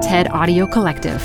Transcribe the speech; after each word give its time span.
TED 0.00 0.28
Audio 0.28 0.66
Collective. 0.66 1.20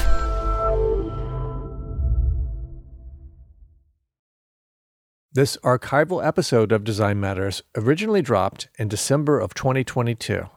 This 5.31 5.55
archival 5.63 6.25
episode 6.25 6.73
of 6.73 6.83
Design 6.83 7.21
Matters 7.21 7.63
originally 7.77 8.21
dropped 8.21 8.67
in 8.77 8.89
December 8.89 9.39
of 9.39 9.53
2022. 9.53 10.49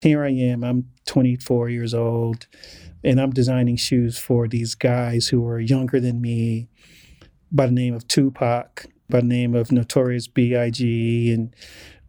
Here 0.00 0.24
I 0.24 0.30
am, 0.30 0.64
I'm 0.64 0.88
24 1.04 1.68
years 1.68 1.92
old, 1.92 2.46
and 3.04 3.20
I'm 3.20 3.30
designing 3.30 3.76
shoes 3.76 4.16
for 4.16 4.48
these 4.48 4.74
guys 4.74 5.28
who 5.28 5.46
are 5.46 5.60
younger 5.60 6.00
than 6.00 6.22
me 6.22 6.68
by 7.50 7.66
the 7.66 7.72
name 7.72 7.92
of 7.92 8.08
Tupac, 8.08 8.86
by 9.10 9.20
the 9.20 9.26
name 9.26 9.54
of 9.54 9.70
Notorious 9.70 10.28
B.I.G., 10.28 11.30
and 11.30 11.54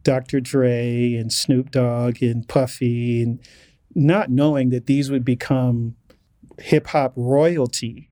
Dr. 0.02 0.40
Dre, 0.40 1.12
and 1.14 1.30
Snoop 1.30 1.70
Dogg, 1.70 2.22
and 2.22 2.48
Puffy, 2.48 3.22
and 3.22 3.38
not 3.94 4.30
knowing 4.30 4.70
that 4.70 4.86
these 4.86 5.10
would 5.10 5.24
become 5.24 5.96
hip 6.58 6.88
hop 6.88 7.12
royalty. 7.16 8.10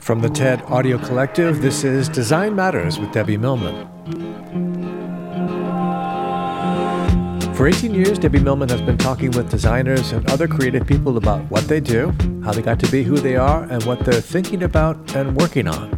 From 0.00 0.20
the 0.20 0.30
TED 0.30 0.62
Audio 0.62 0.98
Collective, 0.98 1.60
this 1.60 1.84
is 1.84 2.08
Design 2.08 2.56
Matters 2.56 2.98
with 2.98 3.12
Debbie 3.12 3.36
Millman. 3.36 3.86
For 7.54 7.66
18 7.66 7.92
years, 7.92 8.18
Debbie 8.18 8.38
Millman 8.38 8.68
has 8.68 8.80
been 8.80 8.96
talking 8.96 9.32
with 9.32 9.50
designers 9.50 10.12
and 10.12 10.30
other 10.30 10.46
creative 10.46 10.86
people 10.86 11.16
about 11.18 11.42
what 11.50 11.66
they 11.68 11.80
do, 11.80 12.14
how 12.44 12.52
they 12.52 12.62
got 12.62 12.78
to 12.80 12.90
be 12.90 13.02
who 13.02 13.16
they 13.16 13.36
are, 13.36 13.64
and 13.64 13.82
what 13.82 13.98
they're 14.04 14.20
thinking 14.20 14.62
about 14.62 15.14
and 15.16 15.36
working 15.36 15.66
on. 15.66 15.90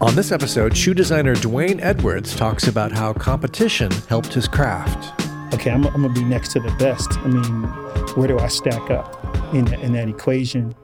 On 0.00 0.14
this 0.14 0.32
episode, 0.32 0.76
shoe 0.76 0.94
designer 0.94 1.34
D'Wayne 1.34 1.80
Edwards 1.80 2.36
talks 2.36 2.66
about 2.66 2.92
how 2.92 3.12
competition 3.12 3.90
helped 4.08 4.34
his 4.34 4.46
craft. 4.46 5.27
Okay, 5.54 5.70
I'm, 5.70 5.86
I'm 5.86 6.02
gonna 6.02 6.10
be 6.10 6.24
next 6.24 6.52
to 6.52 6.60
the 6.60 6.70
best. 6.78 7.18
I 7.18 7.26
mean, 7.28 7.62
where 8.14 8.28
do 8.28 8.38
I 8.38 8.48
stack 8.48 8.90
up 8.90 9.24
in, 9.54 9.72
in 9.74 9.92
that 9.92 10.08
equation? 10.08 10.74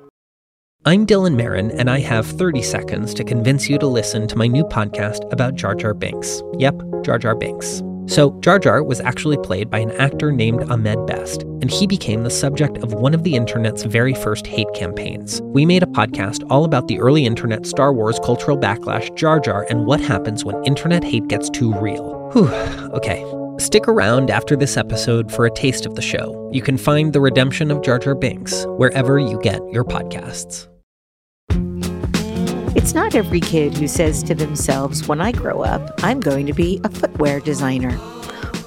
I'm 0.86 1.06
Dylan 1.06 1.34
Marron, 1.34 1.70
and 1.72 1.88
I 1.90 2.00
have 2.00 2.26
30 2.26 2.62
seconds 2.62 3.14
to 3.14 3.24
convince 3.24 3.68
you 3.68 3.78
to 3.78 3.86
listen 3.86 4.26
to 4.28 4.36
my 4.36 4.46
new 4.46 4.64
podcast 4.64 5.30
about 5.32 5.54
Jar 5.54 5.74
Jar 5.74 5.94
Binks. 5.94 6.42
Yep, 6.58 6.82
Jar 7.02 7.18
Jar 7.18 7.34
Binks. 7.34 7.82
So, 8.06 8.38
Jar 8.40 8.58
Jar 8.58 8.82
was 8.82 9.00
actually 9.00 9.38
played 9.38 9.70
by 9.70 9.78
an 9.78 9.92
actor 9.92 10.30
named 10.30 10.70
Ahmed 10.70 11.06
Best, 11.06 11.42
and 11.42 11.70
he 11.70 11.86
became 11.86 12.22
the 12.22 12.30
subject 12.30 12.78
of 12.78 12.92
one 12.92 13.14
of 13.14 13.22
the 13.22 13.34
internet's 13.34 13.84
very 13.84 14.12
first 14.12 14.46
hate 14.46 14.72
campaigns. 14.74 15.40
We 15.42 15.64
made 15.64 15.82
a 15.82 15.86
podcast 15.86 16.42
all 16.50 16.64
about 16.64 16.88
the 16.88 17.00
early 17.00 17.24
internet 17.24 17.64
Star 17.64 17.94
Wars 17.94 18.18
cultural 18.22 18.58
backlash, 18.58 19.14
Jar 19.16 19.40
Jar, 19.40 19.66
and 19.70 19.86
what 19.86 20.00
happens 20.00 20.44
when 20.44 20.62
internet 20.64 21.02
hate 21.02 21.28
gets 21.28 21.48
too 21.48 21.72
real. 21.74 22.30
Whew, 22.32 22.48
okay. 22.94 23.24
Stick 23.58 23.86
around 23.86 24.30
after 24.30 24.56
this 24.56 24.76
episode 24.76 25.30
for 25.30 25.46
a 25.46 25.50
taste 25.50 25.86
of 25.86 25.94
the 25.94 26.02
show. 26.02 26.50
You 26.52 26.60
can 26.60 26.76
find 26.76 27.12
The 27.12 27.20
Redemption 27.20 27.70
of 27.70 27.82
Jar 27.82 28.00
Jar 28.00 28.16
Binks 28.16 28.64
wherever 28.78 29.18
you 29.18 29.38
get 29.42 29.60
your 29.70 29.84
podcasts. 29.84 30.66
It's 32.76 32.94
not 32.94 33.14
every 33.14 33.38
kid 33.38 33.76
who 33.76 33.86
says 33.86 34.24
to 34.24 34.34
themselves, 34.34 35.06
when 35.06 35.20
I 35.20 35.30
grow 35.30 35.62
up, 35.62 35.94
I'm 36.02 36.18
going 36.18 36.46
to 36.46 36.52
be 36.52 36.80
a 36.82 36.88
footwear 36.88 37.38
designer. 37.38 37.96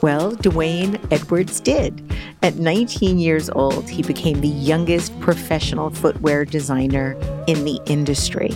Well, 0.01 0.31
D'Wayne 0.35 1.05
Edwards 1.11 1.59
did. 1.59 2.01
At 2.41 2.55
19 2.55 3.19
years 3.19 3.49
old, 3.49 3.89
he 3.89 4.03
became 4.03 4.39
the 4.39 4.47
youngest 4.47 5.19
professional 5.19 5.89
footwear 5.89 6.45
designer 6.45 7.13
in 7.47 7.65
the 7.65 7.81
industry. 7.87 8.51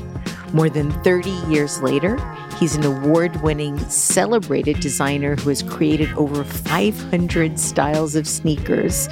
More 0.54 0.70
than 0.70 0.92
30 1.04 1.30
years 1.50 1.82
later, 1.82 2.16
he's 2.62 2.76
an 2.76 2.86
award 2.86 3.42
winning, 3.42 3.78
celebrated 3.90 4.80
designer 4.80 5.36
who 5.36 5.50
has 5.50 5.64
created 5.64 6.14
over 6.14 6.44
500 6.44 7.60
styles 7.60 8.16
of 8.16 8.28
sneakers 8.28 9.10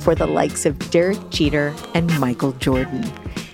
for 0.00 0.14
the 0.14 0.26
likes 0.26 0.66
of 0.66 0.78
Derek 0.90 1.30
Jeter 1.30 1.74
and 1.94 2.20
Michael 2.20 2.52
Jordan. 2.52 3.10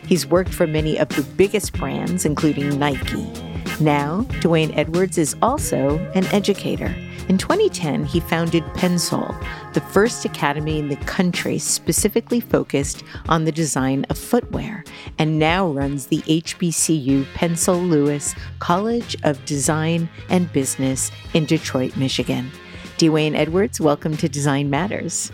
He's 0.08 0.26
worked 0.26 0.52
for 0.52 0.66
many 0.66 0.98
of 0.98 1.08
the 1.10 1.22
biggest 1.22 1.72
brands, 1.74 2.24
including 2.24 2.80
Nike. 2.80 3.47
Now, 3.80 4.22
D'Wayne 4.40 4.76
Edwards 4.76 5.18
is 5.18 5.36
also 5.40 5.98
an 6.16 6.26
educator. 6.26 6.92
In 7.28 7.38
2010, 7.38 8.06
he 8.06 8.18
founded 8.18 8.64
Pensole, 8.74 9.32
the 9.72 9.80
first 9.80 10.24
academy 10.24 10.80
in 10.80 10.88
the 10.88 10.96
country 10.96 11.60
specifically 11.60 12.40
focused 12.40 13.04
on 13.28 13.44
the 13.44 13.52
design 13.52 14.04
of 14.10 14.18
footwear, 14.18 14.82
and 15.18 15.38
now 15.38 15.68
runs 15.68 16.06
the 16.06 16.22
HBCU 16.22 17.24
Pensole 17.34 17.88
Lewis 17.88 18.34
College 18.58 19.16
of 19.22 19.44
Design 19.44 20.08
and 20.28 20.52
Business 20.52 21.12
in 21.32 21.44
Detroit, 21.44 21.96
Michigan. 21.96 22.50
D'Wayne 22.96 23.36
Edwards, 23.36 23.80
welcome 23.80 24.16
to 24.16 24.28
Design 24.28 24.70
Matters. 24.70 25.30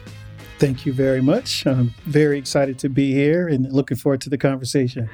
Thank 0.64 0.86
you 0.86 0.94
very 0.94 1.20
much. 1.20 1.66
I'm 1.66 1.92
very 2.06 2.38
excited 2.38 2.78
to 2.78 2.88
be 2.88 3.12
here 3.12 3.46
and 3.46 3.70
looking 3.70 3.98
forward 3.98 4.22
to 4.22 4.30
the 4.30 4.38
conversation. 4.38 5.10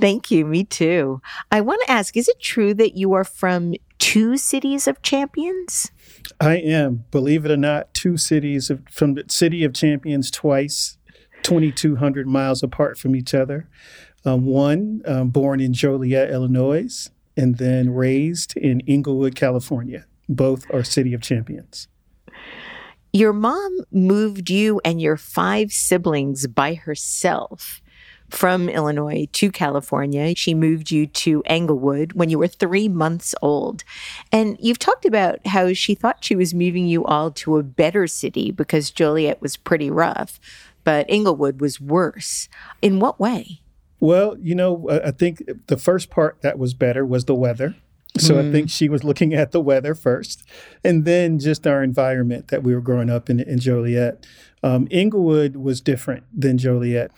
Thank 0.00 0.32
you. 0.32 0.44
Me 0.44 0.64
too. 0.64 1.22
I 1.52 1.60
want 1.60 1.80
to 1.82 1.90
ask 1.92 2.16
is 2.16 2.26
it 2.26 2.40
true 2.40 2.74
that 2.74 2.96
you 2.96 3.12
are 3.12 3.22
from 3.22 3.74
two 4.00 4.36
cities 4.36 4.88
of 4.88 5.00
champions? 5.02 5.92
I 6.40 6.56
am, 6.56 7.04
believe 7.12 7.44
it 7.44 7.52
or 7.52 7.56
not, 7.56 7.94
two 7.94 8.16
cities 8.16 8.70
of, 8.70 8.82
from 8.90 9.14
the 9.14 9.22
city 9.28 9.62
of 9.62 9.72
champions 9.72 10.32
twice, 10.32 10.98
2,200 11.44 12.26
miles 12.26 12.64
apart 12.64 12.98
from 12.98 13.14
each 13.14 13.34
other. 13.34 13.68
Um, 14.24 14.46
one 14.46 15.02
um, 15.06 15.28
born 15.28 15.60
in 15.60 15.74
Joliet, 15.74 16.28
Illinois, 16.28 17.08
and 17.36 17.58
then 17.58 17.90
raised 17.90 18.56
in 18.56 18.80
Inglewood, 18.80 19.36
California. 19.36 20.06
Both 20.28 20.66
are 20.74 20.82
city 20.82 21.14
of 21.14 21.22
champions. 21.22 21.86
Your 23.18 23.32
mom 23.32 23.80
moved 23.90 24.48
you 24.48 24.80
and 24.84 25.02
your 25.02 25.16
five 25.16 25.72
siblings 25.72 26.46
by 26.46 26.74
herself 26.74 27.82
from 28.30 28.68
Illinois 28.68 29.26
to 29.32 29.50
California. 29.50 30.36
She 30.36 30.54
moved 30.54 30.92
you 30.92 31.04
to 31.08 31.42
Inglewood 31.44 32.12
when 32.12 32.30
you 32.30 32.38
were 32.38 32.46
three 32.46 32.86
months 32.86 33.34
old. 33.42 33.82
And 34.30 34.56
you've 34.60 34.78
talked 34.78 35.04
about 35.04 35.44
how 35.48 35.72
she 35.72 35.96
thought 35.96 36.22
she 36.22 36.36
was 36.36 36.54
moving 36.54 36.86
you 36.86 37.04
all 37.06 37.32
to 37.32 37.56
a 37.56 37.64
better 37.64 38.06
city 38.06 38.52
because 38.52 38.92
Joliet 38.92 39.42
was 39.42 39.56
pretty 39.56 39.90
rough, 39.90 40.38
but 40.84 41.10
Inglewood 41.10 41.60
was 41.60 41.80
worse. 41.80 42.48
In 42.80 43.00
what 43.00 43.18
way? 43.18 43.62
Well, 43.98 44.36
you 44.38 44.54
know, 44.54 44.88
I 44.88 45.10
think 45.10 45.42
the 45.66 45.76
first 45.76 46.08
part 46.08 46.40
that 46.42 46.56
was 46.56 46.72
better 46.72 47.04
was 47.04 47.24
the 47.24 47.34
weather. 47.34 47.74
So 48.18 48.34
mm. 48.34 48.48
I 48.48 48.52
think 48.52 48.70
she 48.70 48.88
was 48.88 49.04
looking 49.04 49.34
at 49.34 49.52
the 49.52 49.60
weather 49.60 49.94
first, 49.94 50.44
and 50.84 51.04
then 51.04 51.38
just 51.38 51.66
our 51.66 51.82
environment 51.82 52.48
that 52.48 52.62
we 52.62 52.74
were 52.74 52.80
growing 52.80 53.10
up 53.10 53.30
in, 53.30 53.40
in 53.40 53.58
Joliet. 53.58 54.26
Um, 54.62 54.88
Inglewood 54.90 55.56
was 55.56 55.80
different 55.80 56.24
than 56.32 56.58
Joliet. 56.58 57.12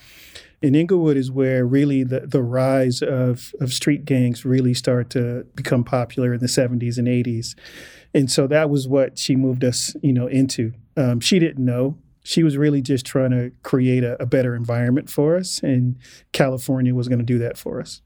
In 0.63 0.75
Inglewood 0.75 1.17
is 1.17 1.31
where 1.31 1.67
really 1.67 2.05
the, 2.05 2.21
the 2.21 2.43
rise 2.43 3.01
of, 3.01 3.55
of 3.61 3.73
street 3.73 4.05
gangs 4.05 4.45
really 4.45 4.75
start 4.75 5.09
to 5.11 5.47
become 5.55 5.85
popular 5.85 6.35
in 6.35 6.41
the 6.41 6.47
70s 6.47 6.99
and 6.99 7.09
80s. 7.09 7.55
And 8.13 8.31
so 8.31 8.47
that 8.49 8.69
was 8.69 8.87
what 8.87 9.19
she 9.19 9.37
moved 9.37 9.65
us, 9.65 9.97
you 10.03 10.13
know, 10.13 10.27
into. 10.27 10.73
Um, 10.97 11.21
she 11.21 11.39
didn't 11.39 11.65
know. 11.65 11.97
She 12.23 12.43
was 12.43 12.59
really 12.59 12.83
just 12.83 13.07
trying 13.07 13.31
to 13.31 13.53
create 13.63 14.05
a, 14.05 14.21
a 14.23 14.27
better 14.27 14.55
environment 14.55 15.09
for 15.09 15.37
us, 15.37 15.61
and 15.63 15.97
California 16.33 16.95
was 16.95 17.09
going 17.09 17.21
to 17.21 17.25
do 17.25 17.39
that 17.39 17.57
for 17.57 17.81
us. 17.81 18.03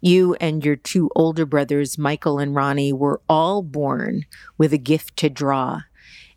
You 0.00 0.34
and 0.40 0.64
your 0.64 0.76
two 0.76 1.10
older 1.14 1.44
brothers, 1.44 1.98
Michael 1.98 2.38
and 2.38 2.54
Ronnie, 2.54 2.92
were 2.92 3.20
all 3.28 3.62
born 3.62 4.24
with 4.56 4.72
a 4.72 4.78
gift 4.78 5.16
to 5.18 5.30
draw. 5.30 5.82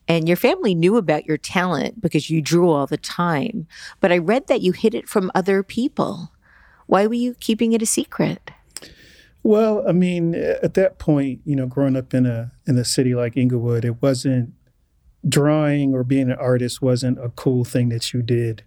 And 0.08 0.28
your 0.28 0.38
family 0.38 0.76
knew 0.76 0.98
about 0.98 1.26
your 1.26 1.38
talent 1.38 2.02
because 2.02 2.30
you 2.30 2.42
drew 2.42 2.70
all 2.70 2.88
the 2.88 2.98
time. 2.98 3.68
But 4.02 4.12
I 4.12 4.18
read 4.18 4.48
that 4.48 4.62
you 4.62 4.74
hid 4.74 4.94
it 4.94 5.08
from 5.08 5.32
other 5.34 5.64
people. 5.64 6.32
Why 6.88 7.08
were 7.08 7.14
you 7.14 7.36
keeping 7.36 7.72
it 7.72 7.82
a 7.82 7.86
secret? 7.86 8.52
Well, 9.44 9.84
I 9.88 9.92
mean, 9.92 10.36
at 10.36 10.74
that 10.76 11.00
point, 11.00 11.42
you 11.46 11.56
know, 11.56 11.68
growing 11.68 11.96
up 11.96 12.14
in 12.14 12.26
a 12.26 12.52
in 12.66 12.78
a 12.78 12.86
city 12.86 13.14
like 13.14 13.36
Inglewood, 13.36 13.84
it 13.86 14.02
wasn't 14.02 14.54
drawing 15.28 15.94
or 15.94 16.04
being 16.04 16.30
an 16.30 16.38
artist 16.38 16.82
wasn't 16.82 17.18
a 17.20 17.30
cool 17.30 17.64
thing 17.64 17.90
that 17.90 18.14
you 18.14 18.22
did. 18.22 18.64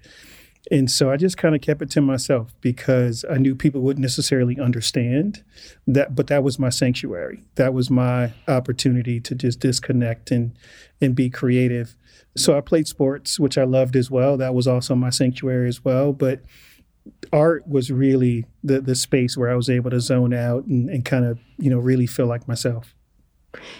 And 0.70 0.90
so 0.90 1.10
I 1.10 1.16
just 1.16 1.36
kind 1.36 1.54
of 1.54 1.60
kept 1.60 1.80
it 1.82 1.90
to 1.90 2.00
myself 2.00 2.52
because 2.60 3.24
I 3.30 3.36
knew 3.36 3.54
people 3.54 3.82
wouldn't 3.82 4.02
necessarily 4.02 4.58
understand 4.58 5.44
that, 5.86 6.14
but 6.14 6.26
that 6.26 6.42
was 6.42 6.58
my 6.58 6.70
sanctuary. 6.70 7.44
That 7.54 7.72
was 7.72 7.88
my 7.88 8.32
opportunity 8.48 9.20
to 9.20 9.34
just 9.34 9.60
disconnect 9.60 10.30
and 10.30 10.56
and 11.00 11.14
be 11.14 11.30
creative. 11.30 11.96
So 12.36 12.56
I 12.56 12.60
played 12.60 12.88
sports, 12.88 13.38
which 13.38 13.56
I 13.56 13.64
loved 13.64 13.96
as 13.96 14.10
well. 14.10 14.36
That 14.36 14.54
was 14.54 14.66
also 14.66 14.94
my 14.94 15.10
sanctuary 15.10 15.68
as 15.68 15.84
well. 15.84 16.12
But 16.12 16.40
art 17.32 17.66
was 17.68 17.92
really 17.92 18.46
the 18.64 18.80
the 18.80 18.96
space 18.96 19.36
where 19.36 19.50
I 19.50 19.54
was 19.54 19.70
able 19.70 19.90
to 19.90 20.00
zone 20.00 20.34
out 20.34 20.64
and, 20.66 20.90
and 20.90 21.04
kind 21.04 21.24
of, 21.24 21.38
you 21.58 21.70
know, 21.70 21.78
really 21.78 22.06
feel 22.06 22.26
like 22.26 22.48
myself. 22.48 22.94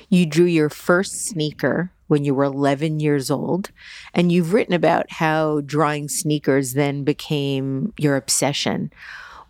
You 0.09 0.27
drew 0.27 0.47
your 0.47 0.69
first 0.69 1.27
sneaker 1.27 1.91
when 2.09 2.25
you 2.25 2.35
were 2.35 2.45
11 2.45 3.01
years 3.01 3.31
old. 3.31 3.71
And 4.15 4.31
you've 4.31 4.53
written 4.53 4.75
about 4.75 5.11
how 5.11 5.61
drawing 5.63 6.09
sneakers 6.09 6.75
then 6.75 7.05
became 7.05 7.93
your 7.99 8.17
obsession. 8.17 8.93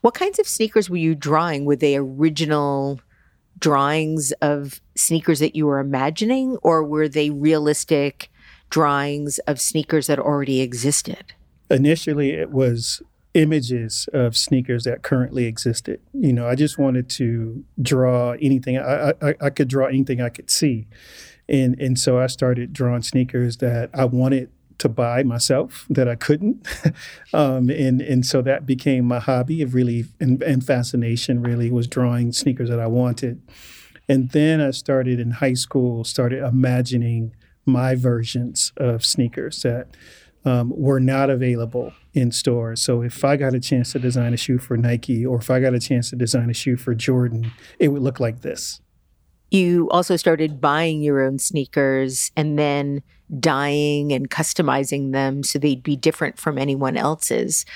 What 0.01 0.15
kinds 0.15 0.39
of 0.39 0.49
sneakers 0.49 0.89
were 0.89 0.97
you 0.97 1.15
drawing? 1.15 1.65
Were 1.65 1.77
they 1.77 1.97
original 1.97 3.01
drawings 3.59 4.33
of 4.43 4.81
sneakers 4.95 5.41
that 5.41 5.57
you 5.57 5.67
were 5.67 5.81
imagining, 5.81 6.57
or 6.63 6.85
were 6.85 7.09
they 7.09 7.31
realistic 7.31 8.31
drawings 8.71 9.39
of 9.41 9.61
sneakers 9.61 10.07
that 10.07 10.19
already 10.19 10.61
existed? 10.61 11.33
Initially, 11.71 12.31
it 12.31 12.51
was 12.51 13.03
images 13.37 14.09
of 14.15 14.35
sneakers 14.35 14.85
that 14.85 15.03
currently 15.03 15.45
existed. 15.45 16.01
You 16.15 16.33
know, 16.33 16.49
I 16.49 16.55
just 16.55 16.79
wanted 16.79 17.11
to 17.11 17.63
draw 17.81 18.33
anything. 18.41 18.79
I, 18.79 19.13
I, 19.21 19.35
I 19.41 19.51
could 19.51 19.69
draw 19.69 19.87
anything 19.87 20.21
I 20.23 20.31
could 20.31 20.51
see, 20.51 20.89
and 21.49 21.79
and 21.79 21.99
so 21.99 22.19
I 22.19 22.29
started 22.29 22.73
drawing 22.73 23.03
sneakers 23.03 23.59
that 23.59 23.91
I 23.93 24.07
wanted 24.07 24.51
to 24.79 24.89
buy 24.89 25.23
myself 25.23 25.87
that 25.91 26.09
I 26.09 26.15
couldn't, 26.15 26.67
um, 27.35 27.69
and 27.69 28.01
and 28.01 28.25
so 28.25 28.41
that 28.43 28.65
became 28.65 29.05
my 29.05 29.21
hobby 29.21 29.61
of 29.61 29.75
really 29.75 30.07
and, 30.19 30.43
and 30.43 30.65
fascination. 30.65 31.43
Really 31.43 31.71
was 31.71 31.87
drawing 31.87 32.33
sneakers 32.33 32.71
that 32.71 32.81
I 32.81 32.87
wanted, 32.87 33.43
and 34.09 34.31
then 34.31 34.63
I 34.63 34.71
started 34.71 35.21
in 35.21 35.33
high 35.33 35.55
school. 35.55 36.05
Started 36.05 36.43
imagining 36.43 37.35
my 37.67 37.97
versions 37.97 38.73
of 38.79 39.05
sneakers 39.05 39.61
that 39.63 39.89
um, 40.47 40.73
were 40.75 41.01
not 41.01 41.29
available 41.29 41.93
in 42.15 42.31
stores. 42.31 42.81
So 42.81 43.03
if 43.03 43.25
I 43.25 43.37
got 43.37 43.53
a 43.53 43.61
chance 43.61 43.93
to 43.93 43.99
design 43.99 44.33
a 44.33 44.37
shoe 44.37 44.59
for 44.59 44.77
Nike 44.77 45.27
or 45.27 45.39
if 45.39 45.51
I 45.51 45.61
got 45.61 45.75
a 45.75 45.81
chance 45.81 46.11
to 46.11 46.17
design 46.17 46.49
a 46.49 46.55
shoe 46.55 46.77
for 46.77 46.95
Jordan, 46.95 47.53
it 47.81 47.89
would 47.89 48.01
look 48.01 48.21
like 48.21 48.41
this. 48.41 48.81
You 49.51 49.91
also 49.91 50.17
started 50.17 50.61
buying 50.61 51.03
your 51.03 51.21
own 51.21 51.39
sneakers 51.39 52.31
and 52.37 52.59
then 52.59 53.03
dyeing 53.41 54.13
and 54.13 54.31
customizing 54.31 55.13
them 55.13 55.43
so 55.43 55.59
they'd 55.59 55.83
be 55.83 55.97
different 55.97 56.39
from 56.39 56.59
anyone 56.59 56.97
else's. 56.97 57.67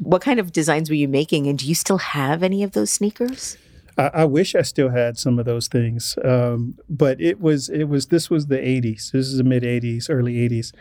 What 0.00 0.20
kind 0.22 0.40
of 0.40 0.52
designs 0.52 0.90
were 0.90 0.96
you 0.96 1.08
making, 1.08 1.46
and 1.46 1.58
do 1.58 1.66
you 1.66 1.74
still 1.74 1.98
have 1.98 2.42
any 2.42 2.62
of 2.62 2.72
those 2.72 2.92
sneakers? 2.92 3.56
I, 3.96 4.10
I 4.12 4.24
wish 4.24 4.54
I 4.54 4.62
still 4.62 4.90
had 4.90 5.16
some 5.16 5.38
of 5.38 5.46
those 5.46 5.68
things, 5.68 6.18
um, 6.22 6.78
but 6.88 7.18
it 7.20 7.40
was 7.40 7.70
it 7.70 7.84
was 7.84 8.06
this 8.06 8.28
was 8.28 8.48
the 8.48 8.58
'80s. 8.58 9.12
This 9.12 9.26
is 9.26 9.38
the 9.38 9.44
mid 9.44 9.62
'80s, 9.62 10.10
early 10.10 10.34
'80s 10.34 10.72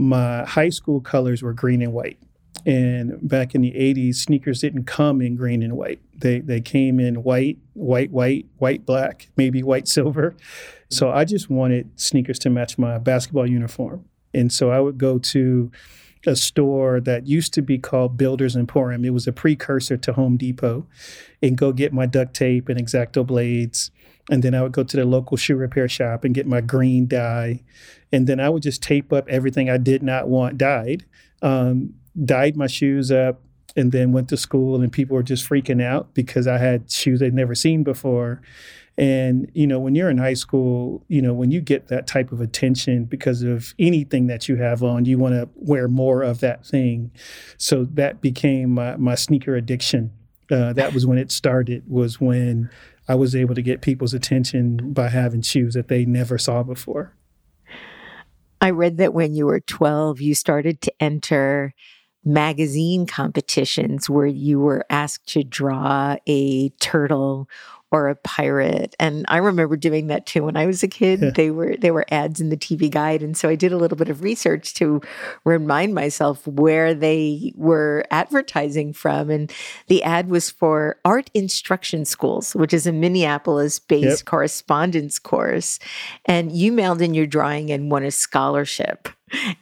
my 0.00 0.44
high 0.44 0.70
school 0.70 1.00
colors 1.00 1.42
were 1.42 1.52
green 1.52 1.82
and 1.82 1.92
white. 1.92 2.18
And 2.66 3.16
back 3.26 3.54
in 3.54 3.62
the 3.62 3.72
80s, 3.72 4.16
sneakers 4.16 4.60
didn't 4.60 4.84
come 4.84 5.20
in 5.20 5.36
green 5.36 5.62
and 5.62 5.76
white. 5.76 6.00
They, 6.18 6.40
they 6.40 6.60
came 6.60 7.00
in 7.00 7.22
white, 7.22 7.58
white, 7.74 8.10
white, 8.10 8.46
white, 8.58 8.84
black, 8.84 9.28
maybe 9.36 9.62
white, 9.62 9.88
silver. 9.96 10.34
So 10.90 11.10
I 11.10 11.24
just 11.24 11.48
wanted 11.48 11.98
sneakers 11.98 12.38
to 12.40 12.50
match 12.50 12.76
my 12.76 12.98
basketball 12.98 13.48
uniform. 13.48 14.04
And 14.34 14.52
so 14.52 14.70
I 14.70 14.80
would 14.80 14.98
go 14.98 15.18
to 15.18 15.70
a 16.26 16.36
store 16.36 17.00
that 17.00 17.26
used 17.26 17.54
to 17.54 17.62
be 17.62 17.78
called 17.78 18.16
Builders 18.16 18.56
Emporium. 18.56 19.04
It 19.04 19.14
was 19.14 19.26
a 19.26 19.32
precursor 19.32 19.96
to 19.96 20.12
Home 20.12 20.36
Depot, 20.36 20.86
and 21.42 21.56
go 21.56 21.72
get 21.72 21.92
my 21.92 22.06
duct 22.06 22.34
tape 22.34 22.68
and 22.68 22.78
X-Acto 22.78 23.26
blades. 23.26 23.90
And 24.30 24.42
then 24.42 24.54
I 24.54 24.62
would 24.62 24.72
go 24.72 24.84
to 24.84 24.96
the 24.96 25.04
local 25.04 25.36
shoe 25.36 25.56
repair 25.56 25.88
shop 25.88 26.24
and 26.24 26.34
get 26.34 26.46
my 26.46 26.60
green 26.60 27.06
dye 27.06 27.62
and 28.12 28.26
then 28.26 28.40
I 28.40 28.48
would 28.48 28.62
just 28.62 28.82
tape 28.82 29.12
up 29.12 29.28
everything 29.28 29.70
I 29.70 29.76
did 29.76 30.02
not 30.02 30.28
want 30.28 30.58
dyed, 30.58 31.04
um, 31.42 31.94
dyed 32.24 32.56
my 32.56 32.66
shoes 32.66 33.12
up, 33.12 33.40
and 33.76 33.92
then 33.92 34.12
went 34.12 34.28
to 34.30 34.36
school, 34.36 34.80
and 34.80 34.92
people 34.92 35.14
were 35.14 35.22
just 35.22 35.48
freaking 35.48 35.82
out 35.82 36.12
because 36.14 36.46
I 36.46 36.58
had 36.58 36.90
shoes 36.90 37.20
they'd 37.20 37.32
never 37.32 37.54
seen 37.54 37.84
before. 37.84 38.42
And, 38.98 39.50
you 39.54 39.66
know, 39.66 39.78
when 39.78 39.94
you're 39.94 40.10
in 40.10 40.18
high 40.18 40.34
school, 40.34 41.04
you 41.08 41.22
know, 41.22 41.32
when 41.32 41.50
you 41.50 41.60
get 41.60 41.88
that 41.88 42.06
type 42.06 42.32
of 42.32 42.40
attention 42.40 43.04
because 43.04 43.42
of 43.42 43.72
anything 43.78 44.26
that 44.26 44.48
you 44.48 44.56
have 44.56 44.82
on, 44.82 45.04
you 45.04 45.16
want 45.16 45.34
to 45.34 45.48
wear 45.54 45.88
more 45.88 46.22
of 46.22 46.40
that 46.40 46.66
thing. 46.66 47.10
So 47.56 47.84
that 47.84 48.20
became 48.20 48.70
my, 48.70 48.96
my 48.96 49.14
sneaker 49.14 49.54
addiction. 49.54 50.12
Uh, 50.50 50.72
that 50.72 50.92
was 50.92 51.06
when 51.06 51.16
it 51.16 51.30
started, 51.30 51.84
was 51.88 52.20
when 52.20 52.68
I 53.10 53.16
was 53.16 53.34
able 53.34 53.56
to 53.56 53.62
get 53.62 53.80
people's 53.80 54.14
attention 54.14 54.92
by 54.92 55.08
having 55.08 55.42
shoes 55.42 55.74
that 55.74 55.88
they 55.88 56.04
never 56.04 56.38
saw 56.38 56.62
before. 56.62 57.12
I 58.60 58.70
read 58.70 58.98
that 58.98 59.12
when 59.12 59.34
you 59.34 59.46
were 59.46 59.58
12, 59.58 60.20
you 60.20 60.32
started 60.36 60.80
to 60.82 60.92
enter 61.00 61.74
magazine 62.24 63.06
competitions 63.06 64.08
where 64.08 64.26
you 64.26 64.60
were 64.60 64.86
asked 64.90 65.26
to 65.30 65.42
draw 65.42 66.18
a 66.28 66.68
turtle 66.78 67.48
or 67.92 68.08
a 68.08 68.14
pirate. 68.14 68.94
And 69.00 69.24
I 69.28 69.38
remember 69.38 69.76
doing 69.76 70.06
that 70.08 70.26
too 70.26 70.44
when 70.44 70.56
I 70.56 70.66
was 70.66 70.82
a 70.82 70.88
kid. 70.88 71.20
Yeah. 71.20 71.30
They 71.34 71.50
were 71.50 71.76
they 71.76 71.90
were 71.90 72.06
ads 72.10 72.40
in 72.40 72.48
the 72.48 72.56
TV 72.56 72.90
guide. 72.90 73.22
And 73.22 73.36
so 73.36 73.48
I 73.48 73.56
did 73.56 73.72
a 73.72 73.76
little 73.76 73.96
bit 73.96 74.08
of 74.08 74.22
research 74.22 74.74
to 74.74 75.00
remind 75.44 75.94
myself 75.94 76.46
where 76.46 76.94
they 76.94 77.52
were 77.56 78.04
advertising 78.10 78.92
from. 78.92 79.30
And 79.30 79.52
the 79.88 80.02
ad 80.02 80.28
was 80.28 80.50
for 80.50 80.98
Art 81.04 81.30
Instruction 81.34 82.04
Schools, 82.04 82.54
which 82.54 82.72
is 82.72 82.86
a 82.86 82.92
Minneapolis 82.92 83.78
based 83.78 84.20
yep. 84.20 84.24
correspondence 84.24 85.18
course. 85.18 85.78
And 86.26 86.52
you 86.52 86.72
mailed 86.72 87.02
in 87.02 87.14
your 87.14 87.26
drawing 87.26 87.70
and 87.70 87.90
won 87.90 88.04
a 88.04 88.10
scholarship. 88.10 89.08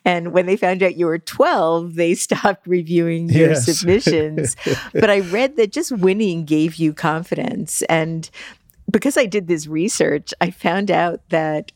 And 0.04 0.32
when 0.32 0.46
they 0.46 0.56
found 0.56 0.82
out 0.82 0.96
you 0.96 1.06
were 1.06 1.18
12, 1.18 1.94
they 1.94 2.14
stopped 2.28 2.66
reviewing 2.66 3.28
your 3.28 3.50
yes. 3.50 3.64
submissions. 3.78 4.56
but 4.92 5.10
I 5.10 5.20
read 5.20 5.56
that 5.56 5.72
just 5.72 5.92
winning 5.92 6.44
gave 6.44 6.76
you 6.76 6.92
confidence. 6.92 7.82
And 7.82 8.28
because 8.90 9.16
I 9.16 9.26
did 9.26 9.48
this 9.48 9.66
research, 9.66 10.32
I 10.40 10.50
found 10.50 10.90
out 10.90 11.20
that 11.28 11.72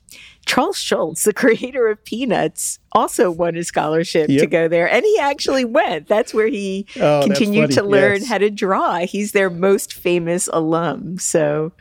Charles 0.52 0.78
Schulz, 0.78 1.24
the 1.24 1.32
creator 1.42 1.88
of 1.88 2.04
Peanuts, 2.04 2.78
also 2.94 3.30
won 3.30 3.56
a 3.56 3.64
scholarship 3.64 4.28
yep. 4.28 4.40
to 4.40 4.46
go 4.46 4.68
there. 4.68 4.86
And 4.86 5.02
he 5.02 5.18
actually 5.18 5.64
went. 5.64 6.08
That's 6.08 6.34
where 6.34 6.48
he 6.48 6.86
oh, 7.00 7.22
continued 7.24 7.70
to 7.72 7.82
learn 7.82 8.20
yes. 8.20 8.28
how 8.28 8.38
to 8.38 8.50
draw. 8.50 8.98
He's 8.98 9.32
their 9.32 9.48
most 9.48 9.94
famous 9.94 10.48
alum. 10.52 11.18
So 11.18 11.72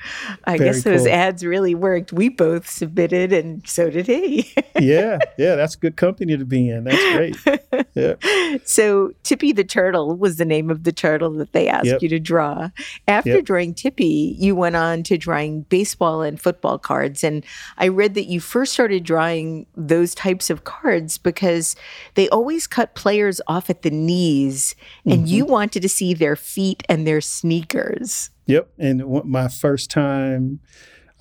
I 0.46 0.58
Very 0.58 0.70
guess 0.70 0.84
those 0.84 1.02
cool. 1.02 1.12
ads 1.12 1.46
really 1.46 1.76
worked. 1.76 2.14
We 2.14 2.30
both 2.30 2.70
submitted, 2.70 3.34
and 3.34 3.68
so 3.68 3.90
did 3.90 4.08
he. 4.08 4.54
yeah, 4.80 5.20
yeah, 5.38 5.56
that's 5.56 5.76
good 5.76 5.98
company 5.98 6.38
to 6.38 6.46
be 6.46 6.70
in. 6.70 6.86
That's 6.86 7.16
great. 7.16 7.38
Yeah. 7.94 8.16
So 8.64 9.12
Tippy 9.24 9.52
the 9.52 9.66
Turtle 9.66 10.16
was 10.16 10.38
the 10.38 10.46
name 10.46 10.70
of 10.70 10.84
the 10.84 10.94
turtle 10.94 11.32
that 11.32 11.52
they 11.52 11.68
asked 11.68 11.86
yep. 11.86 12.02
you 12.02 12.08
to 12.10 12.20
draw. 12.20 12.70
After 13.08 13.36
yep. 13.36 13.46
drawing 13.46 13.74
Tippy, 13.74 14.36
you 14.40 14.56
went 14.56 14.78
on 14.78 15.04
to 15.04 15.18
drawing 15.18 15.64
baseball 15.64 16.22
and 16.22 16.40
football 16.40 16.78
cards. 16.78 17.24
And 17.24 17.44
I 17.78 17.90
read 17.90 18.14
that 18.14 18.26
you 18.26 18.40
first 18.40 18.61
started 18.66 19.04
drawing 19.04 19.66
those 19.76 20.16
types 20.16 20.50
of 20.50 20.64
cards 20.64 21.18
because 21.18 21.76
they 22.16 22.30
always 22.30 22.68
cut 22.68 22.96
players 22.96 23.42
off 23.48 23.70
at 23.70 23.82
the 23.82 23.92
knees 23.92 24.76
and 25.06 25.20
mm-hmm. 25.22 25.26
you 25.26 25.46
wanted 25.46 25.82
to 25.82 25.90
see 25.90 26.14
their 26.14 26.36
feet 26.36 26.84
and 26.90 27.06
their 27.06 27.22
sneakers. 27.22 28.30
Yep. 28.46 28.70
And 28.78 29.04
my 29.26 29.48
first 29.48 29.90
time 29.90 30.60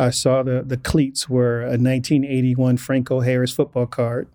I 0.01 0.09
saw 0.09 0.43
the, 0.43 0.63
the 0.65 0.79
cleats 0.79 1.29
were 1.29 1.61
a 1.61 1.77
1981 1.77 2.79
Franco 2.79 3.21
Harris 3.21 3.53
football 3.53 3.87
card, 3.87 4.29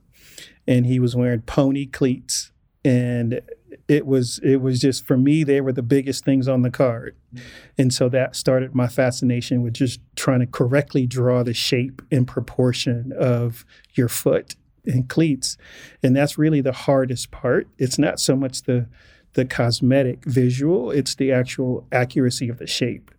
and 0.67 0.85
he 0.85 0.99
was 0.99 1.15
wearing 1.15 1.41
pony 1.41 1.87
cleats. 1.87 2.51
And 2.83 3.41
it 3.87 4.05
was 4.05 4.39
it 4.39 4.57
was 4.57 4.79
just 4.79 5.05
for 5.05 5.17
me 5.17 5.43
they 5.43 5.61
were 5.61 5.71
the 5.71 5.83
biggest 5.83 6.25
things 6.25 6.47
on 6.47 6.61
the 6.63 6.71
card. 6.71 7.15
Mm-hmm. 7.33 7.45
And 7.77 7.93
so 7.93 8.09
that 8.09 8.35
started 8.35 8.73
my 8.73 8.87
fascination 8.87 9.61
with 9.61 9.73
just 9.73 9.99
trying 10.15 10.39
to 10.39 10.47
correctly 10.47 11.05
draw 11.05 11.43
the 11.43 11.53
shape 11.53 12.01
and 12.11 12.27
proportion 12.27 13.13
of 13.17 13.65
your 13.93 14.07
foot 14.07 14.55
and 14.85 15.07
cleats. 15.07 15.57
And 16.01 16.15
that's 16.15 16.37
really 16.37 16.61
the 16.61 16.71
hardest 16.71 17.31
part. 17.31 17.67
It's 17.77 17.99
not 17.99 18.19
so 18.19 18.35
much 18.35 18.63
the 18.63 18.87
the 19.33 19.45
cosmetic 19.45 20.23
visual 20.23 20.91
it's 20.91 21.15
the 21.15 21.31
actual 21.31 21.85
accuracy 21.91 22.49
of 22.49 22.57
the 22.57 22.67
shape. 22.67 23.11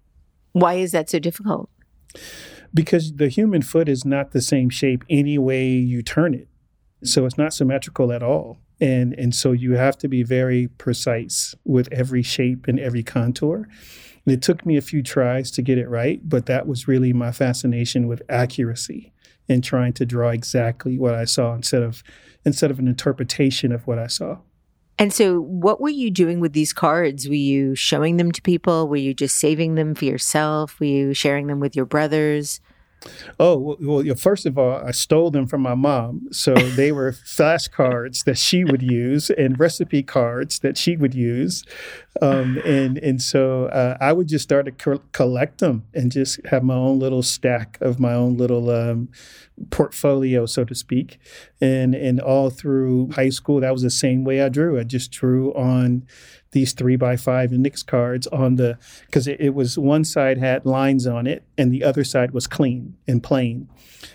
Why 0.52 0.74
is 0.74 0.92
that 0.92 1.10
so 1.10 1.18
difficult? 1.18 1.68
Because 2.72 3.14
the 3.14 3.28
human 3.28 3.62
foot 3.62 3.88
is 3.88 4.04
not 4.04 4.32
the 4.32 4.40
same 4.40 4.70
shape 4.70 5.04
any 5.08 5.38
way 5.38 5.68
you 5.68 6.02
turn 6.02 6.34
it 6.34 6.48
so 7.04 7.26
it's 7.26 7.38
not 7.38 7.54
symmetrical 7.54 8.12
at 8.12 8.22
all. 8.22 8.58
And 8.80 9.14
and 9.14 9.34
so 9.34 9.52
you 9.52 9.72
have 9.72 9.96
to 9.98 10.08
be 10.08 10.22
very 10.22 10.68
precise 10.68 11.54
with 11.64 11.88
every 11.92 12.22
shape 12.22 12.68
and 12.68 12.78
every 12.78 13.02
contour. 13.02 13.68
And 14.26 14.34
it 14.34 14.42
took 14.42 14.66
me 14.66 14.76
a 14.76 14.82
few 14.82 15.02
tries 15.02 15.50
to 15.52 15.62
get 15.62 15.78
it 15.78 15.88
right 15.88 16.20
but 16.28 16.46
that 16.46 16.66
was 16.66 16.88
really 16.88 17.12
my 17.12 17.30
fascination 17.30 18.08
with 18.08 18.22
accuracy 18.28 19.12
and 19.48 19.62
trying 19.62 19.92
to 19.92 20.04
draw 20.04 20.30
exactly 20.30 20.98
what 20.98 21.14
i 21.14 21.24
saw 21.24 21.54
instead 21.54 21.82
of 21.82 22.02
instead 22.44 22.70
of 22.70 22.80
an 22.80 22.88
interpretation 22.88 23.72
of 23.72 23.86
what 23.86 23.98
i 23.98 24.06
saw. 24.06 24.38
And 24.98 25.12
so 25.12 25.40
what 25.40 25.78
were 25.78 25.90
you 25.90 26.10
doing 26.10 26.40
with 26.40 26.54
these 26.54 26.72
cards? 26.72 27.28
Were 27.28 27.34
you 27.34 27.74
showing 27.74 28.16
them 28.16 28.32
to 28.32 28.40
people? 28.40 28.88
Were 28.88 28.96
you 28.96 29.12
just 29.12 29.36
saving 29.36 29.74
them 29.74 29.94
for 29.94 30.06
yourself? 30.06 30.80
Were 30.80 30.86
you 30.86 31.12
sharing 31.12 31.48
them 31.48 31.60
with 31.60 31.76
your 31.76 31.84
brothers 31.84 32.60
Oh, 33.38 33.76
well, 33.80 34.04
first 34.14 34.46
of 34.46 34.58
all, 34.58 34.76
I 34.76 34.90
stole 34.90 35.30
them 35.30 35.46
from 35.46 35.62
my 35.62 35.74
mom. 35.74 36.28
So 36.30 36.54
they 36.54 36.92
were 36.92 37.12
flashcards 37.12 38.24
that 38.24 38.38
she 38.38 38.64
would 38.64 38.82
use 38.82 39.30
and 39.30 39.58
recipe 39.58 40.02
cards 40.02 40.60
that 40.60 40.76
she 40.76 40.96
would 40.96 41.14
use. 41.14 41.64
Um, 42.22 42.58
and 42.64 42.96
and 42.98 43.20
so 43.20 43.66
uh, 43.66 43.96
I 44.00 44.12
would 44.12 44.28
just 44.28 44.42
start 44.42 44.64
to 44.66 44.72
co- 44.72 45.02
collect 45.12 45.58
them 45.58 45.84
and 45.92 46.10
just 46.10 46.40
have 46.46 46.62
my 46.62 46.74
own 46.74 46.98
little 46.98 47.22
stack 47.22 47.78
of 47.80 48.00
my 48.00 48.14
own 48.14 48.36
little 48.36 48.70
um, 48.70 49.08
portfolio, 49.70 50.46
so 50.46 50.64
to 50.64 50.74
speak. 50.74 51.18
And 51.60 51.94
and 51.94 52.20
all 52.20 52.50
through 52.50 53.12
high 53.12 53.28
school, 53.30 53.60
that 53.60 53.72
was 53.72 53.82
the 53.82 53.90
same 53.90 54.24
way 54.24 54.42
I 54.42 54.48
drew. 54.48 54.78
I 54.78 54.84
just 54.84 55.10
drew 55.10 55.52
on 55.54 56.06
these 56.52 56.72
three 56.72 56.96
by 56.96 57.16
five 57.16 57.52
index 57.52 57.82
cards 57.82 58.26
on 58.28 58.56
the 58.56 58.78
because 59.06 59.26
it, 59.26 59.40
it 59.40 59.54
was 59.54 59.78
one 59.78 60.04
side 60.04 60.38
had 60.38 60.64
lines 60.64 61.06
on 61.06 61.26
it 61.26 61.42
and 61.58 61.72
the 61.72 61.84
other 61.84 62.04
side 62.04 62.30
was 62.30 62.46
clean 62.46 62.96
and 63.06 63.22
plain. 63.22 63.68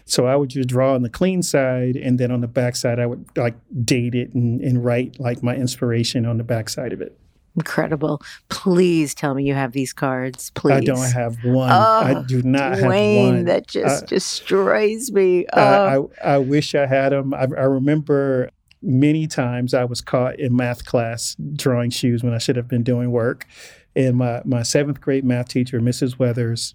So 0.06 0.26
I 0.26 0.36
would 0.36 0.50
just 0.50 0.70
draw 0.70 0.94
on 0.94 1.04
the 1.04 1.10
clean 1.10 1.42
side, 1.44 1.96
and 1.96 2.20
then 2.20 2.32
on 2.32 2.42
the 2.42 2.48
back 2.48 2.76
side, 2.76 3.00
I 3.00 3.06
would 3.06 3.26
like 3.38 3.56
date 3.84 4.16
it 4.16 4.34
and, 4.34 4.62
and 4.62 4.84
write 4.84 5.20
like 5.20 5.44
my 5.44 5.56
inspiration 5.56 6.26
on 6.26 6.38
the 6.38 6.44
back 6.44 6.70
side 6.70 6.94
of 6.94 7.02
it. 7.02 7.18
Incredible. 7.56 8.22
Please 8.48 9.14
tell 9.14 9.34
me 9.34 9.44
you 9.44 9.54
have 9.54 9.74
these 9.74 9.92
cards. 9.92 10.52
Please. 10.52 10.74
I 10.74 10.80
don't 10.80 11.12
have 11.12 11.44
one. 11.44 11.70
Oh, 11.70 11.74
I 11.74 12.24
do 12.26 12.42
not 12.44 12.78
D'Wayne, 12.78 13.26
have 13.26 13.34
one. 13.36 13.46
That 13.46 13.68
just 13.68 14.04
uh, 14.04 14.08
destroys 14.08 15.12
me. 15.12 15.46
Oh. 15.52 16.10
I, 16.24 16.36
I 16.36 16.38
wish 16.38 16.76
I 16.76 16.86
had 16.86 17.10
them. 17.10 17.34
I, 17.34 17.42
I 17.42 17.66
remember 17.66 18.52
many 18.82 19.28
times 19.28 19.74
I 19.74 19.86
was 19.86 20.02
caught 20.02 20.40
in 20.40 20.56
math 20.56 20.86
class 20.86 21.36
drawing 21.54 21.90
shoes 21.90 22.24
when 22.24 22.34
I 22.34 22.38
should 22.38 22.56
have 22.56 22.68
been 22.68 22.84
doing 22.84 23.12
work. 23.12 23.48
And 23.96 24.18
my, 24.18 24.42
my 24.46 24.64
seventh 24.64 25.02
grade 25.02 25.26
math 25.26 25.50
teacher, 25.50 25.80
Mrs. 25.80 26.18
Weathers, 26.18 26.74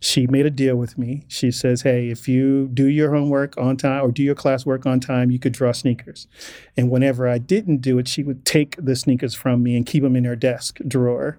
she 0.00 0.26
made 0.26 0.46
a 0.46 0.50
deal 0.50 0.76
with 0.76 0.98
me. 0.98 1.24
She 1.28 1.50
says, 1.50 1.82
Hey, 1.82 2.10
if 2.10 2.28
you 2.28 2.68
do 2.72 2.86
your 2.86 3.14
homework 3.14 3.56
on 3.56 3.76
time 3.76 4.04
or 4.04 4.10
do 4.10 4.22
your 4.22 4.34
classwork 4.34 4.86
on 4.86 5.00
time, 5.00 5.30
you 5.30 5.38
could 5.38 5.52
draw 5.52 5.72
sneakers. 5.72 6.26
And 6.76 6.90
whenever 6.90 7.28
I 7.28 7.38
didn't 7.38 7.78
do 7.78 7.98
it, 7.98 8.08
she 8.08 8.22
would 8.22 8.44
take 8.44 8.76
the 8.76 8.96
sneakers 8.96 9.34
from 9.34 9.62
me 9.62 9.76
and 9.76 9.86
keep 9.86 10.02
them 10.02 10.16
in 10.16 10.24
her 10.24 10.36
desk 10.36 10.78
drawer. 10.86 11.38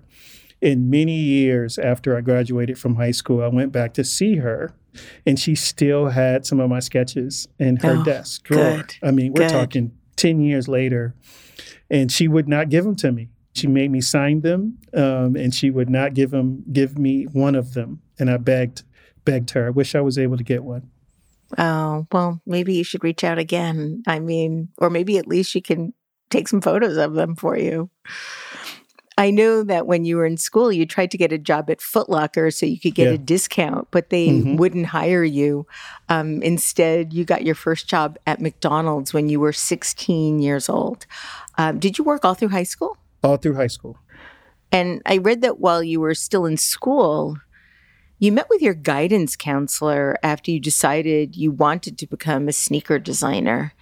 And 0.62 0.89
many 0.89 1.15
years 1.15 1.77
after 1.77 2.17
I 2.17 2.22
graduated 2.22 2.79
from 2.79 2.95
high 2.95 3.12
school, 3.12 3.43
I 3.43 3.48
went 3.48 3.72
back 3.72 3.93
to 3.95 4.03
see 4.03 4.38
her, 4.38 4.74
and 5.25 5.38
she 5.38 5.53
still 5.53 6.07
had 6.07 6.45
some 6.45 6.60
of 6.60 6.69
my 6.69 6.79
sketches 6.79 7.48
in 7.60 7.77
her 7.77 7.98
oh, 8.00 8.03
desk 8.03 8.43
drawer. 8.43 8.77
Good, 8.77 8.95
I 9.03 9.12
mean, 9.12 9.34
we're 9.34 9.48
good. 9.48 9.51
talking 9.51 9.91
10 10.15 10.39
years 10.39 10.67
later, 10.67 11.15
and 11.89 12.12
she 12.12 12.27
would 12.27 12.48
not 12.48 12.69
give 12.69 12.84
them 12.84 12.95
to 12.98 13.12
me. 13.12 13.29
She 13.53 13.67
made 13.67 13.89
me 13.89 14.01
sign 14.01 14.41
them, 14.41 14.77
um, 14.93 15.36
and 15.36 15.53
she 15.53 15.69
would 15.69 15.89
not 15.89 16.13
give 16.13 16.31
them 16.31 16.63
give 16.72 16.98
me 16.98 17.24
one 17.24 17.55
of 17.55 17.74
them. 17.74 18.01
And 18.19 18.29
I 18.29 18.38
begged 18.38 18.84
begged 19.24 19.51
her. 19.51 19.67
I 19.67 19.69
wish 19.69 19.95
I 19.95 20.01
was 20.01 20.17
able 20.17 20.38
to 20.38 20.43
get 20.43 20.63
one. 20.63 20.89
Oh 21.57 22.05
well, 22.12 22.41
maybe 22.45 22.74
you 22.74 22.84
should 22.84 23.03
reach 23.03 23.24
out 23.24 23.38
again. 23.38 24.03
I 24.07 24.19
mean, 24.19 24.69
or 24.77 24.89
maybe 24.89 25.17
at 25.17 25.27
least 25.27 25.51
she 25.51 25.62
can 25.62 25.93
take 26.29 26.48
some 26.48 26.62
photos 26.62 26.98
of 26.98 27.13
them 27.13 27.36
for 27.36 27.57
you. 27.57 27.89
I 29.17 29.31
know 29.31 29.63
that 29.63 29.88
when 29.88 30.03
you 30.03 30.17
were 30.17 30.25
in 30.25 30.36
school, 30.36 30.72
you 30.72 30.86
tried 30.86 31.12
to 31.12 31.17
get 31.17 31.31
a 31.31 31.38
job 31.38 31.69
at 31.69 31.79
Footlocker 31.79 32.53
so 32.53 32.65
you 32.65 32.79
could 32.79 32.95
get 32.95 33.07
yeah. 33.07 33.13
a 33.13 33.17
discount, 33.17 33.88
but 33.89 34.10
they 34.10 34.27
mm-hmm. 34.27 34.57
wouldn't 34.57 34.88
hire 34.88 35.24
you. 35.24 35.65
Um, 36.10 36.41
instead, 36.43 37.13
you 37.13 37.24
got 37.24 37.45
your 37.45 37.55
first 37.55 37.88
job 37.88 38.17
at 38.27 38.41
McDonald's 38.41 39.13
when 39.13 39.29
you 39.29 39.39
were 39.39 39.53
16 39.53 40.39
years 40.39 40.67
old. 40.67 41.05
Um, 41.57 41.79
did 41.79 41.98
you 41.98 42.03
work 42.03 42.25
all 42.25 42.34
through 42.34 42.50
high 42.50 42.63
school? 42.63 42.98
all 43.25 43.38
through 43.38 43.55
high 43.55 43.67
school. 43.67 43.98
And 44.72 45.01
I 45.05 45.17
read 45.17 45.41
that 45.41 45.60
while 45.60 45.84
you 45.84 46.00
were 46.00 46.13
still 46.13 46.45
in 46.45 46.57
school, 46.57 47.38
you 48.19 48.31
met 48.31 48.50
with 48.50 48.62
your 48.62 48.74
guidance 48.74 49.36
counselor 49.36 50.17
after 50.24 50.51
you 50.51 50.60
decided 50.60 51.36
you 51.36 51.51
wanted 51.51 51.98
to 51.98 52.07
become 52.07 52.48
a 52.48 52.53
sneaker 52.53 53.00
designer. 53.00 53.74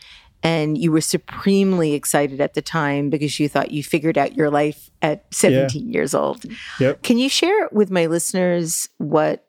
And 0.43 0.77
you 0.77 0.91
were 0.91 1.01
supremely 1.01 1.93
excited 1.93 2.41
at 2.41 2.53
the 2.53 2.61
time 2.61 3.09
because 3.09 3.39
you 3.39 3.47
thought 3.47 3.71
you 3.71 3.81
figured 3.81 4.17
out 4.17 4.35
your 4.35 4.49
life 4.49 4.91
at 5.01 5.25
17 5.33 5.87
yeah. 5.87 5.93
years 5.93 6.13
old. 6.13 6.43
Yep. 6.79 7.01
Can 7.01 7.17
you 7.17 7.29
share 7.29 7.69
with 7.71 7.89
my 7.89 8.07
listeners 8.07 8.89
what 8.97 9.47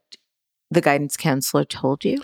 the 0.70 0.80
guidance 0.80 1.16
counselor 1.16 1.64
told 1.64 2.04
you? 2.04 2.22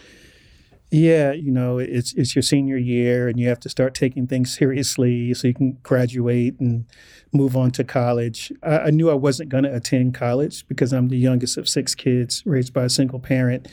Yeah, 0.93 1.31
you 1.33 1.53
know, 1.53 1.79
it's 1.79 2.12
it's 2.15 2.35
your 2.35 2.43
senior 2.43 2.77
year 2.77 3.29
and 3.29 3.39
you 3.39 3.49
have 3.49 3.61
to 3.61 3.69
start 3.69 3.95
taking 3.95 4.27
things 4.27 4.57
seriously 4.57 5.33
so 5.35 5.47
you 5.47 5.55
can 5.55 5.79
graduate 5.85 6.59
and 6.59 6.85
move 7.33 7.57
on 7.57 7.71
to 7.73 7.85
college. 7.85 8.53
I, 8.65 8.79
I 8.79 8.91
knew 8.91 9.09
I 9.09 9.15
wasn't 9.15 9.50
going 9.50 9.65
to 9.65 9.75
attend 9.75 10.15
college 10.15 10.67
because 10.67 10.93
I'm 10.93 11.09
the 11.09 11.17
youngest 11.17 11.57
of 11.57 11.69
six 11.69 11.95
kids 11.95 12.43
raised 12.45 12.73
by 12.73 12.85
a 12.85 12.89
single 12.89 13.21
parent. 13.21 13.69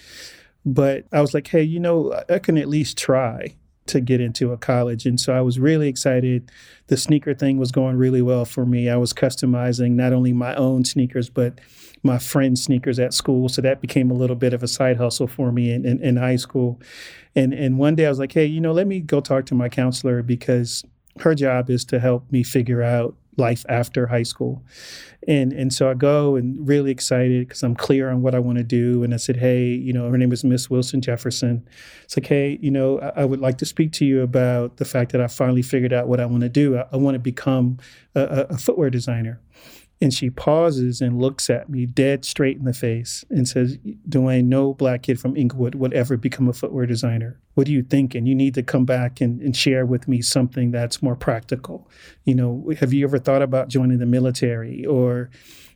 But 0.64 1.06
I 1.12 1.22
was 1.22 1.34
like, 1.34 1.48
hey, 1.48 1.64
you 1.64 1.80
know, 1.80 2.14
I 2.30 2.38
can 2.38 2.58
at 2.58 2.68
least 2.68 2.98
try 2.98 3.56
to 3.88 4.02
get 4.02 4.22
into 4.22 4.52
a 4.52 4.58
college. 4.58 5.06
And 5.06 5.20
so 5.20 5.34
I 5.34 5.42
was 5.42 5.60
really 5.60 5.88
excited. 5.88 6.52
The 6.88 6.98
sneaker 6.98 7.34
thing 7.34 7.58
was 7.58 7.72
going 7.72 7.98
really 7.98 8.22
well 8.22 8.46
for 8.46 8.66
me. 8.66 8.90
I 8.90 8.98
was 8.98 9.14
customizing 9.14 9.92
not 9.92 10.14
only 10.14 10.34
my 10.34 10.56
own 10.56 10.86
sneakers, 10.86 11.30
but 11.30 11.60
my 12.04 12.18
friends' 12.18 12.64
sneakers 12.64 13.00
at 13.00 13.14
school. 13.14 13.50
So 13.50 13.62
that 13.62 13.82
became 13.82 14.12
a 14.12 14.14
little 14.14 14.36
bit 14.36 14.54
of 14.54 14.64
a 14.64 14.68
side 14.68 14.98
hustle 14.98 15.28
for 15.28 15.52
me 15.52 15.72
in, 15.72 15.86
in, 15.86 16.02
in 16.02 16.18
high 16.18 16.36
school. 16.36 16.80
And, 17.36 17.54
and 17.54 17.78
one 17.78 17.96
day 17.96 18.06
I 18.06 18.10
was 18.10 18.20
like, 18.20 18.32
hey, 18.32 18.46
you 18.46 18.62
know, 18.62 18.72
let 18.72 18.88
me 18.88 19.00
go 19.00 19.20
talk 19.20 19.46
to 19.48 19.56
my 19.56 19.70
counselor 19.70 20.24
because 20.24 20.84
her 21.20 21.36
job 21.36 21.70
is 21.70 21.84
to 21.86 22.00
help 22.00 22.32
me 22.32 22.44
figure 22.44 22.82
out 22.82 23.16
life 23.38 23.66
after 23.70 24.08
high 24.08 24.24
school. 24.24 24.64
And 25.28 25.54
and 25.54 25.74
so 25.74 25.90
I 25.90 25.94
go 25.94 26.36
and 26.36 26.68
really 26.68 26.92
excited 26.92 27.48
because 27.48 27.64
I'm 27.64 27.76
clear 27.76 28.10
on 28.10 28.22
what 28.22 28.36
I 28.36 28.40
want 28.40 28.58
to 28.58 28.64
do. 28.64 29.04
And 29.04 29.14
I 29.14 29.18
said, 29.18 29.38
hey, 29.38 29.68
you 29.68 29.94
know, 29.94 30.10
her 30.10 30.18
name 30.18 30.32
is 30.32 30.44
Miss 30.44 30.70
Wilson 30.70 31.02
Jefferson. 31.02 31.68
It's 32.04 32.18
like, 32.18 32.28
hey, 32.28 32.58
you 32.62 32.72
know, 32.72 33.00
I, 33.00 33.22
I, 33.22 33.26
would 33.26 33.42
like 33.42 33.58
to 33.60 33.66
speak 33.66 33.92
to 33.94 34.06
you 34.06 34.22
about 34.22 34.78
the 34.78 34.86
fact 34.86 35.12
that 35.12 35.22
I 35.22 35.28
finally 35.28 35.62
figured 35.62 35.94
out 35.94 36.08
what 36.08 36.20
I 36.20 36.26
want 36.26 36.44
to 36.44 36.50
do. 36.50 36.78
I, 36.78 36.86
I 36.92 36.98
want 36.98 37.16
to 37.16 37.20
become 37.20 37.78
a, 38.16 38.48
a 38.50 38.58
footwear 38.58 38.90
designer. 38.90 39.42
And 40.00 40.14
she 40.14 40.30
pauses 40.30 41.02
and 41.02 41.20
looks 41.20 41.50
at 41.50 41.70
me 41.70 41.88
dead 41.88 42.24
straight 42.24 42.58
in 42.58 42.66
the 42.66 42.74
face 42.74 43.26
and 43.32 43.48
says, 43.48 43.80
D'Wayne, 44.08 44.48
no 44.48 44.76
black 44.76 45.02
kid 45.04 45.20
from 45.20 45.36
Inglewood 45.36 45.74
would 45.74 45.94
ever 45.94 46.18
become 46.18 46.48
a 46.48 46.54
footwear 46.54 46.86
designer. 46.86 47.40
What 47.56 47.68
are 47.68 47.72
you 47.72 47.82
thinking? 47.82 48.28
You 48.28 48.36
need 48.36 48.54
to 48.54 48.64
come 48.64 48.86
back 48.86 49.22
and, 49.22 49.42
and 49.42 49.56
share 49.56 49.88
with 49.88 50.08
me 50.08 50.22
something 50.22 50.70
that's 50.70 51.02
more 51.02 51.16
practical. 51.16 51.90
You 52.26 52.36
know, 52.36 52.72
have 52.80 52.94
you 52.94 53.06
ever 53.06 53.18
thought 53.18 53.42
about 53.42 53.70
joining 53.70 53.98
the 53.98 54.06
military 54.06 54.86
or 54.86 55.32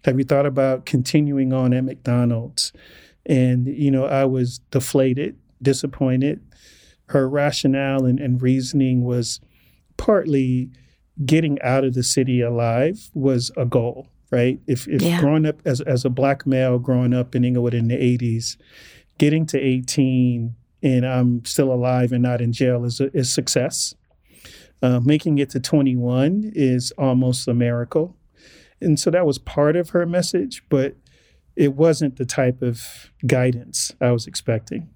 have 0.06 0.20
you 0.20 0.26
thought 0.26 0.46
about 0.46 0.86
continuing 0.86 1.52
on 1.52 1.74
at 1.74 1.84
McDonald's? 1.84 2.72
And, 3.26 3.66
you 3.68 3.90
know, 3.90 4.06
I 4.06 4.26
was 4.26 4.60
deflated, 4.70 5.36
disappointed. 5.62 6.42
Her 7.08 7.28
rationale 7.28 8.06
and, 8.06 8.20
and 8.20 8.40
reasoning 8.40 9.04
was 9.04 9.40
partly 9.98 10.70
getting 11.26 11.62
out 11.62 11.84
of 11.84 11.94
the 11.94 12.04
city 12.04 12.42
alive 12.42 13.10
was 13.14 13.52
a 13.58 13.66
goal, 13.66 14.08
right? 14.32 14.60
If, 14.68 14.88
if 14.88 15.02
yeah. 15.02 15.20
growing 15.20 15.46
up 15.46 15.62
as, 15.66 15.82
as 15.82 16.06
a 16.06 16.10
black 16.10 16.46
male, 16.46 16.80
growing 16.80 17.14
up 17.14 17.36
in 17.36 17.44
Inglewood 17.44 17.74
in 17.74 17.88
the 17.88 17.96
80s, 17.96 18.58
getting 19.18 19.46
to 19.48 19.60
18 19.60 20.56
and 20.84 21.06
I'm 21.06 21.46
still 21.46 21.72
alive 21.72 22.12
and 22.12 22.24
not 22.24 22.42
in 22.42 22.54
jail 22.54 22.84
is, 22.86 23.00
a, 23.00 23.16
is 23.16 23.32
success. 23.32 23.94
Uh, 24.82 25.00
making 25.00 25.38
it 25.38 25.52
to 25.52 25.60
21 25.60 26.52
is 26.56 26.92
almost 26.98 27.48
a 27.48 27.54
miracle. 27.54 28.16
And 28.80 29.00
so 29.00 29.12
that 29.12 29.28
was 29.28 29.38
part 29.38 29.76
of 29.76 29.90
her 29.90 30.08
message, 30.08 30.64
but 30.70 30.96
it 31.56 31.76
wasn't 31.76 32.18
the 32.18 32.26
type 32.26 32.64
of 32.64 33.12
guidance 33.28 33.94
I 34.02 34.12
was 34.12 34.26
expecting. 34.26 34.90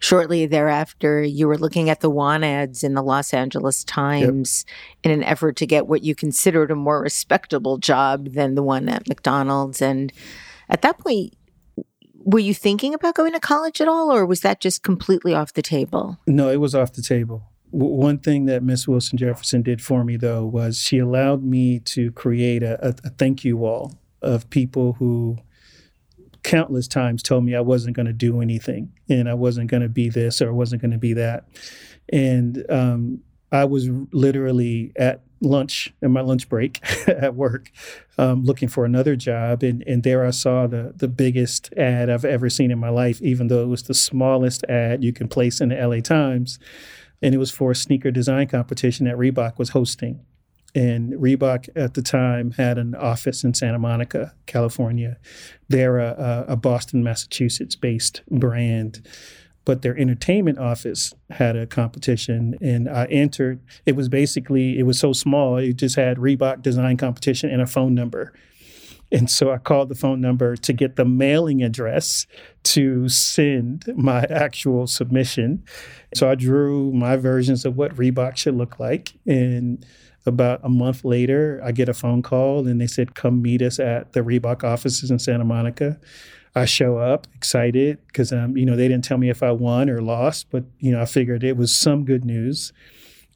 Shortly 0.00 0.46
thereafter, 0.46 1.22
you 1.22 1.48
were 1.48 1.58
looking 1.58 1.90
at 1.90 2.00
the 2.00 2.10
want 2.10 2.44
ads 2.44 2.84
in 2.84 2.94
the 2.94 3.02
Los 3.02 3.34
Angeles 3.34 3.82
Times 3.82 4.64
yep. 4.66 4.74
in 5.04 5.10
an 5.10 5.24
effort 5.24 5.56
to 5.56 5.66
get 5.66 5.88
what 5.88 6.04
you 6.04 6.14
considered 6.14 6.70
a 6.70 6.76
more 6.76 7.00
respectable 7.00 7.78
job 7.78 8.32
than 8.32 8.54
the 8.54 8.62
one 8.62 8.88
at 8.88 9.08
McDonald's. 9.08 9.82
And 9.82 10.12
at 10.68 10.82
that 10.82 10.98
point, 10.98 11.34
were 12.14 12.38
you 12.38 12.54
thinking 12.54 12.94
about 12.94 13.14
going 13.14 13.32
to 13.32 13.40
college 13.40 13.80
at 13.80 13.88
all, 13.88 14.12
or 14.12 14.26
was 14.26 14.40
that 14.42 14.60
just 14.60 14.82
completely 14.82 15.34
off 15.34 15.54
the 15.54 15.62
table? 15.62 16.18
No, 16.26 16.50
it 16.50 16.60
was 16.60 16.74
off 16.74 16.92
the 16.92 17.02
table. 17.02 17.42
W- 17.72 17.94
one 17.94 18.18
thing 18.18 18.44
that 18.46 18.62
Miss 18.62 18.86
Wilson 18.86 19.18
Jefferson 19.18 19.62
did 19.62 19.80
for 19.80 20.04
me, 20.04 20.16
though, 20.16 20.44
was 20.44 20.78
she 20.78 20.98
allowed 20.98 21.42
me 21.42 21.80
to 21.80 22.12
create 22.12 22.62
a, 22.62 22.78
a, 22.86 22.90
a 23.04 23.10
thank 23.10 23.44
you 23.44 23.56
wall 23.56 23.98
of 24.20 24.48
people 24.50 24.94
who 24.94 25.38
countless 26.48 26.88
times 26.88 27.22
told 27.22 27.44
me 27.44 27.54
I 27.54 27.60
wasn't 27.60 27.94
going 27.94 28.06
to 28.06 28.12
do 28.14 28.40
anything 28.40 28.90
and 29.10 29.28
I 29.28 29.34
wasn't 29.34 29.70
going 29.70 29.82
to 29.82 29.88
be 29.88 30.08
this 30.08 30.40
or 30.40 30.48
I 30.48 30.52
wasn't 30.52 30.80
going 30.80 30.92
to 30.92 30.98
be 30.98 31.12
that. 31.12 31.46
And 32.10 32.64
um, 32.70 33.20
I 33.52 33.66
was 33.66 33.90
literally 34.12 34.92
at 34.96 35.20
lunch, 35.42 35.92
in 36.00 36.10
my 36.10 36.22
lunch 36.22 36.48
break 36.48 36.80
at 37.06 37.34
work, 37.34 37.70
um, 38.16 38.44
looking 38.44 38.68
for 38.68 38.86
another 38.86 39.14
job. 39.14 39.62
And, 39.62 39.84
and 39.86 40.02
there 40.02 40.24
I 40.24 40.30
saw 40.30 40.66
the, 40.66 40.94
the 40.96 41.06
biggest 41.06 41.70
ad 41.76 42.08
I've 42.08 42.24
ever 42.24 42.48
seen 42.48 42.70
in 42.70 42.78
my 42.78 42.88
life, 42.88 43.20
even 43.20 43.48
though 43.48 43.62
it 43.62 43.68
was 43.68 43.82
the 43.82 43.92
smallest 43.92 44.64
ad 44.70 45.04
you 45.04 45.12
can 45.12 45.28
place 45.28 45.60
in 45.60 45.68
the 45.68 45.76
LA 45.76 46.00
Times. 46.00 46.58
And 47.20 47.34
it 47.34 47.38
was 47.38 47.50
for 47.50 47.72
a 47.72 47.76
sneaker 47.76 48.10
design 48.10 48.48
competition 48.48 49.04
that 49.04 49.16
Reebok 49.16 49.58
was 49.58 49.70
hosting. 49.70 50.24
And 50.74 51.14
Reebok 51.14 51.68
at 51.74 51.94
the 51.94 52.02
time 52.02 52.52
had 52.52 52.78
an 52.78 52.94
office 52.94 53.42
in 53.42 53.54
Santa 53.54 53.78
Monica, 53.78 54.34
California. 54.46 55.16
They're 55.68 55.98
a, 55.98 56.44
a 56.48 56.56
Boston, 56.56 57.02
Massachusetts 57.02 57.74
based 57.74 58.22
brand. 58.30 59.00
but 59.68 59.82
their 59.82 59.98
entertainment 59.98 60.58
office 60.58 61.12
had 61.28 61.54
a 61.54 61.66
competition 61.66 62.56
and 62.62 62.88
I 62.88 63.04
entered. 63.10 63.60
It 63.84 63.96
was 63.96 64.08
basically, 64.08 64.78
it 64.78 64.84
was 64.84 64.98
so 64.98 65.12
small, 65.12 65.58
it 65.58 65.74
just 65.74 65.94
had 65.94 66.16
Reebok 66.16 66.62
design 66.62 66.96
competition 66.96 67.50
and 67.50 67.60
a 67.60 67.66
phone 67.66 67.94
number. 67.94 68.32
And 69.12 69.28
so 69.28 69.52
I 69.52 69.58
called 69.58 69.90
the 69.90 69.94
phone 69.94 70.22
number 70.22 70.56
to 70.56 70.72
get 70.72 70.96
the 70.96 71.04
mailing 71.04 71.62
address 71.62 72.26
to 72.62 73.10
send 73.10 73.84
my 73.94 74.20
actual 74.30 74.86
submission. 74.86 75.64
So 76.14 76.30
I 76.30 76.34
drew 76.34 76.90
my 76.94 77.16
versions 77.16 77.66
of 77.66 77.76
what 77.76 77.94
Reebok 77.94 78.38
should 78.38 78.54
look 78.56 78.80
like. 78.80 79.18
And 79.26 79.84
about 80.26 80.60
a 80.62 80.68
month 80.68 81.04
later, 81.04 81.60
I 81.64 81.72
get 81.72 81.88
a 81.88 81.94
phone 81.94 82.22
call 82.22 82.66
and 82.66 82.80
they 82.80 82.86
said, 82.86 83.14
come 83.14 83.40
meet 83.40 83.62
us 83.62 83.78
at 83.78 84.12
the 84.12 84.20
Reebok 84.20 84.64
offices 84.64 85.10
in 85.10 85.18
Santa 85.18 85.44
Monica. 85.44 85.98
I 86.54 86.64
show 86.64 86.98
up 86.98 87.26
excited 87.34 87.98
because 88.06 88.32
um, 88.32 88.56
you 88.56 88.66
know 88.66 88.74
they 88.76 88.88
didn't 88.88 89.04
tell 89.04 89.18
me 89.18 89.30
if 89.30 89.42
I 89.42 89.52
won 89.52 89.88
or 89.88 90.00
lost, 90.00 90.50
but 90.50 90.64
you 90.80 90.90
know 90.90 91.00
I 91.00 91.04
figured 91.04 91.44
it 91.44 91.56
was 91.56 91.76
some 91.76 92.04
good 92.04 92.24
news, 92.24 92.72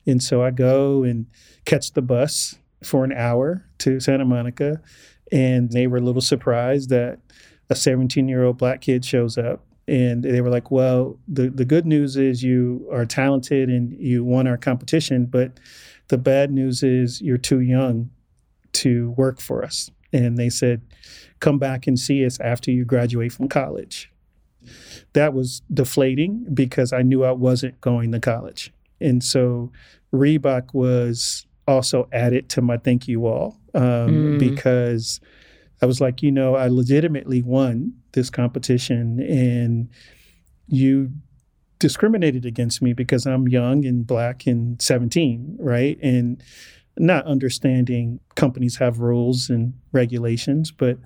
and 0.06 0.22
so 0.22 0.42
I 0.42 0.50
go 0.50 1.04
and 1.04 1.26
catch 1.64 1.92
the 1.92 2.02
bus 2.02 2.56
for 2.82 3.04
an 3.04 3.12
hour 3.12 3.64
to 3.78 4.00
Santa 4.00 4.24
Monica, 4.24 4.80
and 5.30 5.70
they 5.70 5.86
were 5.86 5.98
a 5.98 6.02
little 6.02 6.22
surprised 6.22 6.88
that 6.90 7.20
a 7.70 7.76
17 7.76 8.28
year 8.28 8.44
old 8.44 8.58
black 8.58 8.80
kid 8.80 9.04
shows 9.04 9.38
up, 9.38 9.64
and 9.86 10.24
they 10.24 10.40
were 10.40 10.50
like, 10.50 10.70
"Well, 10.70 11.18
the 11.28 11.48
the 11.48 11.64
good 11.64 11.86
news 11.86 12.16
is 12.16 12.42
you 12.42 12.88
are 12.90 13.06
talented 13.06 13.68
and 13.68 13.92
you 14.00 14.24
won 14.24 14.48
our 14.48 14.56
competition, 14.56 15.26
but 15.26 15.60
the 16.12 16.18
bad 16.18 16.52
news 16.52 16.82
is 16.84 17.20
you're 17.20 17.38
too 17.38 17.60
young 17.60 18.10
to 18.74 19.10
work 19.16 19.40
for 19.40 19.64
us." 19.64 19.90
And 20.12 20.36
they 20.36 20.50
said, 20.50 20.82
come 21.42 21.58
back 21.58 21.86
and 21.86 21.98
see 21.98 22.24
us 22.24 22.38
after 22.40 22.70
you 22.70 22.84
graduate 22.84 23.32
from 23.32 23.48
college. 23.48 24.10
That 25.12 25.34
was 25.34 25.60
deflating 25.74 26.46
because 26.54 26.92
I 26.92 27.02
knew 27.02 27.24
I 27.24 27.32
wasn't 27.32 27.80
going 27.80 28.12
to 28.12 28.20
college. 28.20 28.72
And 29.00 29.22
so 29.24 29.72
Reebok 30.14 30.72
was 30.72 31.46
also 31.66 32.08
added 32.12 32.48
to 32.50 32.62
my 32.62 32.76
thank 32.76 33.08
you 33.08 33.26
all 33.26 33.58
um, 33.74 33.82
mm. 33.82 34.38
because 34.38 35.20
I 35.82 35.86
was 35.86 36.00
like, 36.00 36.22
you 36.22 36.30
know, 36.30 36.54
I 36.54 36.68
legitimately 36.68 37.42
won 37.42 37.94
this 38.12 38.30
competition 38.30 39.18
and 39.20 39.88
you 40.68 41.10
discriminated 41.82 42.46
against 42.46 42.80
me 42.80 42.92
because 42.92 43.26
I'm 43.26 43.48
young 43.48 43.84
and 43.84 44.06
black 44.06 44.46
and 44.46 44.80
17, 44.80 45.56
right? 45.58 45.98
And 46.00 46.42
not 46.96 47.26
understanding 47.26 48.20
companies 48.36 48.76
have 48.76 49.00
rules 49.00 49.50
and 49.50 49.74
regulations, 49.92 50.70
but 50.70 50.98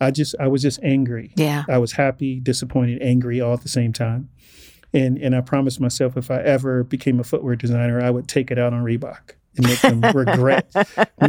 I 0.00 0.10
just 0.10 0.34
I 0.40 0.48
was 0.48 0.62
just 0.62 0.82
angry. 0.82 1.32
Yeah. 1.36 1.64
I 1.68 1.78
was 1.78 1.92
happy, 1.92 2.40
disappointed, 2.40 3.02
angry 3.02 3.40
all 3.40 3.52
at 3.52 3.62
the 3.62 3.68
same 3.68 3.92
time. 3.92 4.30
And 4.94 5.18
and 5.18 5.36
I 5.36 5.42
promised 5.42 5.80
myself 5.80 6.16
if 6.16 6.30
I 6.30 6.40
ever 6.42 6.82
became 6.82 7.20
a 7.20 7.24
footwear 7.24 7.54
designer, 7.54 8.00
I 8.00 8.10
would 8.10 8.26
take 8.26 8.50
it 8.50 8.58
out 8.58 8.72
on 8.72 8.82
Reebok 8.82 9.32
and 9.56 9.66
make 9.66 9.80
them 9.80 10.00
regret 10.14 10.72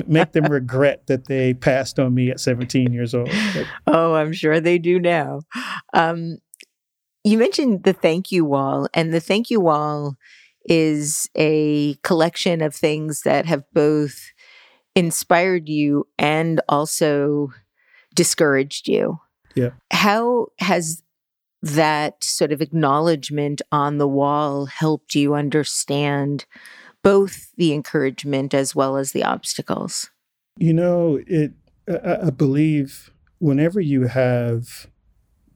make 0.07 0.31
them 0.31 0.45
regret 0.45 1.07
that 1.07 1.27
they 1.27 1.53
passed 1.53 2.00
on 2.00 2.13
me 2.13 2.29
at 2.29 2.39
17 2.39 2.93
years 2.93 3.13
old. 3.13 3.29
Oh, 3.86 4.15
I'm 4.15 4.33
sure 4.33 4.60
they 4.60 4.77
do 4.77 5.00
now. 5.00 5.41
Um, 5.93 6.38
you 7.24 7.38
mentioned 7.38 7.84
the 7.84 7.94
thank 7.94 8.32
you 8.32 8.46
wall, 8.46 8.88
and 8.94 9.13
the 9.13 9.20
thank 9.20 9.50
you 9.50 9.60
wall 9.60 10.18
is 10.65 11.30
a 11.36 11.96
collection 12.03 12.62
of 12.62 12.74
things 12.75 13.22
that 13.22 13.46
have 13.46 13.63
both 13.74 14.32
inspired 14.96 15.68
you 15.68 16.08
and 16.18 16.62
also 16.70 17.51
discouraged 18.13 18.88
you. 18.88 19.20
Yeah. 19.56 19.72
How 19.92 20.48
has 20.60 21.03
that 21.62 22.24
sort 22.24 22.51
of 22.51 22.62
acknowledgement 22.62 23.62
on 23.72 23.98
the 23.98 24.08
wall 24.08 24.65
helped 24.65 25.15
you 25.15 25.34
understand 25.34 26.46
both 27.03 27.51
the 27.56 27.74
encouragement 27.74 28.53
as 28.53 28.75
well 28.75 28.98
as 28.98 29.12
the 29.12 29.24
obstacles? 29.24 30.10
You 30.58 30.74
know, 30.74 31.20
it 31.25 31.53
I, 31.88 32.27
I 32.27 32.30
believe 32.30 33.12
whenever 33.39 33.82
you 33.82 34.08
have 34.08 34.88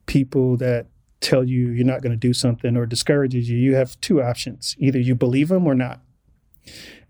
people 0.06 0.58
that 0.58 0.88
tell 1.20 1.44
you 1.44 1.70
you're 1.70 1.86
not 1.86 2.02
going 2.02 2.12
to 2.12 2.18
do 2.18 2.34
something 2.34 2.78
or 2.78 2.86
discourages 2.86 3.50
you, 3.50 3.58
you 3.58 3.76
have 3.76 4.00
two 4.02 4.22
options. 4.22 4.76
Either 4.80 5.00
you 5.00 5.16
believe 5.16 5.50
them 5.50 5.66
or 5.66 5.76
not. 5.76 6.02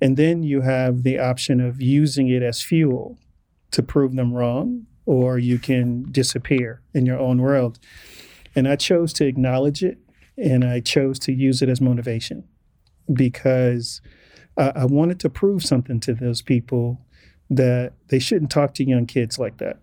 And 0.02 0.18
then 0.18 0.44
you 0.44 0.62
have 0.62 1.04
the 1.04 1.20
option 1.20 1.60
of 1.60 1.82
using 1.82 2.30
it 2.30 2.44
as 2.44 2.62
fuel 2.62 3.18
to 3.72 3.84
prove 3.84 4.16
them 4.16 4.34
wrong 4.34 4.86
or 5.06 5.40
you 5.40 5.58
can 5.58 6.04
disappear 6.12 6.82
in 6.94 7.06
your 7.06 7.20
own 7.20 7.42
world. 7.42 7.80
And 8.56 8.68
I 8.68 8.76
chose 8.76 9.14
to 9.14 9.26
acknowledge 9.26 9.84
it 9.84 9.98
and 10.38 10.64
I 10.64 10.80
chose 10.80 11.18
to 11.20 11.34
use 11.34 11.62
it 11.62 11.70
as 11.70 11.82
motivation 11.82 12.44
because 13.12 14.02
I, 14.58 14.72
I 14.76 14.86
wanted 14.86 15.20
to 15.22 15.30
prove 15.30 15.64
something 15.64 16.00
to 16.02 16.14
those 16.14 16.42
people 16.42 17.02
that 17.50 17.94
they 18.10 18.20
shouldn't 18.20 18.52
talk 18.52 18.74
to 18.76 18.84
young 18.84 19.06
kids 19.06 19.39
like 19.39 19.58
that. 19.58 19.80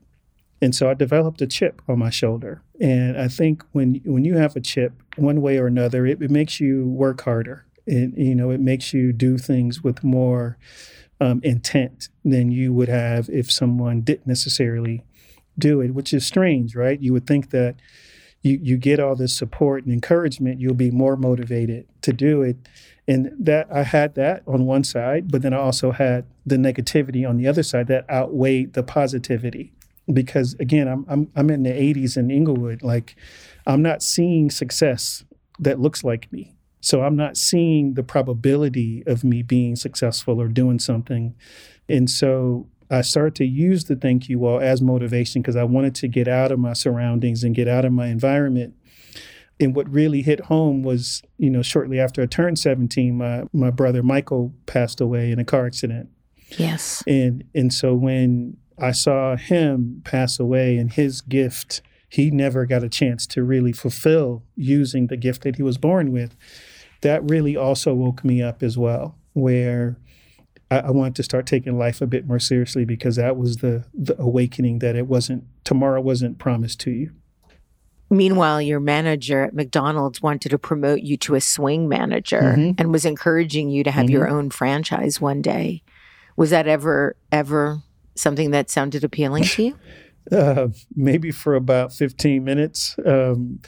And 0.64 0.74
so 0.74 0.88
I 0.88 0.94
developed 0.94 1.42
a 1.42 1.46
chip 1.46 1.82
on 1.88 1.98
my 1.98 2.08
shoulder. 2.08 2.62
And 2.80 3.20
I 3.20 3.28
think 3.28 3.62
when 3.72 4.00
when 4.06 4.24
you 4.24 4.38
have 4.38 4.56
a 4.56 4.60
chip, 4.60 4.94
one 5.16 5.42
way 5.42 5.58
or 5.58 5.66
another, 5.66 6.06
it, 6.06 6.22
it 6.22 6.30
makes 6.30 6.58
you 6.58 6.88
work 6.88 7.20
harder. 7.20 7.66
It, 7.86 8.16
you 8.16 8.34
know, 8.34 8.48
it 8.48 8.60
makes 8.60 8.94
you 8.94 9.12
do 9.12 9.36
things 9.36 9.84
with 9.84 10.02
more 10.02 10.56
um, 11.20 11.42
intent 11.44 12.08
than 12.24 12.50
you 12.50 12.72
would 12.72 12.88
have 12.88 13.28
if 13.28 13.52
someone 13.52 14.00
didn't 14.00 14.26
necessarily 14.26 15.04
do 15.58 15.82
it, 15.82 15.90
which 15.90 16.14
is 16.14 16.24
strange, 16.24 16.74
right? 16.74 16.98
You 16.98 17.12
would 17.12 17.26
think 17.26 17.50
that 17.50 17.76
you 18.40 18.58
you 18.62 18.78
get 18.78 18.98
all 18.98 19.16
this 19.16 19.36
support 19.36 19.84
and 19.84 19.92
encouragement, 19.92 20.62
you'll 20.62 20.72
be 20.72 20.90
more 20.90 21.18
motivated 21.18 21.86
to 22.00 22.14
do 22.14 22.40
it. 22.40 22.56
And 23.06 23.32
that 23.38 23.68
I 23.70 23.82
had 23.82 24.14
that 24.14 24.42
on 24.46 24.64
one 24.64 24.82
side, 24.82 25.30
but 25.30 25.42
then 25.42 25.52
I 25.52 25.58
also 25.58 25.90
had 25.90 26.24
the 26.46 26.56
negativity 26.56 27.28
on 27.28 27.36
the 27.36 27.46
other 27.46 27.62
side 27.62 27.86
that 27.88 28.08
outweighed 28.08 28.72
the 28.72 28.82
positivity. 28.82 29.74
Because 30.12 30.54
again, 30.54 30.88
I'm 30.88 31.04
I'm 31.08 31.30
I'm 31.34 31.50
in 31.50 31.62
the 31.62 31.70
80s 31.70 32.16
in 32.16 32.30
Inglewood. 32.30 32.82
Like 32.82 33.16
I'm 33.66 33.82
not 33.82 34.02
seeing 34.02 34.50
success 34.50 35.24
that 35.58 35.80
looks 35.80 36.04
like 36.04 36.32
me. 36.32 36.54
So 36.80 37.02
I'm 37.02 37.16
not 37.16 37.38
seeing 37.38 37.94
the 37.94 38.02
probability 38.02 39.02
of 39.06 39.24
me 39.24 39.42
being 39.42 39.74
successful 39.74 40.40
or 40.40 40.48
doing 40.48 40.78
something. 40.78 41.34
And 41.88 42.10
so 42.10 42.68
I 42.90 43.00
started 43.00 43.34
to 43.36 43.46
use 43.46 43.84
the 43.84 43.96
thank 43.96 44.28
you 44.28 44.38
wall 44.38 44.60
as 44.60 44.82
motivation 44.82 45.40
because 45.40 45.56
I 45.56 45.64
wanted 45.64 45.94
to 45.96 46.08
get 46.08 46.28
out 46.28 46.52
of 46.52 46.58
my 46.58 46.74
surroundings 46.74 47.42
and 47.42 47.54
get 47.54 47.68
out 47.68 47.86
of 47.86 47.92
my 47.92 48.08
environment. 48.08 48.74
And 49.58 49.74
what 49.74 49.88
really 49.88 50.20
hit 50.20 50.40
home 50.40 50.82
was, 50.82 51.22
you 51.38 51.48
know, 51.48 51.62
shortly 51.62 52.00
after 52.00 52.20
I 52.20 52.26
turned 52.26 52.58
17, 52.58 53.16
my, 53.16 53.44
my 53.52 53.70
brother 53.70 54.02
Michael 54.02 54.52
passed 54.66 55.00
away 55.00 55.30
in 55.30 55.38
a 55.38 55.44
car 55.44 55.64
accident. 55.64 56.10
Yes. 56.58 57.02
And 57.06 57.44
and 57.54 57.72
so 57.72 57.94
when 57.94 58.58
I 58.78 58.92
saw 58.92 59.36
him 59.36 60.02
pass 60.04 60.40
away 60.40 60.76
and 60.76 60.92
his 60.92 61.20
gift, 61.20 61.82
he 62.08 62.30
never 62.30 62.66
got 62.66 62.84
a 62.84 62.88
chance 62.88 63.26
to 63.28 63.42
really 63.42 63.72
fulfill 63.72 64.42
using 64.56 65.06
the 65.06 65.16
gift 65.16 65.42
that 65.42 65.56
he 65.56 65.62
was 65.62 65.78
born 65.78 66.12
with. 66.12 66.36
That 67.02 67.28
really 67.28 67.56
also 67.56 67.94
woke 67.94 68.24
me 68.24 68.42
up 68.42 68.62
as 68.62 68.78
well, 68.78 69.16
where 69.32 69.98
I, 70.70 70.78
I 70.78 70.90
wanted 70.90 71.16
to 71.16 71.22
start 71.22 71.46
taking 71.46 71.78
life 71.78 72.00
a 72.00 72.06
bit 72.06 72.26
more 72.26 72.38
seriously 72.38 72.84
because 72.84 73.16
that 73.16 73.36
was 73.36 73.58
the 73.58 73.84
the 73.92 74.20
awakening 74.20 74.78
that 74.80 74.96
it 74.96 75.06
wasn't 75.06 75.44
tomorrow 75.64 76.00
wasn't 76.00 76.38
promised 76.38 76.80
to 76.80 76.90
you. 76.90 77.12
Meanwhile, 78.10 78.62
your 78.62 78.80
manager 78.80 79.44
at 79.44 79.54
McDonald's 79.54 80.22
wanted 80.22 80.50
to 80.50 80.58
promote 80.58 81.00
you 81.00 81.16
to 81.18 81.34
a 81.34 81.40
swing 81.40 81.88
manager 81.88 82.40
mm-hmm. 82.40 82.72
and 82.78 82.92
was 82.92 83.04
encouraging 83.04 83.70
you 83.70 83.82
to 83.82 83.90
have 83.90 84.06
mm-hmm. 84.06 84.12
your 84.12 84.28
own 84.28 84.50
franchise 84.50 85.20
one 85.20 85.42
day. 85.42 85.82
Was 86.36 86.50
that 86.50 86.66
ever 86.66 87.16
ever 87.32 87.82
something 88.14 88.50
that 88.50 88.70
sounded 88.70 89.04
appealing 89.04 89.44
to 89.44 89.62
you? 89.62 89.78
uh, 90.32 90.68
maybe 90.94 91.30
for 91.30 91.54
about 91.54 91.92
15 91.92 92.44
minutes. 92.44 92.96
Um, 93.04 93.60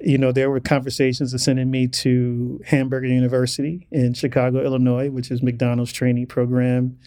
you 0.00 0.18
know, 0.18 0.32
there 0.32 0.50
were 0.50 0.60
conversations 0.60 1.34
of 1.34 1.40
sending 1.40 1.70
me 1.70 1.88
to 1.88 2.60
Hamburger 2.64 3.08
University 3.08 3.86
in 3.90 4.14
Chicago, 4.14 4.64
Illinois, 4.64 5.10
which 5.10 5.30
is 5.30 5.42
McDonald's 5.42 5.92
training 5.92 6.26
program. 6.26 6.98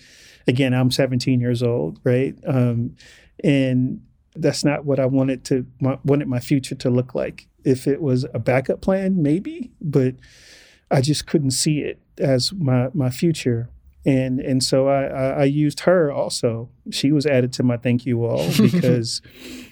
Again, 0.48 0.74
I'm 0.74 0.92
17 0.92 1.40
years 1.40 1.64
old, 1.64 2.00
right? 2.04 2.36
Um, 2.46 2.96
and 3.44 4.02
that's 4.36 4.64
not 4.64 4.86
what 4.86 5.00
I 5.00 5.06
wanted 5.06 5.44
to 5.46 5.66
my, 5.80 5.98
wanted 6.04 6.28
my 6.28 6.40
future 6.40 6.76
to 6.76 6.90
look 6.90 7.16
like. 7.16 7.48
If 7.64 7.88
it 7.88 8.02
was 8.02 8.26
a 8.34 8.40
backup 8.40 8.82
plan, 8.82 9.22
maybe, 9.22 9.72
but 9.80 10.16
I 10.92 11.02
just 11.02 11.28
couldn't 11.28 11.52
see 11.52 11.80
it 11.80 12.02
as 12.18 12.52
my 12.54 12.90
my 12.94 13.10
future. 13.10 13.70
And 14.06 14.40
and 14.40 14.62
so 14.62 14.88
I, 14.88 15.04
I, 15.04 15.30
I 15.30 15.44
used 15.46 15.82
her 15.82 16.12
also. 16.12 16.70
She 16.92 17.12
was 17.12 17.26
added 17.26 17.54
to 17.54 17.64
my 17.64 17.78
thank 17.78 18.06
you 18.06 18.26
all 18.26 18.50
because 18.62 19.22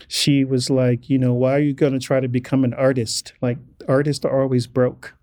she 0.08 0.44
was 0.46 0.70
like, 0.70 1.10
you 1.10 1.18
know, 1.18 1.34
why 1.34 1.56
are 1.56 1.60
you 1.60 1.74
going 1.74 1.94
to 1.94 2.00
try 2.00 2.20
to 2.20 2.28
become 2.28 2.64
an 2.64 2.74
artist? 2.74 3.34
Like 3.42 3.58
artists 3.88 4.26
are 4.26 4.42
always 4.42 4.68
broke. 4.68 5.16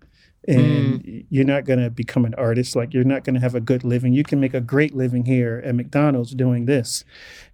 and 0.47 1.03
mm. 1.03 1.25
you're 1.29 1.45
not 1.45 1.65
going 1.65 1.79
to 1.79 1.89
become 1.89 2.23
an 2.23 2.33
artist 2.35 2.73
like 2.73 2.93
you're 2.93 3.03
not 3.03 3.25
going 3.25 3.33
to 3.33 3.41
have 3.41 3.55
a 3.55 3.59
good 3.59 3.83
living 3.83 4.13
you 4.13 4.23
can 4.23 4.39
make 4.39 4.53
a 4.53 4.61
great 4.61 4.95
living 4.95 5.25
here 5.25 5.61
at 5.65 5.75
mcdonald's 5.75 6.33
doing 6.33 6.65
this 6.65 7.03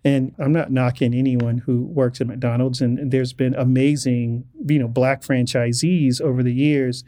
and 0.04 0.36
i'm 0.38 0.52
not 0.52 0.72
knocking 0.72 1.12
anyone 1.12 1.58
who 1.58 1.82
works 1.82 2.22
at 2.22 2.28
mcdonald's 2.28 2.82
and, 2.82 3.00
and 3.00 3.12
there's 3.12 3.34
been 3.34 3.56
amazing 3.56 4.46
you 4.68 4.78
know 4.78 4.88
black 4.88 5.24
franchisees 5.24 6.22
over 6.22 6.44
the 6.44 6.54
years 6.54 7.04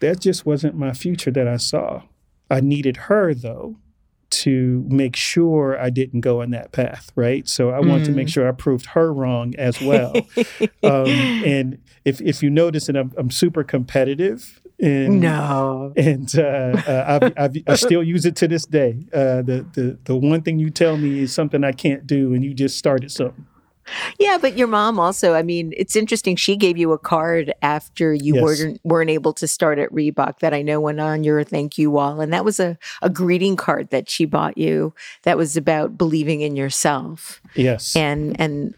that 0.00 0.20
just 0.20 0.46
wasn't 0.46 0.76
my 0.76 0.92
future 0.92 1.32
that 1.32 1.48
i 1.48 1.56
saw 1.56 2.02
i 2.48 2.60
needed 2.60 2.96
her 2.96 3.34
though 3.34 3.76
to 4.28 4.84
make 4.88 5.16
sure 5.16 5.80
I 5.80 5.90
didn't 5.90 6.20
go 6.20 6.40
in 6.40 6.50
that 6.50 6.72
path, 6.72 7.12
right? 7.14 7.48
So 7.48 7.70
I 7.70 7.80
mm. 7.80 7.88
want 7.88 8.04
to 8.06 8.10
make 8.12 8.28
mm. 8.28 8.32
sure 8.32 8.48
I 8.48 8.52
proved 8.52 8.86
her 8.86 9.12
wrong 9.12 9.54
as 9.56 9.80
well. 9.80 10.14
um, 10.82 11.06
and 11.06 11.78
if 12.04 12.20
if 12.20 12.42
you 12.42 12.50
notice, 12.50 12.88
and 12.88 12.98
I'm, 12.98 13.12
I'm 13.16 13.30
super 13.30 13.64
competitive, 13.64 14.60
and 14.80 15.20
no, 15.20 15.92
and 15.96 16.30
uh, 16.36 16.42
uh, 16.42 17.20
I've, 17.22 17.32
I've, 17.36 17.62
i 17.66 17.74
still 17.76 18.02
use 18.02 18.26
it 18.26 18.36
to 18.36 18.48
this 18.48 18.66
day. 18.66 19.06
Uh, 19.12 19.42
the 19.42 19.66
the 19.72 19.98
the 20.04 20.16
one 20.16 20.42
thing 20.42 20.58
you 20.58 20.70
tell 20.70 20.96
me 20.96 21.20
is 21.20 21.32
something 21.32 21.64
I 21.64 21.72
can't 21.72 22.06
do, 22.06 22.34
and 22.34 22.44
you 22.44 22.52
just 22.52 22.76
started 22.76 23.10
something. 23.10 23.46
Yeah, 24.18 24.38
but 24.40 24.56
your 24.56 24.68
mom 24.68 24.98
also. 24.98 25.34
I 25.34 25.42
mean, 25.42 25.72
it's 25.76 25.96
interesting. 25.96 26.36
She 26.36 26.56
gave 26.56 26.76
you 26.76 26.92
a 26.92 26.98
card 26.98 27.52
after 27.62 28.12
you 28.12 28.36
yes. 28.36 28.42
weren't 28.42 28.80
weren't 28.84 29.10
able 29.10 29.32
to 29.34 29.46
start 29.46 29.78
at 29.78 29.90
Reebok 29.90 30.40
that 30.40 30.54
I 30.54 30.62
know 30.62 30.80
went 30.80 31.00
on 31.00 31.24
your 31.24 31.44
thank 31.44 31.78
you 31.78 31.90
wall, 31.90 32.20
and 32.20 32.32
that 32.32 32.44
was 32.44 32.60
a 32.60 32.78
a 33.02 33.10
greeting 33.10 33.56
card 33.56 33.90
that 33.90 34.10
she 34.10 34.24
bought 34.24 34.58
you. 34.58 34.94
That 35.22 35.36
was 35.36 35.56
about 35.56 35.96
believing 35.98 36.40
in 36.40 36.56
yourself. 36.56 37.40
Yes, 37.54 37.94
and 37.94 38.38
and 38.40 38.74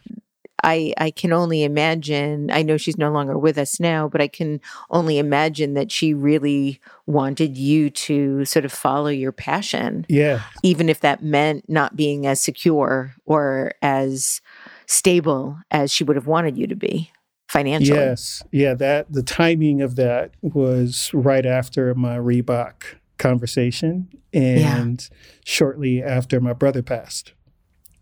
I 0.63 0.93
I 0.99 1.11
can 1.11 1.33
only 1.33 1.63
imagine. 1.63 2.51
I 2.51 2.63
know 2.63 2.77
she's 2.77 2.99
no 2.99 3.11
longer 3.11 3.39
with 3.39 3.59
us 3.59 3.79
now, 3.79 4.09
but 4.09 4.21
I 4.21 4.29
can 4.29 4.61
only 4.91 5.19
imagine 5.19 5.75
that 5.75 5.93
she 5.93 6.15
really 6.15 6.81
wanted 7.07 7.57
you 7.57 7.91
to 7.91 8.45
sort 8.45 8.65
of 8.65 8.73
follow 8.73 9.09
your 9.09 9.33
passion. 9.33 10.05
Yeah. 10.09 10.43
Even 10.63 10.89
if 10.89 11.01
that 11.01 11.23
meant 11.23 11.69
not 11.69 11.97
being 11.97 12.27
as 12.27 12.41
secure 12.41 13.15
or 13.25 13.73
as 13.83 14.41
stable 14.89 15.59
as 15.71 15.93
she 15.93 16.03
would 16.03 16.17
have 16.17 16.27
wanted 16.27 16.59
you 16.59 16.67
to 16.67 16.75
be 16.75 17.13
financially. 17.49 17.97
Yes. 17.97 18.43
Yeah, 18.51 18.75
that 18.75 19.13
the 19.13 19.23
timing 19.23 19.81
of 19.81 19.97
that 19.97 20.33
was 20.43 21.11
right 21.15 21.47
after 21.47 21.95
my 21.95 22.17
Reebok 22.17 22.83
conversation 23.19 24.09
and 24.33 25.09
yeah. 25.11 25.17
shortly 25.45 26.03
after 26.03 26.41
my 26.41 26.53
brother 26.53 26.83
passed 26.83 27.35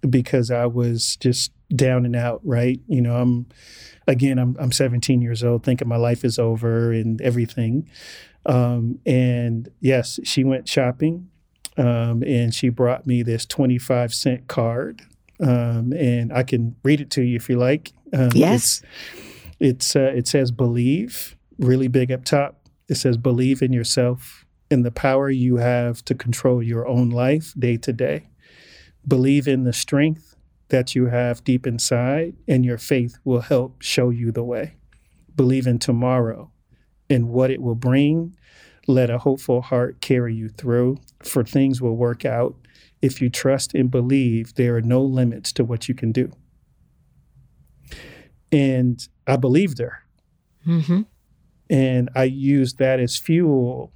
because 0.09 0.51
I 0.51 0.67
was 0.67 1.17
just 1.17 1.53
down 1.75 2.05
and 2.07 2.15
out, 2.15 2.41
right? 2.45 2.81
You 2.87 3.03
know, 3.03 3.17
I'm 3.17 3.47
again, 4.07 4.39
I'm 4.39 4.57
I'm 4.59 4.73
17 4.73 5.21
years 5.21 5.43
old, 5.43 5.65
thinking 5.65 5.89
my 5.89 5.97
life 5.97 6.25
is 6.25 6.39
over 6.39 6.93
and 6.93 7.21
everything. 7.21 7.89
Um, 8.45 9.01
and 9.05 9.69
yes, 9.81 10.21
she 10.23 10.45
went 10.45 10.69
shopping, 10.69 11.29
um, 11.77 12.23
and 12.23 12.55
she 12.55 12.69
brought 12.69 13.07
me 13.07 13.25
this 13.25 13.45
25 13.45 14.15
cent 14.15 14.47
card, 14.47 15.03
um, 15.41 15.93
and 15.93 16.33
I 16.33 16.43
can 16.43 16.77
read 16.83 17.01
it 17.01 17.11
to 17.13 17.23
you 17.23 17.37
if 17.37 17.49
you 17.49 17.57
like. 17.57 17.93
Um, 18.13 18.31
yes, 18.35 18.83
it's, 19.61 19.95
it's 19.95 19.97
uh, 19.97 20.13
it 20.15 20.29
says 20.29 20.51
believe, 20.51 21.37
really 21.59 21.89
big 21.89 22.13
up 22.13 22.25
top. 22.25 22.69
It 22.89 22.97
says 22.97 23.17
believe 23.17 23.63
in 23.63 23.73
yourself 23.73 24.47
and 24.71 24.85
the 24.85 24.91
power 24.91 25.31
you 25.31 25.57
have 25.57 26.05
to 26.05 26.15
control 26.15 26.63
your 26.63 26.87
own 26.87 27.11
life 27.11 27.55
day 27.59 27.77
to 27.79 27.93
day. 27.93 28.29
Believe 29.07 29.47
in 29.47 29.65
the 29.65 29.73
strength 29.73 30.37
that 30.69 30.95
you 30.95 31.07
have 31.07 31.45
deep 31.45 31.67
inside, 31.67 32.35
and 32.49 32.65
your 32.65 32.79
faith 32.79 33.19
will 33.25 33.43
help 33.43 33.83
show 33.83 34.11
you 34.11 34.33
the 34.33 34.43
way. 34.43 34.75
Believe 35.37 35.67
in 35.67 35.79
tomorrow 35.79 36.51
and 37.09 37.29
what 37.29 37.51
it 37.51 37.63
will 37.63 37.77
bring. 37.77 38.37
Let 38.89 39.11
a 39.11 39.19
hopeful 39.19 39.63
heart 39.63 40.01
carry 40.01 40.35
you 40.35 40.49
through, 40.49 40.99
for 41.23 41.45
things 41.45 41.81
will 41.81 41.97
work 41.97 42.25
out. 42.25 42.57
If 43.07 43.23
you 43.23 43.31
trust 43.31 43.75
and 43.75 43.91
believe, 43.91 44.55
there 44.55 44.77
are 44.77 44.83
no 44.83 45.01
limits 45.01 45.53
to 45.53 45.65
what 45.65 45.89
you 45.89 45.95
can 45.95 46.11
do. 46.11 46.33
And 48.51 49.07
I 49.27 49.37
believed 49.37 49.79
her. 49.79 50.03
Mm-hmm. 50.67 51.03
And 51.71 52.11
I 52.15 52.25
used 52.25 52.79
that 52.79 52.99
as 52.99 53.17
fuel. 53.17 53.93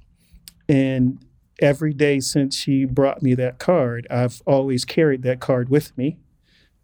And 0.69 1.25
every 1.61 1.93
day 1.93 2.21
since 2.21 2.55
she 2.55 2.85
brought 2.85 3.21
me 3.21 3.35
that 3.35 3.59
card, 3.59 4.07
I've 4.09 4.41
always 4.45 4.85
carried 4.85 5.23
that 5.23 5.41
card 5.41 5.67
with 5.67 5.97
me 5.97 6.17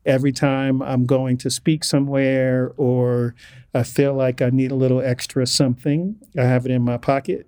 every 0.06 0.32
time 0.32 0.82
I'm 0.82 1.06
going 1.06 1.38
to 1.40 1.50
speak 1.50 1.84
somewhere 1.84 2.72
or 2.78 3.36
I 3.74 3.84
feel 3.84 4.14
like 4.14 4.42
I 4.42 4.50
need 4.50 4.72
a 4.72 4.76
little 4.76 5.02
extra 5.02 5.46
something, 5.46 6.16
I 6.38 6.44
have 6.44 6.66
it 6.66 6.72
in 6.72 6.82
my 6.82 6.98
pocket. 6.98 7.46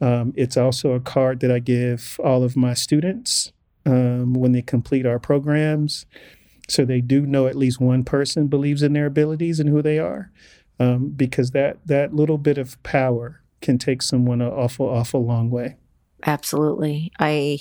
Um, 0.00 0.34
it's 0.36 0.56
also 0.56 0.92
a 0.92 1.00
card 1.00 1.40
that 1.40 1.52
I 1.52 1.60
give 1.60 2.20
all 2.22 2.42
of 2.42 2.56
my 2.56 2.74
students 2.74 3.52
um, 3.86 4.34
when 4.34 4.52
they 4.52 4.62
complete 4.62 5.06
our 5.06 5.18
programs. 5.18 6.06
So 6.68 6.84
they 6.84 7.00
do 7.00 7.26
know 7.26 7.46
at 7.46 7.56
least 7.56 7.80
one 7.80 8.04
person 8.04 8.46
believes 8.46 8.82
in 8.82 8.94
their 8.94 9.06
abilities 9.06 9.60
and 9.60 9.68
who 9.68 9.82
they 9.82 9.98
are, 9.98 10.30
um, 10.80 11.08
because 11.10 11.50
that 11.50 11.78
that 11.86 12.14
little 12.14 12.38
bit 12.38 12.56
of 12.56 12.82
power 12.82 13.42
can 13.60 13.78
take 13.78 14.02
someone 14.02 14.40
an 14.40 14.48
awful, 14.48 14.86
awful 14.86 15.24
long 15.24 15.50
way. 15.50 15.76
Absolutely. 16.24 17.12
I 17.18 17.60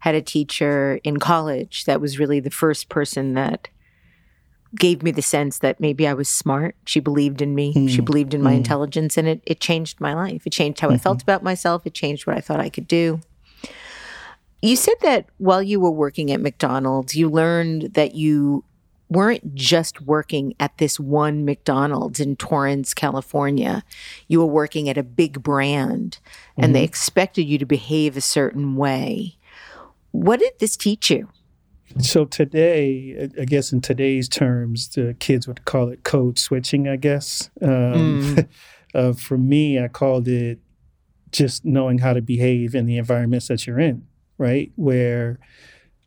had 0.00 0.14
a 0.14 0.22
teacher 0.22 1.00
in 1.02 1.18
college 1.18 1.84
that 1.84 2.00
was 2.00 2.18
really 2.18 2.40
the 2.40 2.50
first 2.50 2.88
person 2.88 3.34
that 3.34 3.68
gave 4.76 5.02
me 5.02 5.10
the 5.10 5.22
sense 5.22 5.58
that 5.58 5.80
maybe 5.80 6.06
I 6.06 6.14
was 6.14 6.28
smart. 6.28 6.76
She 6.84 7.00
believed 7.00 7.40
in 7.40 7.54
me. 7.54 7.74
Mm. 7.74 7.88
She 7.88 8.00
believed 8.00 8.34
in 8.34 8.42
my 8.42 8.52
mm. 8.52 8.58
intelligence 8.58 9.16
and 9.16 9.26
it 9.26 9.42
it 9.46 9.60
changed 9.60 10.00
my 10.00 10.14
life. 10.14 10.46
It 10.46 10.52
changed 10.52 10.80
how 10.80 10.88
mm-hmm. 10.88 10.96
I 10.96 10.98
felt 10.98 11.22
about 11.22 11.42
myself. 11.42 11.86
It 11.86 11.94
changed 11.94 12.26
what 12.26 12.36
I 12.36 12.40
thought 12.40 12.60
I 12.60 12.68
could 12.68 12.86
do. 12.86 13.20
You 14.60 14.76
said 14.76 14.94
that 15.02 15.26
while 15.38 15.62
you 15.62 15.78
were 15.78 15.90
working 15.90 16.30
at 16.32 16.40
McDonald's, 16.40 17.14
you 17.14 17.28
learned 17.28 17.94
that 17.94 18.14
you 18.14 18.64
weren't 19.08 19.54
just 19.54 20.02
working 20.02 20.54
at 20.60 20.76
this 20.78 21.00
one 21.00 21.44
McDonald's 21.44 22.20
in 22.20 22.36
Torrance, 22.36 22.92
California. 22.92 23.82
You 24.26 24.40
were 24.40 24.46
working 24.46 24.88
at 24.88 24.98
a 24.98 25.02
big 25.02 25.42
brand 25.42 26.18
and 26.56 26.66
mm-hmm. 26.66 26.72
they 26.74 26.84
expected 26.84 27.44
you 27.44 27.58
to 27.58 27.66
behave 27.66 28.16
a 28.16 28.20
certain 28.20 28.76
way. 28.76 29.36
What 30.10 30.40
did 30.40 30.58
this 30.58 30.76
teach 30.76 31.10
you? 31.10 31.28
So 32.00 32.26
today, 32.26 33.30
I 33.40 33.44
guess 33.46 33.72
in 33.72 33.80
today's 33.80 34.28
terms, 34.28 34.88
the 34.88 35.14
kids 35.18 35.48
would 35.48 35.64
call 35.64 35.88
it 35.88 36.04
code 36.04 36.38
switching. 36.38 36.86
I 36.86 36.96
guess 36.96 37.50
um, 37.62 38.36
mm. 38.36 38.48
uh, 38.94 39.12
for 39.14 39.38
me, 39.38 39.82
I 39.82 39.88
called 39.88 40.28
it 40.28 40.58
just 41.32 41.64
knowing 41.64 41.98
how 41.98 42.12
to 42.12 42.20
behave 42.20 42.74
in 42.74 42.86
the 42.86 42.98
environments 42.98 43.48
that 43.48 43.66
you're 43.66 43.80
in. 43.80 44.06
Right, 44.38 44.72
where 44.76 45.38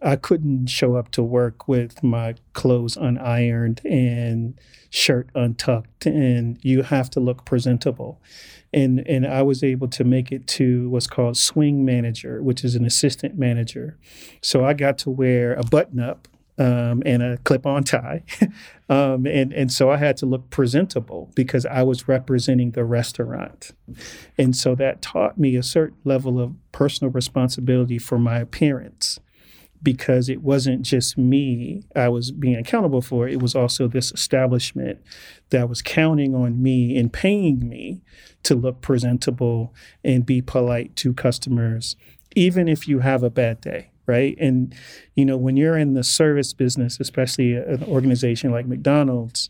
I 0.01 0.15
couldn't 0.15 0.67
show 0.67 0.95
up 0.95 1.11
to 1.11 1.21
work 1.21 1.67
with 1.67 2.01
my 2.01 2.35
clothes 2.53 2.95
unironed 2.95 3.83
and 3.85 4.59
shirt 4.89 5.29
untucked, 5.35 6.05
and 6.05 6.57
you 6.63 6.83
have 6.83 7.09
to 7.11 7.19
look 7.19 7.45
presentable 7.45 8.19
and 8.73 9.05
and 9.07 9.25
I 9.27 9.41
was 9.41 9.63
able 9.63 9.87
to 9.89 10.03
make 10.03 10.31
it 10.31 10.47
to 10.47 10.89
what's 10.89 11.07
called 11.07 11.37
swing 11.37 11.83
manager, 11.83 12.41
which 12.41 12.63
is 12.63 12.75
an 12.75 12.85
assistant 12.85 13.37
manager. 13.37 13.97
So 14.41 14.65
I 14.65 14.73
got 14.73 14.97
to 14.99 15.09
wear 15.09 15.53
a 15.53 15.63
button 15.63 15.99
up 15.99 16.27
um, 16.61 17.01
and 17.05 17.23
a 17.23 17.37
clip-on 17.37 17.83
tie, 17.83 18.23
um, 18.89 19.25
and 19.25 19.51
and 19.51 19.71
so 19.71 19.89
I 19.89 19.97
had 19.97 20.15
to 20.17 20.27
look 20.27 20.49
presentable 20.51 21.31
because 21.33 21.65
I 21.65 21.81
was 21.81 22.07
representing 22.07 22.71
the 22.71 22.85
restaurant, 22.85 23.71
and 24.37 24.55
so 24.55 24.75
that 24.75 25.01
taught 25.01 25.39
me 25.39 25.55
a 25.55 25.63
certain 25.63 25.97
level 26.03 26.39
of 26.39 26.53
personal 26.71 27.11
responsibility 27.11 27.97
for 27.97 28.19
my 28.19 28.37
appearance 28.37 29.19
because 29.83 30.29
it 30.29 30.43
wasn't 30.43 30.83
just 30.83 31.17
me 31.17 31.83
I 31.95 32.09
was 32.09 32.31
being 32.31 32.55
accountable 32.55 33.01
for. 33.01 33.27
It 33.27 33.41
was 33.41 33.55
also 33.55 33.87
this 33.87 34.11
establishment 34.11 34.99
that 35.49 35.67
was 35.67 35.81
counting 35.81 36.35
on 36.35 36.61
me 36.61 36.95
and 36.95 37.11
paying 37.11 37.67
me 37.67 38.01
to 38.43 38.53
look 38.53 38.81
presentable 38.81 39.73
and 40.03 40.25
be 40.25 40.41
polite 40.41 40.95
to 40.97 41.13
customers, 41.13 41.95
even 42.35 42.67
if 42.67 42.87
you 42.87 42.99
have 42.99 43.23
a 43.23 43.31
bad 43.31 43.61
day. 43.61 43.90
Right. 44.11 44.35
And, 44.39 44.75
you 45.15 45.25
know, 45.25 45.37
when 45.37 45.55
you're 45.55 45.77
in 45.77 45.93
the 45.93 46.03
service 46.03 46.53
business, 46.53 46.99
especially 46.99 47.53
an 47.55 47.83
organization 47.83 48.51
like 48.51 48.67
McDonald's, 48.67 49.49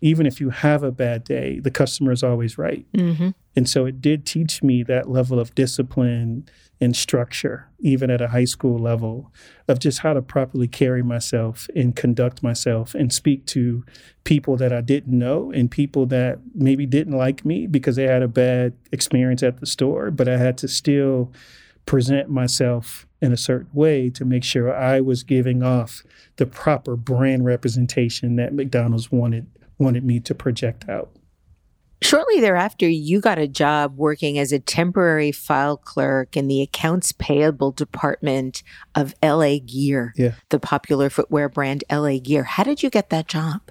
even 0.00 0.26
if 0.26 0.40
you 0.40 0.50
have 0.50 0.82
a 0.82 0.92
bad 0.92 1.24
day, 1.24 1.58
the 1.58 1.70
customer 1.70 2.12
is 2.12 2.22
always 2.22 2.56
right. 2.56 2.86
Mm-hmm. 2.92 3.30
And 3.56 3.68
so 3.68 3.84
it 3.84 4.00
did 4.00 4.24
teach 4.24 4.62
me 4.62 4.82
that 4.84 5.10
level 5.10 5.40
of 5.40 5.54
discipline 5.54 6.48
and 6.80 6.94
structure, 6.94 7.68
even 7.80 8.08
at 8.08 8.20
a 8.20 8.28
high 8.28 8.44
school 8.44 8.78
level, 8.78 9.32
of 9.66 9.80
just 9.80 9.98
how 9.98 10.12
to 10.12 10.22
properly 10.22 10.68
carry 10.68 11.02
myself 11.02 11.66
and 11.74 11.96
conduct 11.96 12.40
myself 12.42 12.94
and 12.94 13.12
speak 13.12 13.46
to 13.46 13.84
people 14.22 14.56
that 14.56 14.72
I 14.72 14.80
didn't 14.80 15.18
know 15.18 15.50
and 15.50 15.68
people 15.68 16.06
that 16.06 16.38
maybe 16.54 16.86
didn't 16.86 17.16
like 17.16 17.44
me 17.44 17.66
because 17.66 17.96
they 17.96 18.06
had 18.06 18.22
a 18.22 18.28
bad 18.28 18.74
experience 18.92 19.42
at 19.42 19.58
the 19.58 19.66
store, 19.66 20.12
but 20.12 20.28
I 20.28 20.36
had 20.36 20.56
to 20.58 20.68
still 20.68 21.32
present 21.84 22.30
myself 22.30 23.07
in 23.20 23.32
a 23.32 23.36
certain 23.36 23.68
way 23.72 24.10
to 24.10 24.24
make 24.24 24.44
sure 24.44 24.74
I 24.74 25.00
was 25.00 25.22
giving 25.22 25.62
off 25.62 26.02
the 26.36 26.46
proper 26.46 26.96
brand 26.96 27.44
representation 27.44 28.36
that 28.36 28.52
McDonald's 28.54 29.10
wanted 29.10 29.46
wanted 29.78 30.04
me 30.04 30.18
to 30.20 30.34
project 30.34 30.88
out. 30.88 31.10
Shortly 32.00 32.40
thereafter, 32.40 32.88
you 32.88 33.20
got 33.20 33.38
a 33.40 33.48
job 33.48 33.96
working 33.96 34.38
as 34.38 34.52
a 34.52 34.60
temporary 34.60 35.32
file 35.32 35.76
clerk 35.76 36.36
in 36.36 36.46
the 36.46 36.62
accounts 36.62 37.10
payable 37.12 37.72
department 37.72 38.62
of 38.94 39.14
LA 39.22 39.58
Gear, 39.58 40.12
Yeah. 40.16 40.34
the 40.50 40.60
popular 40.60 41.10
footwear 41.10 41.48
brand 41.48 41.82
LA 41.90 42.18
Gear. 42.18 42.44
How 42.44 42.62
did 42.62 42.84
you 42.84 42.90
get 42.90 43.10
that 43.10 43.26
job? 43.26 43.62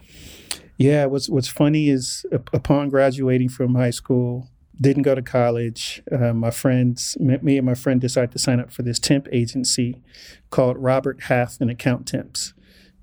Yeah, 0.77 1.05
what's 1.05 1.29
what's 1.29 1.47
funny 1.47 1.89
is 1.89 2.25
upon 2.31 2.89
graduating 2.89 3.49
from 3.49 3.75
high 3.75 3.89
school, 3.91 4.49
didn't 4.79 5.03
go 5.03 5.15
to 5.15 5.21
college. 5.21 6.01
Uh, 6.11 6.33
my 6.33 6.51
friends, 6.51 7.17
me 7.19 7.57
and 7.57 7.65
my 7.65 7.73
friend 7.73 7.99
decided 7.99 8.31
to 8.31 8.39
sign 8.39 8.59
up 8.59 8.71
for 8.71 8.83
this 8.83 8.99
temp 8.99 9.27
agency 9.31 10.01
called 10.49 10.77
Robert 10.77 11.23
Half 11.23 11.59
and 11.59 11.69
Accountemps, 11.69 12.53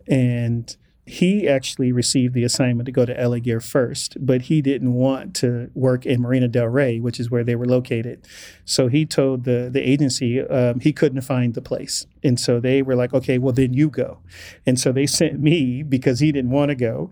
and 0.07 0.77
he 1.07 1.47
actually 1.47 1.93
received 1.93 2.33
the 2.33 2.45
assignment 2.45 2.87
to 2.87 2.93
go 2.93 3.05
to 3.05 3.13
LA 3.13 3.39
Gear 3.39 3.61
first, 3.61 4.17
but 4.19 4.43
he 4.43 4.63
didn't 4.63 4.95
want 4.95 5.35
to 5.37 5.71
work 5.75 6.07
in 6.07 6.23
Marina 6.23 6.49
Del 6.49 6.69
Rey, 6.69 6.99
which 6.99 7.21
is 7.21 7.31
where 7.31 7.45
they 7.45 7.55
were 7.55 7.67
located. 7.67 8.27
So 8.65 8.89
he 8.89 9.05
told 9.05 9.45
the 9.45 9.69
the 9.71 9.87
agency 9.87 10.41
um, 10.41 10.81
he 10.81 10.93
couldn't 10.93 11.21
find 11.21 11.55
the 11.55 11.61
place, 11.61 12.07
and 12.23 12.41
so 12.41 12.59
they 12.59 12.81
were 12.81 12.97
like, 12.97 13.13
"Okay, 13.13 13.37
well 13.37 13.53
then 13.53 13.75
you 13.75 13.91
go." 13.91 14.19
And 14.65 14.81
so 14.81 14.93
they 14.93 15.07
sent 15.07 15.41
me 15.41 15.83
because 15.83 16.21
he 16.21 16.33
didn't 16.33 16.53
want 16.53 16.71
to 16.71 16.75
go, 16.75 17.11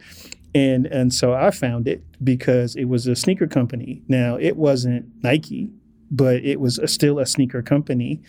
and 0.54 0.86
and 0.86 1.12
so 1.12 1.32
I 1.32 1.50
found 1.50 1.88
it 1.88 2.04
because 2.22 2.76
it 2.76 2.84
was 2.84 3.06
a 3.06 3.16
sneaker 3.16 3.46
company. 3.46 4.02
Now 4.08 4.36
it 4.36 4.56
wasn't 4.56 5.06
Nike, 5.22 5.70
but 6.10 6.44
it 6.44 6.60
was 6.60 6.78
a, 6.78 6.86
still 6.86 7.18
a 7.18 7.26
sneaker 7.26 7.62
company, 7.62 8.22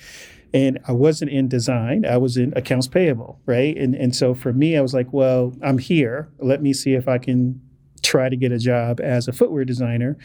and 0.53 0.79
I 0.87 0.93
wasn't 0.93 1.31
in 1.31 1.47
design. 1.47 2.05
I 2.05 2.17
was 2.17 2.37
in 2.37 2.53
accounts 2.55 2.87
payable, 2.87 3.39
right? 3.45 3.75
And 3.77 3.93
and 3.95 4.15
so 4.15 4.33
for 4.33 4.53
me, 4.53 4.77
I 4.77 4.81
was 4.81 4.93
like, 4.93 5.11
well, 5.11 5.53
I'm 5.61 5.77
here. 5.77 6.29
Let 6.39 6.61
me 6.61 6.73
see 6.73 6.93
if 6.93 7.07
I 7.07 7.17
can 7.17 7.61
try 8.01 8.29
to 8.29 8.35
get 8.35 8.51
a 8.51 8.59
job 8.59 8.99
as 8.99 9.27
a 9.27 9.33
footwear 9.33 9.65
designer. 9.65 10.17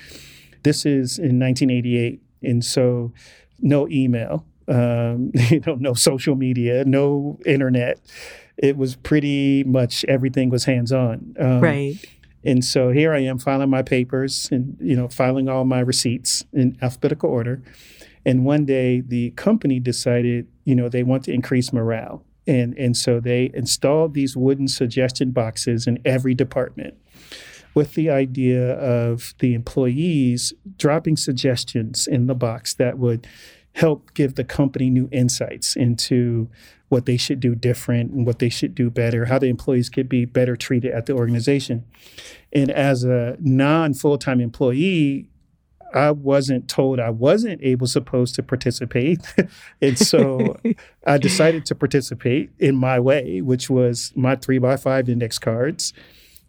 This 0.63 0.85
is 0.85 1.19
in 1.19 1.39
1988, 1.39 2.21
and 2.43 2.65
so 2.65 3.13
no 3.61 3.89
email, 3.89 4.45
um, 4.69 5.31
you 5.51 5.61
know, 5.67 5.75
no 5.77 5.95
social 5.95 6.37
media, 6.37 6.85
no 6.85 7.39
internet. 7.47 8.01
It 8.57 8.77
was 8.77 8.97
pretty 8.97 9.65
much 9.65 10.05
everything 10.07 10.51
was 10.51 10.65
hands 10.65 10.93
on. 10.93 11.35
Um, 11.39 11.61
right. 11.61 11.97
and 12.45 12.65
so 12.65 12.91
here 12.91 13.13
I 13.13 13.21
am 13.21 13.39
filing 13.39 13.71
my 13.71 13.83
papers 13.83 14.49
and 14.51 14.77
you 14.81 14.97
know 14.97 15.09
filing 15.09 15.49
all 15.49 15.65
my 15.65 15.81
receipts 15.81 16.45
in 16.53 16.77
alphabetical 16.83 17.31
order. 17.31 17.63
And 18.25 18.45
one 18.45 18.67
day 18.67 19.01
the 19.01 19.31
company 19.31 19.81
decided, 19.81 20.49
you 20.65 20.75
know, 20.75 20.89
they 20.89 21.03
want 21.03 21.25
to 21.25 21.33
increase 21.33 21.73
morale. 21.73 22.25
And 22.47 22.77
and 22.77 22.97
so 22.97 23.21
they 23.21 23.51
installed 23.55 24.15
these 24.15 24.37
wooden 24.37 24.69
suggestion 24.69 25.31
boxes 25.31 25.87
in 25.87 25.99
every 26.05 26.35
department 26.35 26.95
with 27.75 27.95
the 27.95 28.11
idea 28.11 28.73
of 28.73 29.35
the 29.39 29.55
employees 29.55 30.53
dropping 30.79 31.17
suggestions 31.17 32.07
in 32.07 32.27
the 32.27 32.35
box 32.35 32.75
that 32.75 32.99
would 32.99 33.27
help 33.79 34.13
give 34.15 34.35
the 34.35 34.43
company 34.43 34.91
new 34.91 35.09
insights 35.13 35.77
into 35.77 36.49
what 36.89 37.07
they 37.07 37.17
should 37.17 37.39
do 37.39 37.55
different 37.55 38.11
and 38.11 38.27
what 38.27 38.41
they 38.41 38.49
should 38.49 38.75
do 38.75 38.91
better, 38.91 39.27
how 39.27 39.39
the 39.39 39.47
employees 39.47 39.89
could 39.89 40.09
be 40.09 40.25
better 40.25 40.57
treated 40.57 40.91
at 40.91 41.07
the 41.07 41.13
organization. 41.13 41.85
And 42.53 42.71
as 42.71 43.05
a 43.05 43.37
non 43.39 43.95
full 43.95 44.19
time 44.19 44.41
employee, 44.41 45.31
I 45.95 46.11
wasn't 46.11 46.69
told 46.69 46.99
I 46.99 47.11
wasn't 47.11 47.63
able 47.63 47.87
supposed 47.87 48.35
to 48.35 48.43
participate. 48.43 49.21
and 49.81 49.97
so 49.97 50.59
I 51.07 51.19
decided 51.19 51.65
to 51.67 51.77
participate 51.77 52.51
in 52.59 52.75
my 52.75 52.99
way, 52.99 53.41
which 53.43 53.71
was 53.71 54.13
my 54.17 54.35
three 54.35 54.59
by 54.59 54.77
five 54.77 55.09
index 55.09 55.39
cards. 55.39 55.93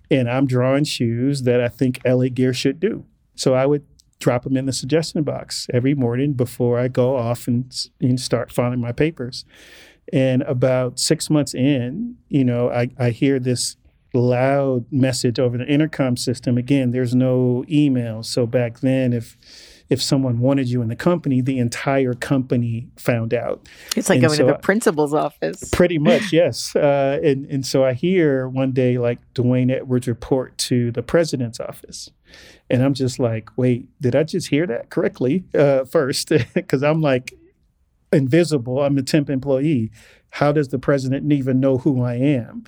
And 0.10 0.28
I'm 0.28 0.48
drawing 0.48 0.86
shoes 0.86 1.44
that 1.44 1.62
I 1.62 1.68
think 1.68 2.00
LA 2.04 2.30
Gear 2.30 2.54
should 2.54 2.80
do. 2.80 3.06
So 3.36 3.54
I 3.54 3.68
would 3.68 3.86
drop 4.20 4.44
them 4.44 4.58
in 4.58 4.66
the 4.66 4.74
suggestion 4.74 5.24
box 5.24 5.68
every 5.74 5.96
morning 5.96 6.34
before 6.34 6.78
I 6.78 6.88
go 6.88 7.16
off 7.16 7.48
and, 7.48 7.74
and 8.02 8.20
start 8.20 8.52
filing 8.52 8.80
my 8.80 8.92
papers. 8.92 9.46
And 10.12 10.42
about 10.44 11.00
six 11.00 11.30
months 11.30 11.54
in, 11.54 12.18
you 12.28 12.44
know, 12.44 12.70
I, 12.70 12.90
I 12.98 13.12
hear 13.12 13.40
this 13.40 13.78
loud 14.14 14.86
message 14.92 15.40
over 15.40 15.58
the 15.58 15.68
intercom 15.68 16.18
system. 16.18 16.58
Again, 16.58 16.92
there's 16.92 17.16
no 17.16 17.64
email. 17.70 18.24
So 18.24 18.46
back 18.46 18.80
then, 18.80 19.14
if 19.14 19.38
if 19.89 20.02
someone 20.02 20.39
wanted 20.39 20.67
you 20.69 20.82
in 20.84 20.88
the 20.88 20.95
company, 20.95 21.41
the 21.41 21.58
entire 21.58 22.13
company 22.13 22.88
found 22.95 23.34
out. 23.34 23.67
It's 23.95 24.08
like 24.10 24.17
And 24.17 24.28
going 24.28 24.38
so 24.38 24.45
to 24.45 24.52
the 24.54 24.58
I- 24.58 24.62
principal's 24.62 25.13
office. 25.13 25.67
Pretty 25.71 25.97
much, 26.10 26.32
yes. 26.32 26.75
Uh, 26.75 27.19
and 27.23 27.45
and 27.47 27.65
so 27.65 27.84
I 27.84 27.93
hear 27.93 28.47
one 28.47 28.71
day 28.71 28.97
like 28.97 29.19
D'Wayne 29.34 29.71
Edwards 29.71 30.08
report 30.08 30.58
to 30.69 30.91
the 30.91 31.02
president's 31.04 31.60
office, 31.60 32.10
and 32.69 32.84
I'm 32.84 32.93
just 32.93 33.17
like, 33.19 33.49
wait, 33.58 33.88
did 33.99 34.15
I 34.15 34.23
just 34.23 34.49
hear 34.49 34.67
that 34.67 34.89
correctly? 34.91 35.43
Uh, 35.56 35.86
first, 35.86 36.30
because 36.54 36.84
I'm 36.84 37.02
like 37.02 37.34
invisible. 38.12 38.82
I'm 38.84 38.97
a 38.97 39.02
temp 39.04 39.30
employee. 39.30 39.91
How 40.32 40.52
does 40.52 40.67
the 40.69 40.80
president 40.80 41.32
even 41.32 41.60
know 41.60 41.80
who 41.80 42.04
I 42.04 42.15
am? 42.15 42.63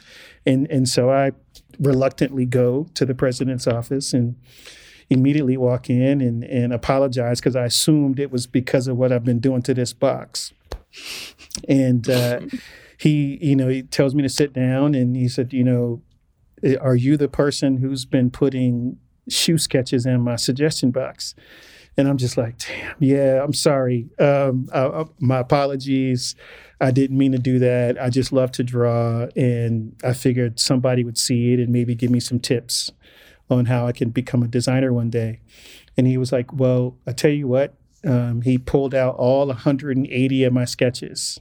And 0.46 0.66
and 0.72 0.90
so 0.90 1.12
I 1.12 1.32
reluctantly 1.80 2.46
go 2.46 2.88
to 2.96 3.06
the 3.06 3.14
president's 3.16 3.68
office 3.68 4.14
and 4.14 4.36
immediately 5.12 5.58
walk 5.58 5.90
in 5.90 6.22
and, 6.22 6.44
and 6.46 6.72
apologize 6.72 7.42
because 7.42 7.56
I 7.56 7.66
assumed 7.66 8.18
it 8.18 8.32
was 8.32 8.48
because 8.48 8.88
of 8.88 8.96
what 8.96 9.12
I've 9.12 9.26
been 9.26 9.40
doing 9.40 9.62
to 9.64 9.74
this 9.74 9.92
box. 9.92 10.54
And 11.68 12.10
uh, 12.10 12.40
he, 12.98 13.38
you 13.42 13.56
know, 13.58 13.68
he 13.68 13.84
tells 13.84 14.16
me 14.16 14.24
to 14.24 14.30
sit 14.30 14.54
down 14.54 14.96
and 14.96 15.16
he 15.18 15.28
said, 15.28 15.52
you 15.52 15.66
know, 15.66 16.02
are 16.80 16.96
you 16.96 17.18
the 17.18 17.28
person 17.28 17.78
who's 17.78 18.06
been 18.06 18.32
putting 18.32 18.98
shoe 19.30 19.58
sketches 19.58 20.06
in 20.06 20.22
my 20.22 20.38
suggestion 20.38 20.92
box? 20.92 21.36
And 21.98 22.08
I'm 22.08 22.16
just 22.18 22.38
like, 22.38 22.58
damn, 22.60 22.96
yeah, 23.00 23.44
I'm 23.44 23.52
sorry. 23.54 24.08
Um, 24.18 24.70
I, 24.74 24.86
I- 24.86 25.06
my 25.20 25.40
apologies. 25.40 26.36
I 26.80 26.90
didn't 26.92 27.18
mean 27.18 27.34
to 27.34 27.38
do 27.38 27.60
that. 27.60 28.02
I 28.02 28.10
just 28.10 28.32
love 28.32 28.52
to 28.54 28.64
draw. 28.64 29.28
And 29.36 29.94
I 30.06 30.14
figured 30.14 30.58
somebody 30.60 31.04
would 31.04 31.18
see 31.18 31.52
it 31.54 31.60
and 31.60 31.70
maybe 31.70 31.96
give 31.96 32.10
me 32.10 32.22
some 32.22 32.40
tips 32.40 32.92
on 33.52 33.66
how 33.66 33.86
I 33.88 33.92
can 33.92 34.10
become 34.10 34.44
a 34.44 34.48
designer 34.48 34.94
one 34.94 35.10
day. 35.10 35.40
And 35.98 36.08
he 36.08 36.18
was 36.18 36.32
like, 36.32 36.54
well, 36.54 36.98
I 37.06 37.12
tell 37.12 37.32
you 37.32 37.48
what, 37.48 37.76
um, 38.06 38.42
he 38.42 38.58
pulled 38.58 38.96
out 38.96 39.16
all 39.16 39.48
180 39.48 40.44
of 40.44 40.54
my 40.54 40.66
sketches. 40.66 41.40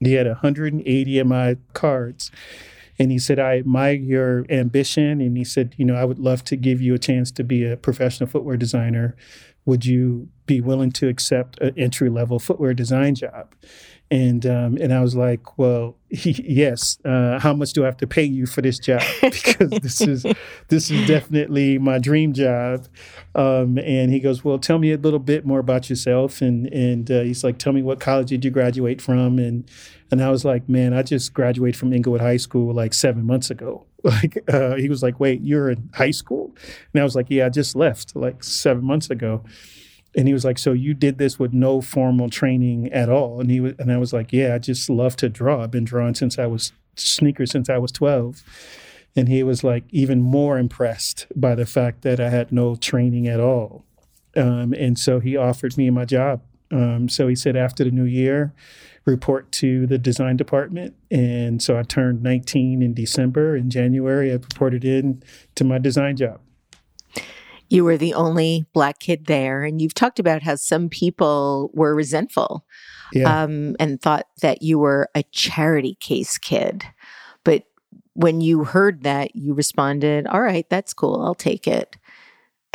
He 0.00 0.14
had 0.14 0.26
180 0.26 1.18
of 1.18 1.26
my 1.26 1.56
cards. 1.74 2.30
And 2.98 3.10
he 3.10 3.18
said, 3.18 3.38
I 3.38 3.58
admire 3.58 3.94
your 3.94 4.44
ambition. 4.50 5.20
And 5.20 5.36
he 5.36 5.44
said, 5.44 5.74
you 5.78 5.84
know, 5.84 5.94
I 5.94 6.04
would 6.04 6.18
love 6.18 6.44
to 6.44 6.56
give 6.56 6.80
you 6.80 6.94
a 6.94 6.98
chance 6.98 7.30
to 7.32 7.44
be 7.44 7.64
a 7.64 7.76
professional 7.76 8.28
footwear 8.28 8.56
designer. 8.56 9.16
Would 9.64 9.86
you 9.86 10.28
be 10.46 10.60
willing 10.60 10.90
to 10.92 11.08
accept 11.08 11.58
an 11.60 11.74
entry 11.78 12.10
level 12.10 12.38
footwear 12.38 12.74
design 12.74 13.14
job? 13.14 13.54
And 14.10 14.44
um, 14.44 14.76
and 14.80 14.92
I 14.92 15.00
was 15.00 15.14
like, 15.14 15.56
well, 15.56 15.96
yes. 16.08 16.98
Uh, 17.04 17.38
how 17.38 17.52
much 17.54 17.72
do 17.72 17.84
I 17.84 17.86
have 17.86 17.96
to 17.98 18.06
pay 18.08 18.24
you 18.24 18.46
for 18.46 18.60
this 18.60 18.78
job? 18.78 19.02
Because 19.20 19.70
this 19.70 20.00
is 20.00 20.26
this 20.68 20.90
is 20.90 21.06
definitely 21.06 21.78
my 21.78 21.98
dream 21.98 22.32
job. 22.32 22.88
Um, 23.34 23.78
and 23.78 24.10
he 24.10 24.18
goes, 24.18 24.44
well, 24.44 24.58
tell 24.58 24.78
me 24.78 24.92
a 24.92 24.96
little 24.96 25.20
bit 25.20 25.46
more 25.46 25.60
about 25.60 25.88
yourself. 25.88 26.40
And 26.40 26.66
and 26.72 27.10
uh, 27.10 27.20
he's 27.20 27.44
like, 27.44 27.58
tell 27.58 27.72
me 27.72 27.82
what 27.82 28.00
college 28.00 28.28
did 28.28 28.44
you 28.44 28.50
graduate 28.50 29.00
from? 29.00 29.38
And 29.38 29.70
and 30.10 30.22
I 30.22 30.30
was 30.30 30.44
like, 30.44 30.68
man, 30.68 30.92
I 30.92 31.02
just 31.02 31.32
graduated 31.32 31.78
from 31.78 31.92
Inglewood 31.92 32.20
High 32.20 32.38
School 32.38 32.74
like 32.74 32.92
seven 32.94 33.24
months 33.24 33.50
ago. 33.50 33.86
Like 34.02 34.42
uh, 34.48 34.76
he 34.76 34.88
was 34.88 35.02
like, 35.02 35.20
wait, 35.20 35.42
you're 35.42 35.68
in 35.68 35.90
high 35.92 36.10
school? 36.10 36.56
And 36.94 37.02
I 37.02 37.04
was 37.04 37.14
like, 37.14 37.26
yeah, 37.28 37.44
I 37.44 37.48
just 37.50 37.76
left 37.76 38.16
like 38.16 38.42
seven 38.42 38.82
months 38.82 39.10
ago. 39.10 39.44
And 40.16 40.26
he 40.26 40.34
was 40.34 40.44
like, 40.44 40.58
"So 40.58 40.72
you 40.72 40.94
did 40.94 41.18
this 41.18 41.38
with 41.38 41.52
no 41.52 41.80
formal 41.80 42.30
training 42.30 42.92
at 42.92 43.08
all?" 43.08 43.40
And 43.40 43.50
he 43.50 43.60
was, 43.60 43.74
and 43.78 43.92
I 43.92 43.98
was 43.98 44.12
like, 44.12 44.32
"Yeah, 44.32 44.54
I 44.54 44.58
just 44.58 44.90
love 44.90 45.16
to 45.16 45.28
draw. 45.28 45.62
I've 45.62 45.70
been 45.70 45.84
drawing 45.84 46.14
since 46.14 46.38
I 46.38 46.46
was 46.46 46.72
sneakers 46.96 47.50
since 47.50 47.68
I 47.68 47.78
was 47.78 47.92
12." 47.92 48.42
And 49.16 49.28
he 49.28 49.42
was 49.42 49.64
like 49.64 49.84
even 49.90 50.20
more 50.20 50.58
impressed 50.58 51.26
by 51.34 51.54
the 51.54 51.66
fact 51.66 52.02
that 52.02 52.20
I 52.20 52.30
had 52.30 52.52
no 52.52 52.76
training 52.76 53.26
at 53.26 53.40
all. 53.40 53.84
Um, 54.36 54.72
and 54.72 54.98
so 54.98 55.18
he 55.18 55.36
offered 55.36 55.76
me 55.76 55.90
my 55.90 56.04
job. 56.04 56.42
Um, 56.70 57.08
so 57.08 57.26
he 57.26 57.34
said 57.34 57.56
after 57.56 57.82
the 57.82 57.90
new 57.90 58.04
year, 58.04 58.54
report 59.04 59.50
to 59.52 59.86
the 59.86 59.98
design 59.98 60.36
department. 60.36 60.94
And 61.10 61.62
so 61.62 61.78
I 61.78 61.82
turned 61.82 62.22
19 62.22 62.82
in 62.82 62.94
December. 62.94 63.56
In 63.56 63.70
January, 63.70 64.30
I 64.30 64.34
reported 64.34 64.84
in 64.84 65.22
to 65.56 65.64
my 65.64 65.78
design 65.78 66.16
job. 66.16 66.40
You 67.70 67.84
were 67.84 67.96
the 67.96 68.12
only 68.14 68.66
black 68.74 68.98
kid 68.98 69.26
there, 69.26 69.62
and 69.64 69.80
you've 69.80 69.94
talked 69.94 70.18
about 70.18 70.42
how 70.42 70.56
some 70.56 70.88
people 70.88 71.70
were 71.72 71.94
resentful 71.94 72.66
Yeah. 73.12 73.42
um, 73.44 73.76
and 73.80 74.00
thought 74.02 74.26
that 74.42 74.60
you 74.62 74.78
were 74.78 75.08
a 75.14 75.22
charity 75.32 75.96
case 76.00 76.36
kid. 76.36 76.84
But 77.44 77.62
when 78.14 78.40
you 78.40 78.64
heard 78.64 79.04
that, 79.04 79.34
you 79.36 79.54
responded, 79.54 80.26
All 80.26 80.42
right, 80.42 80.68
that's 80.68 80.92
cool. 80.92 81.22
I'll 81.24 81.34
take 81.34 81.66
it. 81.66 81.96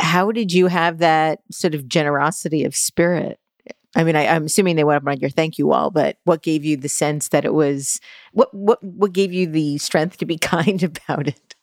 How 0.00 0.32
did 0.32 0.52
you 0.52 0.66
have 0.66 0.98
that 0.98 1.40
sort 1.52 1.74
of 1.74 1.88
generosity 1.88 2.64
of 2.64 2.74
spirit? 2.74 3.38
I 3.94 4.04
mean, 4.04 4.14
I, 4.16 4.26
I'm 4.26 4.44
assuming 4.44 4.76
they 4.76 4.84
went 4.84 5.02
up 5.02 5.08
on 5.10 5.20
your 5.20 5.30
thank 5.30 5.56
you 5.56 5.66
wall, 5.68 5.90
but 5.90 6.18
what 6.24 6.42
gave 6.42 6.64
you 6.66 6.76
the 6.76 6.88
sense 6.88 7.28
that 7.28 7.46
it 7.46 7.54
was 7.54 7.98
what 8.32 8.52
what 8.52 8.82
what 8.84 9.12
gave 9.12 9.32
you 9.32 9.46
the 9.46 9.78
strength 9.78 10.18
to 10.18 10.26
be 10.26 10.36
kind 10.54 10.82
about 10.82 11.28
it? 11.28 11.54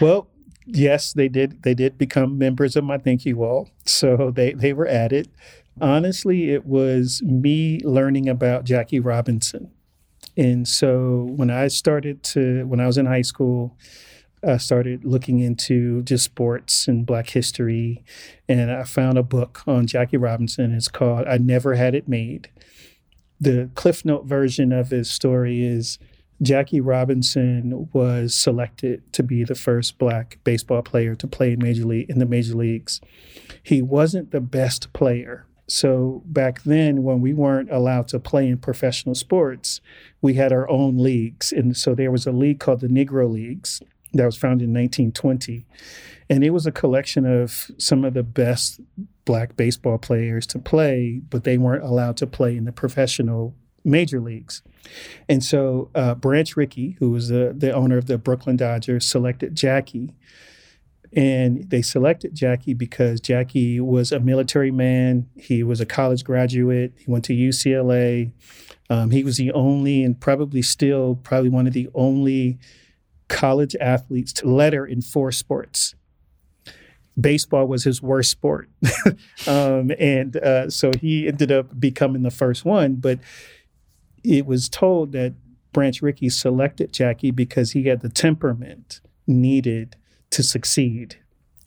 Well, 0.00 0.26
yes, 0.66 1.12
they 1.12 1.28
did. 1.28 1.62
They 1.62 1.74
did 1.74 1.98
become 1.98 2.38
members 2.38 2.76
of 2.76 2.84
my 2.84 2.98
Thank 2.98 3.24
You 3.24 3.36
Wall, 3.36 3.68
so 3.84 4.30
they 4.30 4.52
they 4.52 4.72
were 4.72 4.88
added. 4.88 5.28
Honestly, 5.80 6.50
it 6.50 6.66
was 6.66 7.22
me 7.22 7.80
learning 7.84 8.28
about 8.28 8.64
Jackie 8.64 9.00
Robinson, 9.00 9.70
and 10.36 10.66
so 10.66 11.26
when 11.30 11.50
I 11.50 11.68
started 11.68 12.22
to 12.24 12.64
when 12.66 12.80
I 12.80 12.86
was 12.86 12.98
in 12.98 13.06
high 13.06 13.22
school. 13.22 13.76
I 14.44 14.56
started 14.56 15.04
looking 15.04 15.38
into 15.38 16.02
just 16.02 16.24
sports 16.24 16.88
and 16.88 17.06
Black 17.06 17.30
history, 17.30 18.02
and 18.48 18.72
I 18.72 18.82
found 18.82 19.16
a 19.16 19.22
book 19.22 19.62
on 19.68 19.86
Jackie 19.86 20.16
Robinson. 20.16 20.74
It's 20.74 20.88
called 20.88 21.28
"I 21.28 21.38
Never 21.38 21.76
Had 21.76 21.94
It 21.94 22.08
Made." 22.08 22.48
The 23.40 23.70
Cliff 23.76 24.04
Note 24.04 24.26
version 24.26 24.72
of 24.72 24.90
his 24.90 25.08
story 25.08 25.64
is 25.64 25.96
Jackie 26.42 26.80
Robinson 26.80 27.88
was 27.92 28.34
selected 28.34 29.12
to 29.12 29.22
be 29.22 29.44
the 29.44 29.54
first 29.54 29.98
black 29.98 30.38
baseball 30.42 30.82
player 30.82 31.14
to 31.14 31.26
play 31.28 31.52
in 31.52 31.62
major 31.62 31.84
league 31.84 32.10
in 32.10 32.18
the 32.18 32.26
major 32.26 32.56
leagues. 32.56 33.00
He 33.62 33.80
wasn't 33.80 34.32
the 34.32 34.40
best 34.40 34.92
player. 34.92 35.46
So 35.68 36.22
back 36.26 36.64
then 36.64 37.04
when 37.04 37.20
we 37.20 37.32
weren't 37.32 37.70
allowed 37.70 38.08
to 38.08 38.18
play 38.18 38.48
in 38.48 38.58
professional 38.58 39.14
sports, 39.14 39.80
we 40.20 40.34
had 40.34 40.52
our 40.52 40.68
own 40.68 40.98
leagues. 40.98 41.52
And 41.52 41.76
so 41.76 41.94
there 41.94 42.10
was 42.10 42.26
a 42.26 42.32
league 42.32 42.58
called 42.58 42.80
the 42.80 42.88
Negro 42.88 43.30
Leagues 43.30 43.80
that 44.12 44.26
was 44.26 44.36
founded 44.36 44.68
in 44.68 44.74
1920. 44.74 45.64
And 46.28 46.42
it 46.42 46.50
was 46.50 46.66
a 46.66 46.72
collection 46.72 47.24
of 47.24 47.70
some 47.78 48.04
of 48.04 48.14
the 48.14 48.22
best 48.22 48.80
black 49.24 49.56
baseball 49.56 49.98
players 49.98 50.46
to 50.48 50.58
play, 50.58 51.20
but 51.30 51.44
they 51.44 51.56
weren't 51.56 51.84
allowed 51.84 52.16
to 52.18 52.26
play 52.26 52.56
in 52.56 52.64
the 52.64 52.72
professional 52.72 53.54
major 53.84 54.20
leagues. 54.20 54.62
And 55.28 55.42
so 55.42 55.90
uh, 55.94 56.14
Branch 56.14 56.56
Rickey, 56.56 56.96
who 56.98 57.10
was 57.10 57.28
the, 57.28 57.54
the 57.56 57.72
owner 57.72 57.98
of 57.98 58.06
the 58.06 58.18
Brooklyn 58.18 58.56
Dodgers, 58.56 59.06
selected 59.06 59.54
Jackie. 59.54 60.14
And 61.14 61.68
they 61.68 61.82
selected 61.82 62.34
Jackie 62.34 62.74
because 62.74 63.20
Jackie 63.20 63.80
was 63.80 64.12
a 64.12 64.20
military 64.20 64.70
man. 64.70 65.28
He 65.36 65.62
was 65.62 65.80
a 65.80 65.86
college 65.86 66.24
graduate. 66.24 66.94
He 66.96 67.10
went 67.10 67.24
to 67.26 67.34
UCLA. 67.34 68.32
Um, 68.88 69.10
he 69.10 69.22
was 69.22 69.36
the 69.36 69.52
only, 69.52 70.02
and 70.02 70.18
probably 70.18 70.62
still, 70.62 71.16
probably 71.16 71.50
one 71.50 71.66
of 71.66 71.74
the 71.74 71.88
only 71.94 72.58
college 73.28 73.76
athletes 73.80 74.32
to 74.34 74.48
letter 74.48 74.86
in 74.86 75.02
four 75.02 75.32
sports 75.32 75.94
baseball 77.18 77.66
was 77.66 77.84
his 77.84 78.02
worst 78.02 78.30
sport. 78.30 78.68
um, 79.46 79.90
and 79.98 80.36
uh, 80.36 80.70
so 80.70 80.90
he 81.00 81.28
ended 81.28 81.52
up 81.52 81.78
becoming 81.78 82.22
the 82.22 82.30
first 82.30 82.64
one. 82.64 82.96
But 82.96 83.18
it 84.24 84.46
was 84.46 84.68
told 84.68 85.12
that 85.12 85.34
Branch 85.72 86.02
Rickey 86.02 86.28
selected 86.28 86.92
Jackie 86.92 87.30
because 87.30 87.72
he 87.72 87.84
had 87.84 88.00
the 88.00 88.08
temperament 88.08 89.00
needed 89.26 89.96
to 90.30 90.42
succeed. 90.42 91.18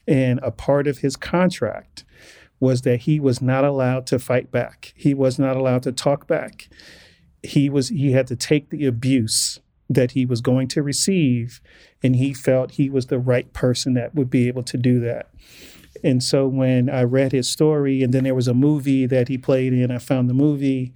And 0.07 0.39
a 0.43 0.51
part 0.51 0.87
of 0.87 0.99
his 0.99 1.15
contract 1.15 2.05
was 2.59 2.83
that 2.83 3.01
he 3.01 3.19
was 3.19 3.41
not 3.41 3.65
allowed 3.65 4.05
to 4.07 4.19
fight 4.19 4.51
back. 4.51 4.93
He 4.95 5.13
was 5.13 5.39
not 5.39 5.55
allowed 5.55 5.83
to 5.83 5.91
talk 5.91 6.27
back. 6.27 6.69
He 7.43 7.69
was 7.69 7.89
he 7.89 8.11
had 8.11 8.27
to 8.27 8.35
take 8.35 8.69
the 8.69 8.85
abuse 8.85 9.59
that 9.89 10.11
he 10.11 10.25
was 10.25 10.41
going 10.41 10.67
to 10.67 10.81
receive 10.81 11.61
and 12.01 12.15
he 12.15 12.33
felt 12.33 12.71
he 12.71 12.89
was 12.89 13.07
the 13.07 13.19
right 13.19 13.51
person 13.53 13.93
that 13.93 14.15
would 14.15 14.29
be 14.29 14.47
able 14.47 14.63
to 14.63 14.77
do 14.77 14.99
that. 14.99 15.29
And 16.03 16.23
so 16.23 16.47
when 16.47 16.89
I 16.89 17.03
read 17.03 17.31
his 17.31 17.47
story 17.47 18.01
and 18.03 18.13
then 18.13 18.23
there 18.23 18.35
was 18.35 18.47
a 18.47 18.53
movie 18.53 19.05
that 19.05 19.27
he 19.27 19.37
played 19.37 19.73
in, 19.73 19.91
I 19.91 19.99
found 19.99 20.29
the 20.29 20.33
movie 20.33 20.93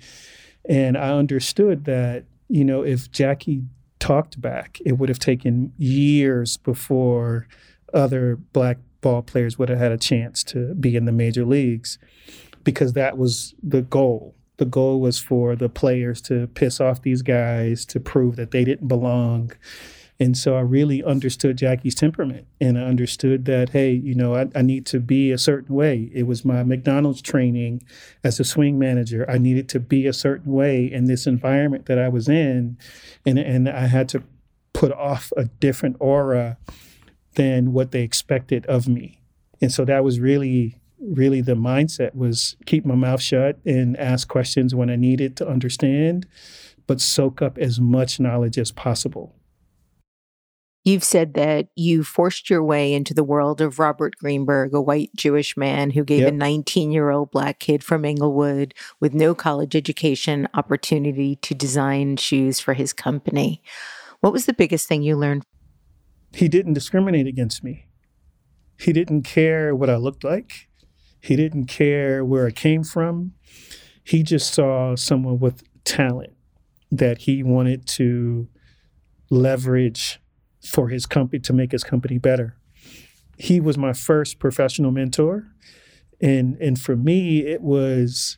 and 0.67 0.97
I 0.97 1.11
understood 1.11 1.85
that, 1.85 2.25
you 2.47 2.63
know, 2.63 2.83
if 2.83 3.11
Jackie 3.11 3.63
talked 3.99 4.39
back, 4.41 4.79
it 4.85 4.93
would 4.93 5.09
have 5.09 5.19
taken 5.19 5.73
years 5.77 6.57
before 6.57 7.47
other 7.93 8.35
black 8.35 8.77
ball 9.01 9.21
players 9.21 9.57
would 9.57 9.69
have 9.69 9.79
had 9.79 9.91
a 9.91 9.97
chance 9.97 10.43
to 10.43 10.73
be 10.75 10.95
in 10.95 11.05
the 11.05 11.11
major 11.11 11.45
leagues 11.45 11.97
because 12.63 12.93
that 12.93 13.17
was 13.17 13.53
the 13.63 13.81
goal. 13.81 14.35
The 14.57 14.65
goal 14.65 14.99
was 14.99 15.19
for 15.19 15.55
the 15.55 15.69
players 15.69 16.21
to 16.23 16.47
piss 16.47 16.81
off 16.81 17.01
these 17.01 17.21
guys, 17.21 17.85
to 17.85 17.99
prove 17.99 18.35
that 18.35 18.51
they 18.51 18.65
didn't 18.65 18.87
belong 18.87 19.51
and 20.19 20.37
so 20.37 20.57
I 20.57 20.61
really 20.61 21.01
understood 21.01 21.57
Jackie's 21.57 21.95
temperament 21.95 22.45
and 22.59 22.77
I 22.77 22.81
understood 22.81 23.45
that, 23.45 23.69
hey, 23.69 23.91
you 23.91 24.13
know, 24.13 24.35
I, 24.35 24.47
I, 24.53 24.61
need 24.61 24.85
to 24.87 24.99
be 24.99 25.31
a 25.31 25.37
certain 25.37 25.73
way. 25.73 26.11
It 26.13 26.23
was 26.23 26.43
my 26.43 26.61
McDonald's 26.63 27.21
training 27.21 27.83
as 28.21 28.37
a 28.37 28.43
swing 28.43 28.77
manager. 28.77 29.25
I 29.29 29.37
needed 29.37 29.69
to 29.69 29.79
be 29.79 30.07
a 30.07 30.13
certain 30.13 30.51
way 30.51 30.91
in 30.91 31.05
this 31.05 31.25
environment 31.25 31.85
that 31.85 31.97
I 31.97 32.09
was 32.09 32.27
in. 32.27 32.77
And, 33.25 33.39
and 33.39 33.69
I 33.69 33.87
had 33.87 34.09
to 34.09 34.23
put 34.73 34.91
off 34.91 35.31
a 35.37 35.45
different 35.45 35.95
aura 35.99 36.57
than 37.35 37.71
what 37.71 37.91
they 37.91 38.01
expected 38.01 38.65
of 38.65 38.89
me. 38.89 39.21
And 39.61 39.71
so 39.71 39.85
that 39.85 40.03
was 40.03 40.19
really 40.19 40.75
really 41.01 41.39
the 41.39 41.53
mindset 41.53 42.13
was 42.13 42.57
keep 42.65 42.85
my 42.85 42.93
mouth 42.93 43.21
shut 43.21 43.57
and 43.65 43.95
ask 43.95 44.27
questions 44.27 44.75
when 44.75 44.89
I 44.89 44.97
needed 44.97 45.37
to 45.37 45.47
understand, 45.47 46.27
but 46.87 46.99
soak 46.99 47.41
up 47.41 47.57
as 47.57 47.79
much 47.79 48.19
knowledge 48.19 48.57
as 48.57 48.73
possible. 48.73 49.33
You've 50.89 51.03
said 51.03 51.35
that 51.35 51.67
you 51.75 52.03
forced 52.03 52.49
your 52.49 52.63
way 52.63 52.95
into 52.95 53.13
the 53.13 53.23
world 53.23 53.61
of 53.61 53.77
Robert 53.77 54.15
Greenberg, 54.15 54.73
a 54.73 54.81
white 54.81 55.11
Jewish 55.15 55.55
man 55.55 55.91
who 55.91 56.03
gave 56.03 56.21
yep. 56.21 56.33
a 56.33 56.35
19 56.35 56.91
year 56.91 57.11
old 57.11 57.29
black 57.29 57.59
kid 57.59 57.83
from 57.83 58.05
Inglewood 58.05 58.73
with 58.99 59.13
no 59.13 59.35
college 59.35 59.75
education 59.75 60.47
opportunity 60.55 61.35
to 61.35 61.53
design 61.53 62.17
shoes 62.17 62.59
for 62.59 62.73
his 62.73 62.91
company. 62.91 63.61
What 64.21 64.33
was 64.33 64.47
the 64.47 64.53
biggest 64.53 64.87
thing 64.87 65.03
you 65.03 65.15
learned? 65.15 65.43
He 66.33 66.47
didn't 66.47 66.73
discriminate 66.73 67.27
against 67.27 67.63
me. 67.63 67.85
He 68.79 68.91
didn't 68.91 69.21
care 69.21 69.75
what 69.75 69.91
I 69.91 69.95
looked 69.97 70.23
like. 70.23 70.69
He 71.21 71.35
didn't 71.35 71.65
care 71.65 72.25
where 72.25 72.47
I 72.47 72.51
came 72.51 72.83
from. 72.83 73.33
He 74.03 74.23
just 74.23 74.51
saw 74.55 74.95
someone 74.95 75.37
with 75.37 75.61
talent 75.83 76.33
that 76.89 77.19
he 77.19 77.43
wanted 77.43 77.85
to 77.89 78.47
leverage 79.29 80.19
for 80.63 80.89
his 80.89 81.05
company 81.05 81.39
to 81.39 81.53
make 81.53 81.71
his 81.71 81.83
company 81.83 82.17
better. 82.17 82.55
He 83.37 83.59
was 83.59 83.77
my 83.77 83.93
first 83.93 84.39
professional 84.39 84.91
mentor. 84.91 85.47
And 86.21 86.57
and 86.57 86.79
for 86.79 86.95
me, 86.95 87.45
it 87.45 87.61
was 87.61 88.37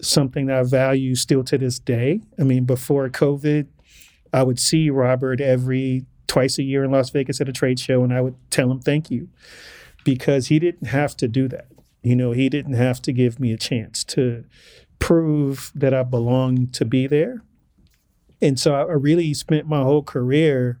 something 0.00 0.46
that 0.46 0.58
I 0.58 0.62
value 0.62 1.14
still 1.14 1.44
to 1.44 1.58
this 1.58 1.78
day. 1.78 2.20
I 2.38 2.42
mean, 2.44 2.64
before 2.64 3.08
COVID, 3.08 3.66
I 4.32 4.42
would 4.42 4.58
see 4.58 4.90
Robert 4.90 5.40
every 5.40 6.06
twice 6.26 6.58
a 6.58 6.62
year 6.62 6.84
in 6.84 6.90
Las 6.90 7.10
Vegas 7.10 7.40
at 7.40 7.48
a 7.48 7.52
trade 7.52 7.78
show, 7.78 8.02
and 8.02 8.12
I 8.12 8.20
would 8.20 8.36
tell 8.50 8.70
him 8.70 8.80
thank 8.80 9.10
you 9.10 9.28
because 10.04 10.46
he 10.46 10.58
didn't 10.58 10.88
have 10.88 11.16
to 11.18 11.28
do 11.28 11.48
that. 11.48 11.66
You 12.02 12.16
know, 12.16 12.32
he 12.32 12.48
didn't 12.48 12.74
have 12.74 13.02
to 13.02 13.12
give 13.12 13.38
me 13.38 13.52
a 13.52 13.58
chance 13.58 14.02
to 14.04 14.44
prove 14.98 15.70
that 15.74 15.92
I 15.92 16.02
belonged 16.02 16.72
to 16.74 16.84
be 16.84 17.06
there. 17.06 17.42
And 18.40 18.58
so 18.58 18.74
I 18.74 18.82
really 18.92 19.34
spent 19.34 19.68
my 19.68 19.82
whole 19.82 20.02
career 20.02 20.80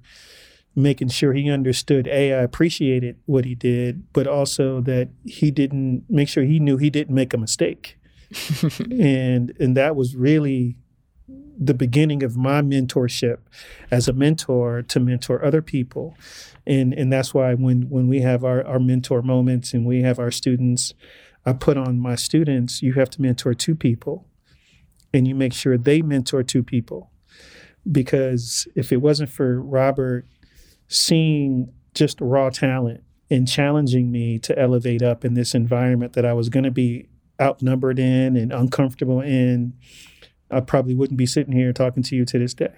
making 0.74 1.08
sure 1.08 1.32
he 1.32 1.50
understood 1.50 2.06
a 2.08 2.32
i 2.32 2.42
appreciated 2.42 3.16
what 3.26 3.44
he 3.44 3.54
did 3.54 4.02
but 4.12 4.26
also 4.26 4.80
that 4.80 5.08
he 5.24 5.50
didn't 5.50 6.04
make 6.08 6.28
sure 6.28 6.44
he 6.44 6.58
knew 6.58 6.76
he 6.76 6.90
didn't 6.90 7.14
make 7.14 7.34
a 7.34 7.38
mistake. 7.38 7.98
And 8.90 9.52
and 9.60 9.76
that 9.76 9.94
was 9.94 10.16
really 10.16 10.76
the 11.58 11.74
beginning 11.74 12.22
of 12.22 12.36
my 12.36 12.62
mentorship 12.62 13.38
as 13.90 14.08
a 14.08 14.12
mentor 14.12 14.82
to 14.82 15.00
mentor 15.00 15.44
other 15.44 15.60
people. 15.62 16.16
And 16.66 16.94
and 16.94 17.12
that's 17.12 17.34
why 17.34 17.54
when 17.54 17.90
when 17.90 18.08
we 18.08 18.20
have 18.20 18.42
our, 18.44 18.64
our 18.66 18.78
mentor 18.78 19.22
moments 19.22 19.74
and 19.74 19.84
we 19.84 20.02
have 20.02 20.18
our 20.18 20.30
students 20.30 20.94
i 21.44 21.52
put 21.52 21.76
on 21.76 21.98
my 21.98 22.14
students 22.14 22.82
you 22.82 22.94
have 22.94 23.10
to 23.10 23.22
mentor 23.22 23.54
two 23.54 23.74
people. 23.74 24.26
And 25.14 25.28
you 25.28 25.34
make 25.34 25.52
sure 25.52 25.76
they 25.76 26.00
mentor 26.00 26.42
two 26.42 26.62
people. 26.62 27.10
Because 27.90 28.66
if 28.74 28.92
it 28.92 29.02
wasn't 29.02 29.28
for 29.28 29.60
robert 29.60 30.24
seeing 30.92 31.72
just 31.94 32.20
raw 32.20 32.50
talent 32.50 33.02
and 33.30 33.48
challenging 33.48 34.10
me 34.10 34.38
to 34.40 34.58
elevate 34.58 35.02
up 35.02 35.24
in 35.24 35.34
this 35.34 35.54
environment 35.54 36.12
that 36.14 36.24
I 36.24 36.32
was 36.32 36.48
going 36.48 36.64
to 36.64 36.70
be 36.70 37.08
outnumbered 37.40 37.98
in 37.98 38.36
and 38.36 38.52
uncomfortable 38.52 39.20
in, 39.20 39.74
I 40.50 40.60
probably 40.60 40.94
wouldn't 40.94 41.18
be 41.18 41.26
sitting 41.26 41.52
here 41.52 41.72
talking 41.72 42.02
to 42.04 42.16
you 42.16 42.24
to 42.26 42.38
this 42.38 42.54
day. 42.54 42.74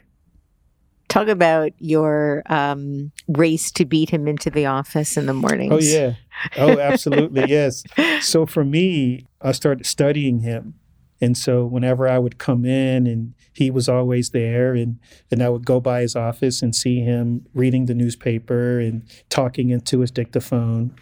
Talk 1.08 1.28
about 1.28 1.72
your 1.78 2.42
um, 2.46 3.12
race 3.28 3.70
to 3.72 3.84
beat 3.84 4.10
him 4.10 4.26
into 4.26 4.50
the 4.50 4.66
office 4.66 5.16
in 5.16 5.26
the 5.26 5.34
mornings. 5.34 5.72
Oh, 5.72 5.78
yeah. 5.78 6.14
Oh, 6.56 6.78
absolutely. 6.78 7.44
yes. 7.48 7.84
So 8.20 8.46
for 8.46 8.64
me, 8.64 9.26
I 9.40 9.52
started 9.52 9.86
studying 9.86 10.40
him 10.40 10.74
and 11.20 11.36
so 11.38 11.64
whenever 11.64 12.08
I 12.08 12.18
would 12.18 12.38
come 12.38 12.64
in 12.64 13.06
and 13.06 13.34
he 13.54 13.70
was 13.70 13.88
always 13.88 14.30
there 14.30 14.74
and, 14.74 14.98
and 15.30 15.42
I 15.42 15.48
would 15.48 15.64
go 15.64 15.80
by 15.80 16.00
his 16.00 16.16
office 16.16 16.60
and 16.60 16.74
see 16.74 17.00
him 17.00 17.46
reading 17.54 17.86
the 17.86 17.94
newspaper 17.94 18.80
and 18.80 19.04
talking 19.30 19.70
into 19.70 20.00
his 20.00 20.10
dictaphone. 20.10 20.94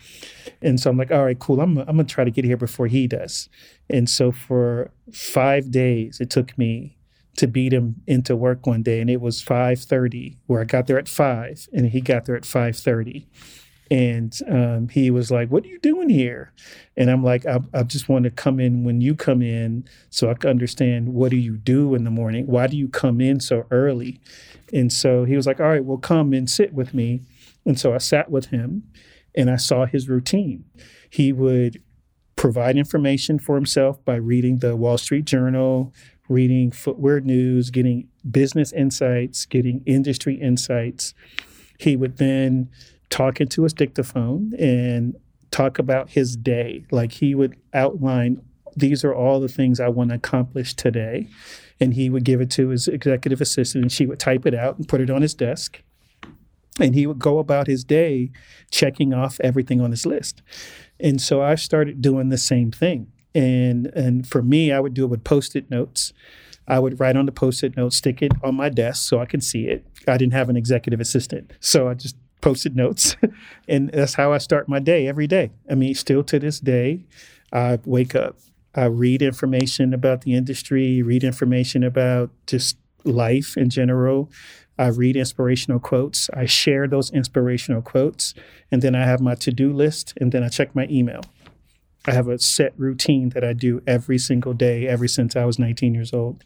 And 0.61 0.79
so 0.79 0.91
I'm 0.91 0.99
like, 0.99 1.11
all 1.11 1.25
right, 1.25 1.39
cool. 1.39 1.61
I'm, 1.61 1.79
I'm 1.79 1.97
to 1.97 2.05
try 2.05 2.25
to 2.25 2.31
get 2.31 2.45
here 2.45 2.59
before 2.59 2.89
he 2.89 3.07
does. 3.07 3.49
And 3.89 4.09
so 4.09 4.33
for 4.33 4.91
five 5.13 5.71
days, 5.71 6.21
it 6.21 6.29
took 6.29 6.57
me 6.59 6.99
to 7.39 7.49
beat 7.49 7.73
him 7.73 8.03
into 8.07 8.37
work 8.37 8.67
one 8.67 8.83
day. 8.83 9.01
And 9.01 9.09
it 9.09 9.23
was 9.23 9.43
5.30 9.43 10.37
where 10.47 10.61
I 10.61 10.65
got 10.65 10.87
there 10.87 10.99
at 10.99 11.09
5 11.09 11.69
and 11.73 11.87
he 11.87 12.03
got 12.03 12.27
there 12.27 12.37
at 12.37 12.43
5.30 12.43 13.25
And 13.93 14.35
um, 14.49 14.89
he 14.89 15.11
was 15.11 15.31
like, 15.31 15.51
What 15.51 15.65
are 15.65 15.69
you 15.69 15.79
doing 15.79 16.09
here? 16.09 16.55
And 16.97 17.11
I'm 17.11 17.23
like, 17.23 17.45
I, 17.45 17.61
I 17.75 17.83
just 17.83 18.09
want 18.09 18.25
to 18.25 18.31
come 18.31 18.59
in 18.59 18.85
when 18.85 19.03
you 19.03 19.15
come 19.15 19.43
in 19.43 19.87
so 20.09 20.31
I 20.31 20.35
can 20.35 20.49
understand 20.49 21.13
what 21.13 21.31
do 21.31 21.37
you 21.37 21.59
do 21.59 21.95
in 21.95 22.05
the 22.05 22.11
morning? 22.11 22.47
Why 22.47 22.69
do 22.69 22.77
you 22.79 22.89
come 22.89 23.21
in 23.21 23.39
so 23.39 23.67
early? 23.71 24.19
And 24.73 24.91
so 24.91 25.25
he 25.25 25.37
was 25.37 25.47
like, 25.47 25.61
All 25.61 25.69
right, 25.69 25.85
well, 25.85 25.99
come 25.99 26.33
and 26.33 26.49
sit 26.49 26.73
with 26.73 26.95
me. 26.95 27.21
And 27.67 27.79
so 27.79 27.93
I 27.93 27.99
sat 27.99 28.31
with 28.31 28.47
him 28.47 28.85
and 29.35 29.51
I 29.51 29.57
saw 29.57 29.85
his 29.85 30.09
routine. 30.09 30.65
He 31.11 31.31
would 31.31 31.83
provide 32.35 32.79
information 32.79 33.39
for 33.39 33.57
himself 33.57 34.03
by 34.07 34.15
reading 34.15 34.61
the 34.61 34.75
Wall 34.75 34.97
Street 34.97 35.27
Journal, 35.27 35.93
reading 36.31 36.71
footwear 36.71 37.21
news, 37.21 37.69
getting 37.69 38.09
business 38.31 38.73
insights, 38.73 39.45
getting 39.45 39.83
industry 39.85 40.37
insights. 40.37 41.13
He 41.79 41.95
would 41.95 42.17
then 42.17 42.71
talk 43.13 43.41
into 43.41 43.63
his 43.63 43.75
dictaphone 43.75 44.53
and 44.59 45.15
talk 45.51 45.79
about 45.79 46.11
his 46.11 46.35
day. 46.35 46.85
Like 46.91 47.13
he 47.13 47.35
would 47.35 47.57
outline, 47.75 48.43
these 48.75 49.05
are 49.05 49.15
all 49.15 49.39
the 49.39 49.49
things 49.49 49.79
I 49.79 49.89
want 49.89 50.11
to 50.11 50.17
accomplish 50.17 50.75
today. 50.75 51.29
And 51.79 51.95
he 51.95 52.09
would 52.09 52.25
give 52.25 52.41
it 52.41 52.51
to 52.53 52.69
his 52.69 52.89
executive 52.89 53.41
assistant, 53.41 53.83
and 53.83 53.93
she 53.93 54.07
would 54.07 54.21
type 54.21 54.47
it 54.47 54.55
out 54.55 54.79
and 54.79 54.89
put 54.89 55.01
it 55.01 55.11
on 55.11 55.21
his 55.21 55.35
desk. 55.35 55.83
And 56.81 56.95
he 56.95 57.07
would 57.07 57.19
go 57.19 57.39
about 57.39 57.67
his 57.67 57.85
day 57.85 58.31
checking 58.71 59.13
off 59.13 59.41
everything 59.41 59.81
on 59.81 59.91
his 59.91 60.07
list. 60.07 60.43
And 60.99 61.21
so 61.21 61.43
I 61.43 61.57
started 61.57 62.01
doing 62.01 62.29
the 62.29 62.39
same 62.39 62.71
thing. 62.71 63.13
And 63.35 63.87
and 63.89 64.27
for 64.27 64.43
me, 64.43 64.73
I 64.73 64.81
would 64.81 64.95
do 64.95 65.05
it 65.05 65.09
with 65.09 65.25
post-it 65.25 65.71
notes. 65.71 66.13
I 66.69 66.79
would 66.79 67.01
write 67.01 67.17
on 67.17 67.27
the 67.27 67.33
post-it 67.33 67.77
note, 67.77 67.93
stick 67.93 68.23
it 68.23 68.33
on 68.43 68.55
my 68.55 68.69
desk 68.69 69.09
so 69.09 69.19
I 69.19 69.27
could 69.27 69.43
see 69.43 69.67
it. 69.67 69.85
I 70.07 70.17
didn't 70.17 70.35
have 70.35 70.49
an 70.49 70.57
executive 70.57 71.01
assistant, 71.01 71.53
so 71.59 71.89
I 71.89 71.95
just 71.95 72.17
posted 72.43 72.77
notes, 72.77 73.17
and 73.69 73.91
that's 73.91 74.15
how 74.15 74.33
I 74.35 74.39
start 74.39 74.69
my 74.69 74.79
day 74.79 75.09
every 75.09 75.27
day. 75.27 75.51
I 75.71 75.75
mean, 75.75 75.95
still 75.95 76.23
to 76.25 76.39
this 76.39 76.61
day, 76.61 77.05
I 77.53 77.79
wake 77.87 78.15
up, 78.15 78.37
I 78.75 78.85
read 78.85 79.23
information 79.23 79.95
about 79.95 80.23
the 80.23 80.35
industry, 80.35 81.03
read 81.03 81.25
information 81.25 81.83
about 81.83 82.31
just 82.47 82.77
life 83.05 83.57
in 83.57 83.71
general. 83.71 84.31
I 84.79 84.89
read 84.89 85.17
inspirational 85.17 85.79
quotes. 85.81 86.31
I 86.31 86.47
share 86.47 86.89
those 86.89 87.11
inspirational 87.11 87.83
quotes, 87.83 88.35
and 88.71 88.83
then 88.83 88.95
I 88.95 89.05
have 89.05 89.21
my 89.21 89.35
to-do 89.35 89.73
list, 89.73 90.15
and 90.21 90.33
then 90.33 90.43
I 90.43 90.49
check 90.49 90.75
my 90.75 90.87
email. 90.91 91.21
I 92.07 92.13
have 92.13 92.27
a 92.29 92.39
set 92.39 92.73
routine 92.77 93.29
that 93.31 93.45
I 93.45 93.53
do 93.53 93.81
every 93.87 94.19
single 94.19 94.55
day, 94.55 94.89
ever 94.89 95.07
since 95.07 95.37
I 95.37 95.45
was 95.45 95.59
19 95.59 95.95
years 95.95 96.13
old. 96.13 96.45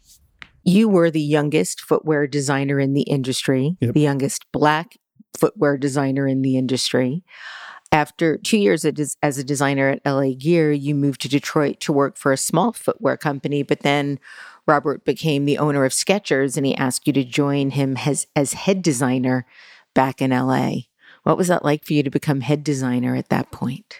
You 0.63 0.89
were 0.89 1.09
the 1.09 1.21
youngest 1.21 1.79
footwear 1.81 2.27
designer 2.27 2.79
in 2.79 2.93
the 2.93 3.03
industry, 3.03 3.77
Yep. 3.79 3.93
the 3.93 4.01
youngest 4.01 4.45
black 4.51 4.89
footwear 5.37 5.77
designer 5.77 6.27
in 6.27 6.41
the 6.41 6.57
industry. 6.57 7.23
After 7.91 8.37
two 8.37 8.57
years 8.57 8.85
as 8.85 9.37
a 9.37 9.43
designer 9.43 9.89
at 9.89 10.05
LA 10.05 10.33
Gear, 10.37 10.71
you 10.71 10.93
moved 10.93 11.21
to 11.21 11.29
Detroit 11.29 11.79
to 11.81 11.93
work 11.93 12.17
for 12.17 12.33
a 12.33 12.37
small 12.37 12.73
footwear 12.73 13.15
company, 13.15 13.63
but 13.63 13.79
then 13.79 14.19
Robert 14.65 15.05
became 15.05 15.45
the 15.45 15.57
owner 15.57 15.85
of 15.85 15.93
Skechers 15.93 16.57
and 16.57 16.65
he 16.65 16.75
asked 16.75 17.07
you 17.07 17.13
to 17.13 17.23
join 17.23 17.71
him 17.71 17.95
as, 18.05 18.27
as 18.35 18.53
head 18.53 18.81
designer 18.81 19.45
back 19.93 20.21
in 20.21 20.31
LA. 20.31 20.71
What 21.23 21.37
was 21.37 21.47
that 21.47 21.63
like 21.63 21.85
for 21.85 21.93
you 21.93 22.03
to 22.03 22.09
become 22.09 22.41
head 22.41 22.63
designer 22.63 23.15
at 23.15 23.29
that 23.29 23.51
point? 23.51 23.99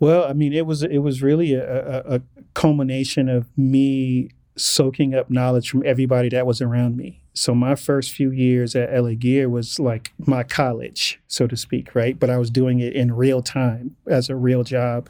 Well, 0.00 0.24
I 0.24 0.32
mean, 0.32 0.52
it 0.52 0.66
was 0.66 0.82
it 0.82 0.98
was 0.98 1.22
really 1.22 1.54
a, 1.54 1.64
a, 1.64 2.16
a 2.16 2.22
culmination 2.54 3.28
of 3.28 3.56
me 3.56 4.30
soaking 4.56 5.14
up 5.14 5.30
knowledge 5.30 5.70
from 5.70 5.84
everybody 5.86 6.28
that 6.30 6.44
was 6.44 6.60
around 6.60 6.96
me. 6.96 7.21
So 7.34 7.54
my 7.54 7.74
first 7.74 8.12
few 8.12 8.30
years 8.30 8.76
at 8.76 8.92
LA 8.92 9.14
Gear 9.14 9.48
was 9.48 9.78
like 9.78 10.12
my 10.18 10.42
college, 10.42 11.20
so 11.28 11.46
to 11.46 11.56
speak, 11.56 11.94
right? 11.94 12.18
But 12.18 12.30
I 12.30 12.38
was 12.38 12.50
doing 12.50 12.80
it 12.80 12.92
in 12.92 13.14
real 13.14 13.42
time 13.42 13.96
as 14.06 14.28
a 14.28 14.36
real 14.36 14.64
job. 14.64 15.08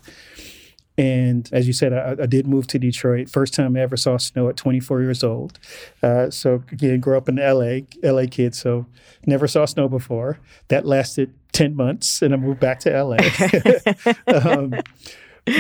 And 0.99 1.49
as 1.53 1.67
you 1.67 1.73
said, 1.73 1.93
I, 1.93 2.23
I 2.23 2.27
did 2.27 2.47
move 2.47 2.67
to 2.69 2.79
Detroit. 2.79 3.29
First 3.29 3.55
time 3.55 3.77
I 3.77 3.81
ever 3.81 3.97
saw 3.97 4.19
snow 4.19 4.49
at 4.49 4.57
24 4.57 5.01
years 5.01 5.25
old. 5.25 5.59
Uh, 6.03 6.31
so 6.31 6.63
again, 6.71 7.01
grew 7.01 7.17
up 7.17 7.29
in 7.29 7.37
LA, 7.37 7.81
LA 8.03 8.27
kid. 8.31 8.55
So 8.55 8.87
never 9.27 9.49
saw 9.49 9.65
snow 9.65 9.89
before. 9.89 10.39
That 10.69 10.85
lasted 10.87 11.35
10 11.53 11.75
months, 11.75 12.23
and 12.23 12.35
I 12.35 12.37
moved 12.37 12.61
back 12.61 12.81
to 12.81 13.03
LA. 13.03 13.17
um, 14.27 14.75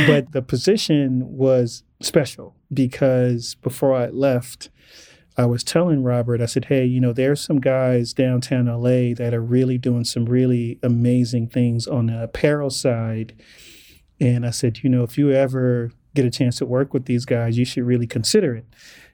but 0.06 0.32
the 0.32 0.42
position 0.46 1.36
was 1.36 1.82
special 2.00 2.54
because 2.72 3.56
before 3.56 3.94
I 3.94 4.08
left, 4.08 4.70
I 5.36 5.46
was 5.46 5.64
telling 5.64 6.02
Robert, 6.02 6.40
I 6.40 6.46
said, 6.46 6.66
hey, 6.66 6.84
you 6.84 7.00
know, 7.00 7.12
there's 7.12 7.40
some 7.40 7.58
guys 7.58 8.12
downtown 8.12 8.66
LA 8.66 9.14
that 9.14 9.32
are 9.32 9.40
really 9.40 9.78
doing 9.78 10.04
some 10.04 10.26
really 10.26 10.78
amazing 10.82 11.48
things 11.48 11.86
on 11.86 12.06
the 12.06 12.24
apparel 12.24 12.70
side. 12.70 13.34
And 14.20 14.44
I 14.44 14.50
said, 14.50 14.82
you 14.82 14.90
know, 14.90 15.02
if 15.04 15.16
you 15.16 15.32
ever 15.32 15.90
get 16.14 16.26
a 16.26 16.30
chance 16.30 16.58
to 16.58 16.66
work 16.66 16.92
with 16.92 17.06
these 17.06 17.24
guys, 17.24 17.56
you 17.56 17.64
should 17.64 17.84
really 17.84 18.06
consider 18.06 18.54
it. 18.54 18.66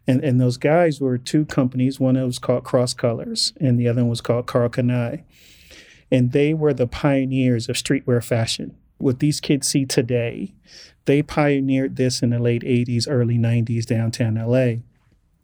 And 0.06 0.24
and 0.24 0.40
those 0.40 0.56
guys 0.56 1.00
were 1.00 1.18
two 1.18 1.44
companies. 1.44 2.00
One 2.00 2.16
of 2.16 2.26
was 2.26 2.38
called 2.38 2.64
Cross 2.64 2.94
Colors, 2.94 3.52
and 3.60 3.78
the 3.78 3.86
other 3.88 4.00
one 4.00 4.10
was 4.10 4.22
called 4.22 4.46
Karl 4.46 4.70
Kani. 4.70 5.22
And 6.10 6.32
they 6.32 6.54
were 6.54 6.72
the 6.72 6.86
pioneers 6.86 7.68
of 7.68 7.76
streetwear 7.76 8.24
fashion. 8.24 8.74
What 8.96 9.20
these 9.20 9.38
kids 9.38 9.68
see 9.68 9.84
today, 9.84 10.54
they 11.04 11.22
pioneered 11.22 11.96
this 11.96 12.22
in 12.22 12.30
the 12.30 12.38
late 12.38 12.62
80s, 12.62 13.06
early 13.08 13.38
90s 13.38 13.84
downtown 13.84 14.34
LA. 14.34 14.80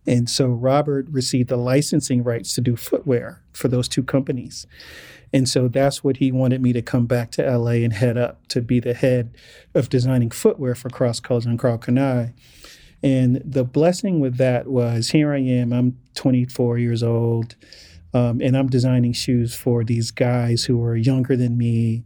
And 0.07 0.29
so 0.29 0.49
Robert 0.49 1.07
received 1.11 1.49
the 1.49 1.57
licensing 1.57 2.23
rights 2.23 2.55
to 2.55 2.61
do 2.61 2.77
footwear 2.77 3.43
for 3.53 3.69
those 3.69 3.89
two 3.89 4.03
companies. 4.03 4.67
And 5.33 5.49
so 5.49 5.67
that's 5.67 6.05
what 6.05 6.19
he 6.19 6.31
wanted 6.31 6.63
me 6.63 6.73
to 6.73 6.83
come 6.83 7.07
back 7.07 7.31
to 7.33 7.59
LA 7.59 7.83
and 7.83 7.93
head 7.93 8.17
up 8.17 8.47
to 8.49 8.61
be 8.61 8.81
the 8.81 8.95
head 8.95 9.35
of 9.75 9.89
designing 9.89 10.31
footwear 10.31 10.75
for 10.75 10.91
Cross 10.91 11.23
and 11.29 11.59
Karl 11.59 11.79
Kani. 11.79 12.33
And 13.03 13.43
the 13.45 13.65
blessing 13.65 14.21
with 14.21 14.37
that 14.37 14.67
was 14.67 15.11
here 15.11 15.33
I 15.33 15.41
am, 15.41 15.73
I'm 15.73 15.99
24 16.15 16.79
years 16.79 17.03
old, 17.03 17.57
um, 18.15 18.41
and 18.41 18.57
I'm 18.57 18.69
designing 18.69 19.13
shoes 19.13 19.55
for 19.55 19.85
these 19.85 20.11
guys 20.11 20.65
who 20.65 20.83
are 20.85 20.97
younger 20.97 21.37
than 21.37 21.59
me 21.59 22.05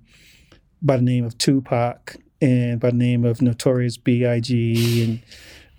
by 0.80 0.96
the 0.96 1.02
name 1.02 1.24
of 1.24 1.36
Tupac 1.38 2.16
and 2.40 2.80
by 2.80 2.90
the 2.90 2.96
name 2.96 3.24
of 3.24 3.42
Notorious 3.42 3.96
B.I.G. 3.96 5.04
and 5.04 5.20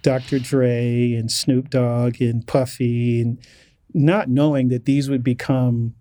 Dr. 0.01 0.39
Dre 0.39 1.13
and 1.13 1.31
Snoop 1.31 1.69
Dogg 1.69 2.21
and 2.21 2.45
Puffy, 2.45 3.21
and 3.21 3.39
not 3.93 4.29
knowing 4.29 4.69
that 4.69 4.85
these 4.85 5.09
would 5.09 5.23
become 5.23 5.95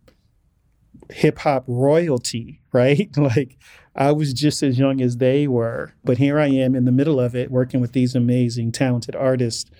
hip 1.10 1.38
hop 1.38 1.64
royalty, 1.66 2.60
right? 2.72 3.08
like 3.16 3.56
I 3.94 4.12
was 4.12 4.32
just 4.32 4.62
as 4.62 4.78
young 4.78 5.00
as 5.00 5.16
they 5.16 5.48
were, 5.48 5.92
but 6.04 6.18
here 6.18 6.38
I 6.38 6.46
am 6.46 6.74
in 6.74 6.84
the 6.84 6.92
middle 6.92 7.18
of 7.18 7.34
it 7.34 7.50
working 7.50 7.80
with 7.80 7.92
these 7.92 8.14
amazing, 8.14 8.72
talented 8.72 9.16
artists. 9.16 9.70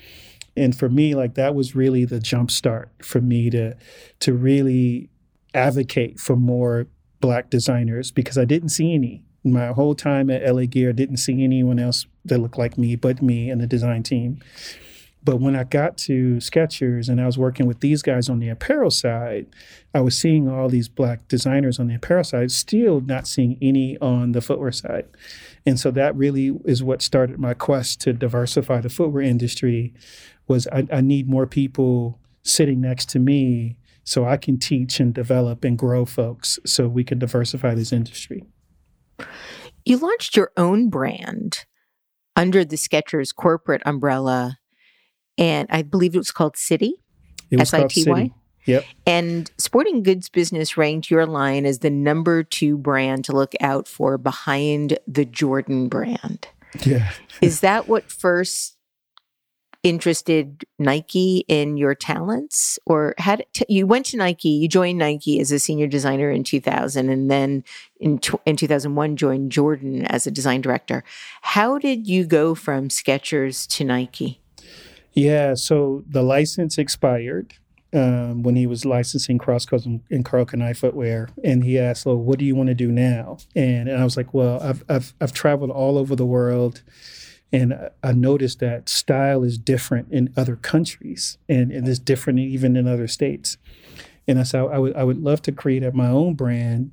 And 0.57 0.77
for 0.77 0.89
me, 0.89 1.15
like 1.15 1.35
that 1.35 1.55
was 1.55 1.77
really 1.77 2.05
the 2.05 2.19
jump 2.19 2.51
start 2.51 2.91
for 3.01 3.21
me 3.21 3.49
to 3.51 3.77
to 4.21 4.33
really 4.33 5.09
advocate 5.55 6.19
for 6.19 6.35
more 6.35 6.89
black 7.21 7.49
designers 7.51 8.11
because 8.11 8.37
I 8.37 8.45
didn't 8.45 8.71
see 8.71 8.93
any. 8.95 9.25
My 9.45 9.69
whole 9.69 9.95
time 9.95 10.31
at 10.31 10.45
LA 10.45 10.63
Gear, 10.63 10.89
I 10.91 10.93
didn't 10.93 11.19
see 11.19 11.45
anyone 11.45 11.79
else 11.79 12.07
that 12.29 12.39
looked 12.39 12.59
like 12.59 12.79
me 12.79 12.97
but 12.97 13.23
me 13.23 13.51
and 13.51 13.61
the 13.61 13.67
design 13.67 14.03
team. 14.03 14.41
But 15.25 15.41
when 15.41 15.57
I 15.57 15.65
got 15.65 15.99
to 15.99 16.37
Skechers 16.37 17.09
and 17.09 17.21
I 17.21 17.27
was 17.27 17.37
working 17.37 17.67
with 17.67 17.81
these 17.81 18.03
guys 18.03 18.29
on 18.29 18.39
the 18.39 18.49
apparel 18.49 18.91
side, 18.91 19.47
I 19.93 20.01
was 20.01 20.17
seeing 20.17 20.49
all 20.49 20.69
these 20.69 20.89
black 20.89 21.27
designers 21.29 21.79
on 21.79 21.89
the 21.89 21.97
apparel 21.97 22.25
side, 22.25 22.51
still 22.51 23.01
not 23.01 23.27
seeing 23.27 23.59
any 23.61 23.99
on 23.99 24.33
the 24.33 24.41
footwear 24.41 24.73
side. 24.73 25.07
And 25.67 25.79
so 25.79 25.91
that 25.91 26.15
really 26.17 26.59
is 26.65 26.83
what 26.83 27.03
started 27.03 27.39
my 27.39 27.53
quest 27.53 28.01
to 28.03 28.13
diversify 28.13 28.81
the 28.81 28.89
footwear 28.89 29.23
industry 29.23 29.93
was 30.47 30.67
I, 30.69 30.87
I 30.91 31.01
need 31.01 31.29
more 31.29 31.47
people 31.47 32.19
sitting 32.43 32.81
next 32.81 33.11
to 33.11 33.19
me 33.19 33.77
so 34.05 34.25
I 34.25 34.39
can 34.39 34.59
teach 34.59 35.01
and 35.01 35.13
develop 35.13 35.65
and 35.65 35.77
grow 35.77 36.07
folks 36.07 36.59
so 36.65 36.89
we 36.89 37.05
can 37.05 37.19
diversify 37.19 37.75
this 37.75 37.93
industry. 37.93 38.45
You 39.85 39.99
launched 39.99 40.37
your 40.37 40.53
own 40.57 40.89
brand 40.89 41.67
under 42.39 42.65
the 42.65 42.77
Skechers 42.77 43.35
corporate 43.35 43.83
umbrella, 43.85 44.59
and 45.37 45.69
I 45.71 45.83
believe 45.83 46.15
it 46.15 46.19
was 46.19 46.31
called 46.31 46.55
Sity. 46.55 46.93
It 47.51 47.59
was 47.59 47.71
called 47.71 47.85
S-I-T-Y? 47.85 48.23
Sity. 48.23 48.35
Yep. 48.65 48.85
And 49.07 49.51
Sporting 49.59 50.03
Goods 50.03 50.29
Business 50.29 50.77
ranked 50.77 51.11
your 51.11 51.27
line 51.27 51.67
as 51.67 51.81
the 51.81 51.91
number 51.91 52.43
two 52.43 52.79
brand 52.79 53.25
to 53.27 53.33
look 53.33 53.55
out 53.61 53.89
for 53.89 54.17
behind 54.19 54.99
the 55.07 55.25
Jordan 55.25 55.89
brand. 55.89 56.49
Yeah. 56.85 57.13
Is 57.41 57.61
that 57.61 57.89
what 57.89 58.11
first 58.11 58.78
interested 59.83 60.65
Nike 60.79 61.45
in 61.49 61.77
your 61.77 61.95
talents, 61.95 62.79
or 62.87 63.15
had 63.19 63.45
t- 63.53 63.65
you 63.69 63.87
went 63.87 64.07
to 64.07 64.17
Nike? 64.17 64.49
You 64.49 64.69
joined 64.69 64.99
Nike 64.99 65.41
as 65.41 65.53
a 65.53 65.59
senior 65.59 65.87
designer 65.87 66.31
in 66.31 66.45
2000, 66.45 67.09
and 67.09 67.31
then 67.31 67.65
in 68.01 68.19
tw- 68.19 68.43
in 68.45 68.57
2001 68.57 69.17
joined 69.17 69.53
Jordan 69.53 70.05
as 70.07 70.27
a 70.27 70.31
design 70.31 70.61
director. 70.61 71.05
How 71.43 71.79
did 71.79 72.07
you 72.07 72.25
go 72.25 72.55
from 72.55 72.89
Skechers 72.89 73.67
to 73.69 73.85
Nike? 73.85 74.41
Yeah, 75.13 75.55
so 75.55 76.05
the 76.09 76.23
license 76.23 76.79
expired 76.79 77.55
um, 77.93 78.43
when 78.43 78.57
he 78.57 78.67
was 78.67 78.85
licensing 78.85 79.39
cross 79.39 79.65
Crosscolors 79.65 80.01
and 80.11 80.25
Karl 80.25 80.45
Kani 80.45 80.77
footwear, 80.77 81.29
and 81.43 81.65
he 81.65 81.79
asked, 81.79 82.05
"Well, 82.05 82.17
what 82.17 82.39
do 82.39 82.45
you 82.45 82.55
want 82.55 82.69
to 82.69 82.75
do 82.75 82.93
now?" 82.93 83.39
And, 83.57 83.89
and 83.89 84.01
I 84.01 84.05
was 84.05 84.17
like, 84.17 84.35
"Well, 84.35 84.61
I've 84.63 84.85
I've 84.89 85.15
I've 85.21 85.33
traveled 85.33 85.71
all 85.71 85.99
over 85.99 86.15
the 86.15 86.27
world." 86.27 86.83
And 87.53 87.91
I 88.03 88.13
noticed 88.13 88.61
that 88.61 88.89
style 88.89 89.43
is 89.43 89.57
different 89.57 90.13
in 90.13 90.33
other 90.37 90.57
countries 90.57 91.39
and, 91.49 91.73
and 91.73 91.89
it's 91.89 91.99
different 91.99 92.39
even 92.41 92.77
in 92.77 92.87
other 92.87 93.09
states. 93.09 93.57
And 94.27 94.39
I 94.39 94.43
said, 94.43 94.67
I 94.67 94.79
would, 94.79 94.95
I 94.95 95.05
would 95.05 95.23
love 95.23 95.41
to 95.43 95.53
create 95.53 95.95
my 95.95 96.09
own 96.09 96.35
brand 96.35 96.93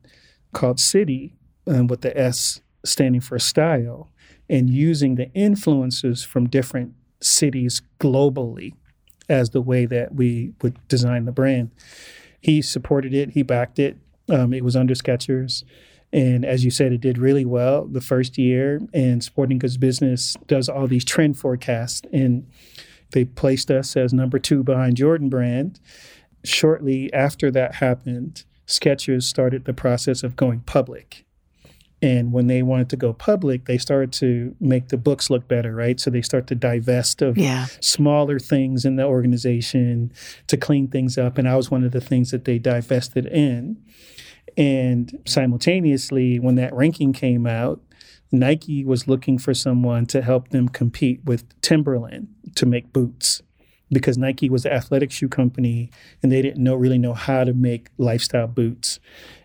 called 0.54 0.78
Sity 0.78 1.34
um, 1.68 1.88
with 1.88 2.02
the 2.02 2.18
S 2.18 2.62
standing 2.86 3.20
for 3.20 3.38
style 3.40 4.10
and 4.50 4.70
using 4.70 5.16
the 5.16 5.32
influences 5.34 6.24
from 6.24 6.48
different 6.48 6.94
cities 7.20 7.82
globally 8.00 8.74
as 9.28 9.50
the 9.50 9.62
way 9.62 9.86
that 9.86 10.14
we 10.14 10.54
would 10.62 10.78
design 10.88 11.26
the 11.26 11.32
brand. 11.32 11.72
He 12.40 12.62
supported 12.62 13.14
it, 13.14 13.32
he 13.32 13.44
backed 13.44 13.80
it. 13.80 13.98
Um, 14.30 14.54
it 14.54 14.64
was 14.64 14.76
under 14.76 14.94
Skechers. 14.94 15.64
And 16.16 16.46
as 16.46 16.64
you 16.64 16.72
said, 16.72 16.94
it 16.94 17.02
did 17.02 17.18
really 17.18 17.44
well 17.44 17.86
the 17.86 18.00
first 18.00 18.38
year. 18.38 18.80
And 18.94 19.22
Sporting 19.22 19.60
Goods 19.60 19.76
Business 19.76 20.38
does 20.48 20.70
all 20.70 20.88
these 20.88 21.04
trend 21.04 21.38
forecasts. 21.38 22.04
And 22.14 22.50
they 23.12 23.26
placed 23.26 23.70
us 23.70 23.98
as 23.98 24.14
number 24.14 24.40
two 24.40 24.64
behind 24.64 24.96
Jordan 24.96 25.28
Brand. 25.28 25.78
Shortly 26.46 27.12
after 27.12 27.52
that 27.52 27.76
happened, 27.76 28.46
Skechers 28.66 29.24
started 29.24 29.66
the 29.66 29.74
process 29.74 30.24
of 30.24 30.38
going 30.38 30.62
public. 30.62 31.26
And 32.02 32.32
when 32.32 32.48
they 32.48 32.62
wanted 32.62 32.90
to 32.92 32.98
go 32.98 33.12
public, 33.12 33.66
they 33.66 33.78
started 33.78 34.14
to 34.14 34.56
make 34.62 34.90
the 34.90 34.98
books 34.98 35.30
look 35.30 35.50
better, 35.50 35.76
right? 35.76 36.00
So 36.00 36.10
they 36.10 36.22
start 36.22 36.48
to 36.48 36.56
divest 36.56 37.22
of 37.22 37.38
yeah. 37.38 37.66
smaller 37.82 38.40
things 38.40 38.86
in 38.86 38.96
the 38.96 39.04
organization 39.04 40.14
to 40.48 40.56
clean 40.56 40.88
things 40.88 41.18
up. 41.18 41.38
And 41.38 41.48
I 41.50 41.58
was 41.58 41.70
one 41.70 41.84
of 41.84 41.92
the 41.92 42.00
things 42.00 42.32
that 42.32 42.46
they 42.46 42.58
divested 42.58 43.26
in. 43.26 43.84
And 44.58 45.22
simultaneously, 45.26 46.40
when 46.40 46.56
that 46.56 46.74
ranking 46.74 47.14
came 47.14 47.46
out, 47.46 47.82
Nike 48.32 48.84
was 48.84 49.08
looking 49.08 49.38
for 49.38 49.54
someone 49.54 50.06
to 50.08 50.22
help 50.22 50.50
them 50.50 50.70
compete 50.70 51.24
with 51.26 51.44
Timberland 51.62 52.28
to 52.56 52.66
make 52.66 52.92
boots 52.94 53.42
because 53.92 54.18
Nike 54.18 54.50
was 54.50 54.66
an 54.66 54.72
athletic 54.72 55.12
shoe 55.12 55.30
company 55.30 55.92
and 56.22 56.32
they 56.32 56.42
didn't 56.42 56.64
know 56.64 56.76
really 56.76 56.98
know 56.98 57.14
how 57.14 57.44
to 57.44 57.54
make 57.54 57.90
lifestyle 57.98 58.48
boots. 58.48 59.00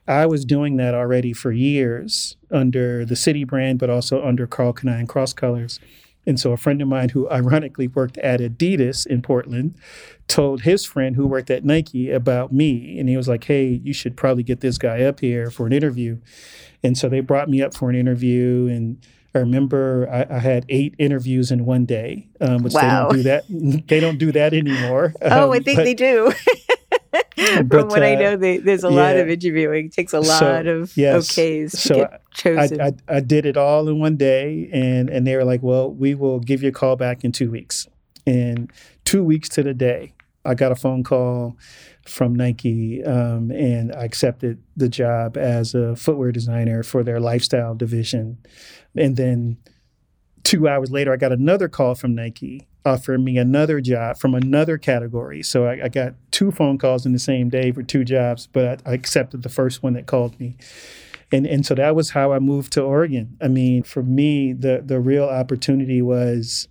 I 0.08 0.26
was 0.26 0.44
doing 0.44 0.76
that 0.76 0.94
already 0.94 1.32
for 1.32 1.52
years 1.52 2.36
under 2.50 3.04
the 3.04 3.14
Sity 3.14 3.46
brand, 3.46 3.78
but 3.78 3.90
also 3.90 4.24
under 4.24 4.46
Karl 4.46 4.72
Kani 4.72 4.98
and 4.98 5.08
Crosscolors. 5.08 5.78
And 6.26 6.38
so 6.38 6.52
a 6.52 6.56
friend 6.56 6.80
of 6.82 6.88
mine 6.88 7.10
who 7.10 7.28
ironically 7.30 7.88
worked 7.88 8.18
at 8.18 8.40
Adidas 8.40 9.06
in 9.06 9.22
Portland 9.22 9.74
told 10.28 10.62
his 10.62 10.84
friend 10.84 11.16
who 11.16 11.26
worked 11.26 11.50
at 11.50 11.64
Nike 11.64 12.10
about 12.10 12.52
me. 12.52 12.98
And 12.98 13.08
he 13.08 13.16
was 13.16 13.28
like, 13.28 13.44
hey, 13.44 13.80
you 13.82 13.92
should 13.92 14.16
probably 14.16 14.42
get 14.42 14.60
this 14.60 14.78
guy 14.78 15.02
up 15.02 15.20
here 15.20 15.50
for 15.50 15.66
an 15.66 15.72
interview. 15.72 16.18
And 16.82 16.96
so 16.96 17.08
they 17.08 17.20
brought 17.20 17.48
me 17.48 17.62
up 17.62 17.74
for 17.74 17.90
an 17.90 17.96
interview. 17.96 18.68
And 18.70 19.04
I 19.34 19.38
remember 19.38 20.08
I, 20.10 20.36
I 20.36 20.38
had 20.38 20.66
eight 20.68 20.94
interviews 20.98 21.50
in 21.50 21.64
one 21.64 21.84
day, 21.84 22.28
um, 22.40 22.62
which 22.62 22.74
wow. 22.74 22.80
they 22.80 22.88
don't 22.88 23.16
do 23.16 23.22
that. 23.24 23.44
They 23.88 24.00
don't 24.00 24.18
do 24.18 24.32
that 24.32 24.52
anymore. 24.54 25.14
Oh, 25.22 25.44
um, 25.44 25.50
I 25.52 25.60
think 25.60 25.78
but, 25.78 25.84
they 25.84 25.94
do. 25.94 26.32
From 27.70 27.88
what 27.88 28.03
uh, 28.03 28.07
I 28.07 28.14
know, 28.16 28.36
they, 28.36 28.59
there's 28.59 28.84
a 28.84 28.91
yeah. 28.91 28.95
lot 28.95 29.16
of 29.16 29.28
interviewing. 29.28 29.86
It 29.86 29.93
takes 29.93 30.12
a 30.12 30.20
lot 30.20 30.38
so, 30.38 30.61
of 30.61 30.97
yes. 30.97 31.30
okays 31.32 31.70
to 31.70 31.76
so 31.76 31.95
get 31.95 32.22
chosen. 32.34 32.80
I, 32.80 32.86
I, 32.86 32.93
I, 33.09 33.20
did 33.20 33.47
it 33.47 33.57
all 33.57 33.88
in 33.88 33.99
one 33.99 34.16
day, 34.16 34.68
and 34.72 35.09
and 35.09 35.26
they 35.26 35.36
were 35.36 35.45
like, 35.45 35.62
"Well, 35.62 35.91
we 35.91 36.14
will 36.14 36.41
give 36.41 36.62
you 36.62 36.68
a 36.68 36.72
call 36.72 36.97
back 36.97 37.24
in 37.24 37.32
two 37.32 37.51
weeks." 37.51 37.88
And 38.26 38.70
two 39.05 39.24
weeks 39.24 39.49
to 39.51 39.62
the 39.62 39.74
day, 39.74 40.12
I 40.45 40.55
got 40.55 40.72
a 40.72 40.76
phone 40.76 41.03
call 41.03 41.57
from 42.07 42.34
Nike, 42.34 43.03
um, 43.05 43.51
and 43.51 43.93
I 43.95 44.05
accepted 44.05 44.62
the 44.76 44.88
job 44.88 45.36
as 45.36 45.74
a 45.74 45.97
footwear 45.97 46.32
designer 46.32 46.82
for 46.82 47.03
their 47.03 47.20
lifestyle 47.20 47.74
division. 47.74 48.38
And 48.97 49.16
then 49.16 49.59
two 50.43 50.68
hours 50.68 50.91
later, 50.91 51.12
I 51.12 51.16
got 51.16 51.32
another 51.32 51.68
call 51.68 51.95
from 51.95 52.14
Nike 52.14 52.66
offering 52.85 53.24
me 53.24 53.37
another 53.37 53.81
job 53.81 54.16
from 54.16 54.35
another 54.35 54.78
category. 54.78 55.43
So 55.43 55.66
I, 55.66 55.85
I, 55.85 55.89
got 55.89 56.14
two 56.31 56.51
phone 56.51 56.78
calls 56.78 57.05
in 57.05 57.12
the 57.12 57.18
same 57.18 57.49
day 57.49 57.72
for 57.72 57.83
two 57.83 58.05
jobs, 58.05 58.47
but 58.47 58.83
I, 58.87 58.91
I, 58.91 58.95
accepted 58.95 59.43
the 59.43 59.49
first 59.49 59.83
one 59.83 59.93
that 59.95 60.07
called 60.07 60.39
me. 60.41 60.57
And, 61.31 61.47
and 61.47 61.64
so 61.64 61.74
that 61.74 61.95
was 61.95 62.11
how 62.11 62.33
I 62.33 62.39
moved 62.39 62.72
to 62.72 62.83
Oregon. 62.83 63.37
I 63.41 63.49
mean, 63.49 63.83
for 63.83 64.03
me, 64.03 64.53
the, 64.53 64.83
the 64.85 64.99
real 64.99 65.24
opportunity 65.24 66.01
was 66.01 66.68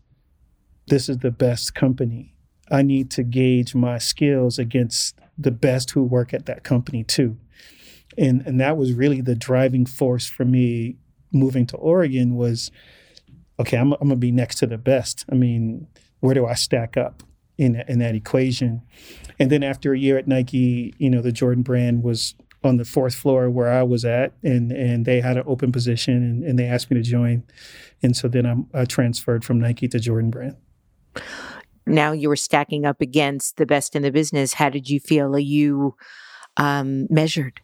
this 0.88 1.10
is 1.10 1.20
the 1.20 1.32
best 1.32 1.76
company. 1.76 2.36
I 2.72 2.82
need 2.82 3.12
to 3.12 3.24
gauge 3.24 3.76
my 3.76 4.00
skills 4.00 4.58
against 4.58 5.18
the 5.38 5.52
best 5.52 5.92
who 5.92 6.04
work 6.04 6.34
at 6.34 6.48
that 6.48 6.64
company 6.64 7.04
too. 7.04 7.38
And, 8.18 8.42
and 8.46 8.60
that 8.60 8.76
was 8.76 8.94
really 8.94 9.22
the 9.22 9.36
driving 9.36 9.86
force 9.86 10.26
for 10.26 10.44
me 10.44 10.98
moving 11.32 11.68
to 11.68 11.78
Oregon 11.78 12.36
was– 12.36 12.72
okay, 13.60 13.78
I'm, 13.78 13.94
I'm 13.94 14.00
going 14.00 14.12
to 14.12 14.16
be 14.16 14.32
next 14.32 14.56
to 14.60 14.68
the 14.68 14.78
best. 14.78 15.26
I 15.32 15.36
mean, 15.36 15.88
where 16.22 16.34
do 16.34 16.46
I 16.46 16.54
stack 16.54 16.98
up 16.98 17.24
in, 17.58 17.84
in 17.88 18.00
that 18.00 18.16
equation? 18.16 18.82
And 19.38 19.52
then 19.52 19.64
after 19.64 19.94
a 19.94 20.00
year 20.00 20.18
at 20.18 20.28
Nike, 20.28 20.94
you 20.98 21.10
know, 21.10 21.22
the 21.22 21.32
Jordan 21.32 21.64
brand 21.64 22.04
was 22.04 22.36
on 22.64 22.78
the 22.78 22.86
fourth 22.86 23.16
floor 23.16 23.50
where 23.50 23.72
I 23.72 23.84
was 23.84 24.04
at, 24.04 24.34
and 24.44 24.72
and 24.72 25.06
they 25.06 25.22
had 25.22 25.38
an 25.38 25.44
open 25.46 25.72
position, 25.72 26.16
and, 26.16 26.44
and 26.44 26.60
they 26.60 26.66
asked 26.66 26.92
me 26.92 26.98
to 26.98 27.04
join, 27.04 27.44
and 28.04 28.16
so 28.16 28.28
then 28.28 28.46
I'm, 28.46 28.68
I 28.74 28.84
transferred 28.84 29.46
from 29.46 29.60
Nike 29.60 29.88
to 29.88 30.00
Jordan 30.00 30.30
Brand. 30.30 30.58
Now 31.86 32.12
you 32.12 32.28
were 32.28 32.36
stacking 32.36 32.86
up 32.86 33.00
against 33.00 33.58
the 33.58 33.66
best 33.66 33.96
in 33.96 34.02
the 34.02 34.12
business. 34.12 34.54
How 34.54 34.70
did 34.70 34.90
you 34.90 35.00
feel? 35.00 35.36
Are 35.36 35.40
you 35.40 35.96
um, 36.58 37.08
measured? 37.10 37.62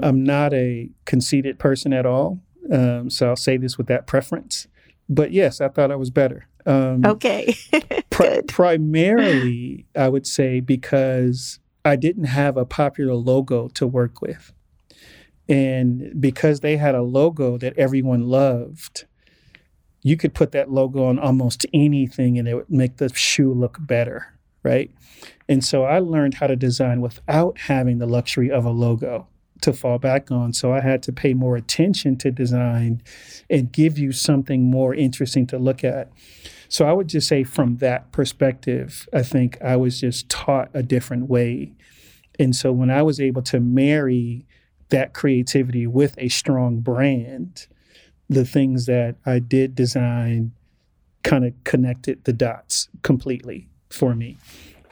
I'm 0.00 0.24
not 0.24 0.52
a 0.52 0.90
conceited 1.04 1.60
person 1.60 1.92
at 1.92 2.04
all. 2.04 2.40
Um, 2.72 3.10
so 3.10 3.28
I'll 3.28 3.36
say 3.36 3.56
this 3.58 3.76
with 3.76 3.86
that 3.88 4.06
preference. 4.06 4.66
But 5.08 5.32
yes, 5.32 5.60
I 5.60 5.68
thought 5.68 5.92
I 5.92 5.96
was 5.96 6.10
better. 6.10 6.48
Um, 6.64 7.04
okay. 7.04 7.54
pr- 8.10 8.42
primarily, 8.48 9.86
I 9.96 10.08
would 10.08 10.26
say 10.26 10.60
because 10.60 11.58
I 11.84 11.96
didn't 11.96 12.24
have 12.24 12.56
a 12.56 12.64
popular 12.64 13.14
logo 13.14 13.68
to 13.68 13.86
work 13.86 14.22
with. 14.22 14.52
And 15.48 16.20
because 16.20 16.60
they 16.60 16.76
had 16.76 16.94
a 16.94 17.02
logo 17.02 17.58
that 17.58 17.76
everyone 17.76 18.22
loved, 18.22 19.04
you 20.02 20.16
could 20.16 20.34
put 20.34 20.52
that 20.52 20.70
logo 20.70 21.04
on 21.04 21.18
almost 21.18 21.66
anything 21.74 22.38
and 22.38 22.48
it 22.48 22.54
would 22.54 22.70
make 22.70 22.96
the 22.96 23.12
shoe 23.12 23.52
look 23.52 23.76
better, 23.80 24.38
right? 24.62 24.90
And 25.48 25.64
so 25.64 25.84
I 25.84 25.98
learned 25.98 26.34
how 26.34 26.46
to 26.46 26.56
design 26.56 27.00
without 27.00 27.58
having 27.58 27.98
the 27.98 28.06
luxury 28.06 28.50
of 28.50 28.64
a 28.64 28.70
logo 28.70 29.28
to 29.62 29.72
fall 29.72 29.98
back 29.98 30.30
on. 30.30 30.52
So 30.52 30.72
I 30.72 30.80
had 30.80 31.02
to 31.04 31.12
pay 31.12 31.34
more 31.34 31.56
attention 31.56 32.16
to 32.18 32.30
design 32.30 33.02
and 33.48 33.72
give 33.72 33.98
you 33.98 34.12
something 34.12 34.64
more 34.64 34.94
interesting 34.94 35.46
to 35.48 35.58
look 35.58 35.82
at. 35.82 36.12
So 36.68 36.86
I 36.86 36.92
would 36.92 37.08
just 37.08 37.28
say, 37.28 37.44
from 37.44 37.76
that 37.78 38.12
perspective, 38.12 39.08
I 39.12 39.22
think 39.22 39.60
I 39.62 39.76
was 39.76 40.00
just 40.00 40.28
taught 40.28 40.70
a 40.72 40.82
different 40.82 41.28
way. 41.28 41.72
And 42.38 42.56
so 42.56 42.72
when 42.72 42.90
I 42.90 43.02
was 43.02 43.20
able 43.20 43.42
to 43.42 43.60
marry 43.60 44.46
that 44.88 45.12
creativity 45.12 45.86
with 45.86 46.14
a 46.18 46.28
strong 46.28 46.80
brand, 46.80 47.66
the 48.28 48.44
things 48.44 48.86
that 48.86 49.16
I 49.26 49.38
did 49.38 49.74
design 49.74 50.52
kind 51.22 51.44
of 51.44 51.52
connected 51.64 52.24
the 52.24 52.32
dots 52.32 52.88
completely 53.02 53.68
for 53.90 54.14
me. 54.14 54.38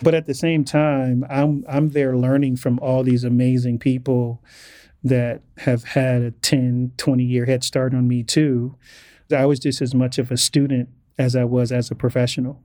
But 0.03 0.15
at 0.15 0.27
the 0.27 0.35
same 0.35 0.65
time, 0.65 1.25
I'm 1.29 1.65
I'm 1.69 1.91
there 1.91 2.17
learning 2.17 2.57
from 2.57 2.79
all 2.81 3.03
these 3.03 3.25
amazing 3.25 3.79
people 3.79 4.43
that 5.03 5.43
have 5.59 5.85
had 5.85 6.23
a 6.23 6.31
10, 6.31 6.93
20 6.97 7.25
year 7.25 7.47
head 7.47 7.65
start 7.65 7.95
on 7.95 8.07
me 8.07 8.23
too. 8.23 8.77
I 9.35 9.47
was 9.47 9.59
just 9.59 9.81
as 9.81 9.95
much 9.95 10.19
of 10.19 10.31
a 10.31 10.37
student 10.37 10.89
as 11.19 11.37
I 11.37 11.45
was 11.45 11.73
as 11.73 11.91
a 11.91 11.95
professional. 11.95 12.63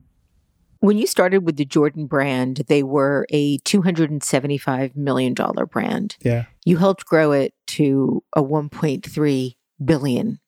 When 0.79 0.97
you 0.97 1.07
started 1.07 1.45
with 1.45 1.57
the 1.57 1.65
Jordan 1.65 2.05
brand, 2.05 2.63
they 2.67 2.83
were 2.83 3.25
a 3.29 3.57
$275 3.59 4.95
million 4.95 5.33
brand. 5.71 6.17
Yeah. 6.21 6.45
You 6.63 6.77
helped 6.77 7.05
grow 7.05 7.31
it 7.31 7.53
to 7.67 8.23
a 8.35 8.43
$1.3 8.43 9.55
billion 9.83 10.39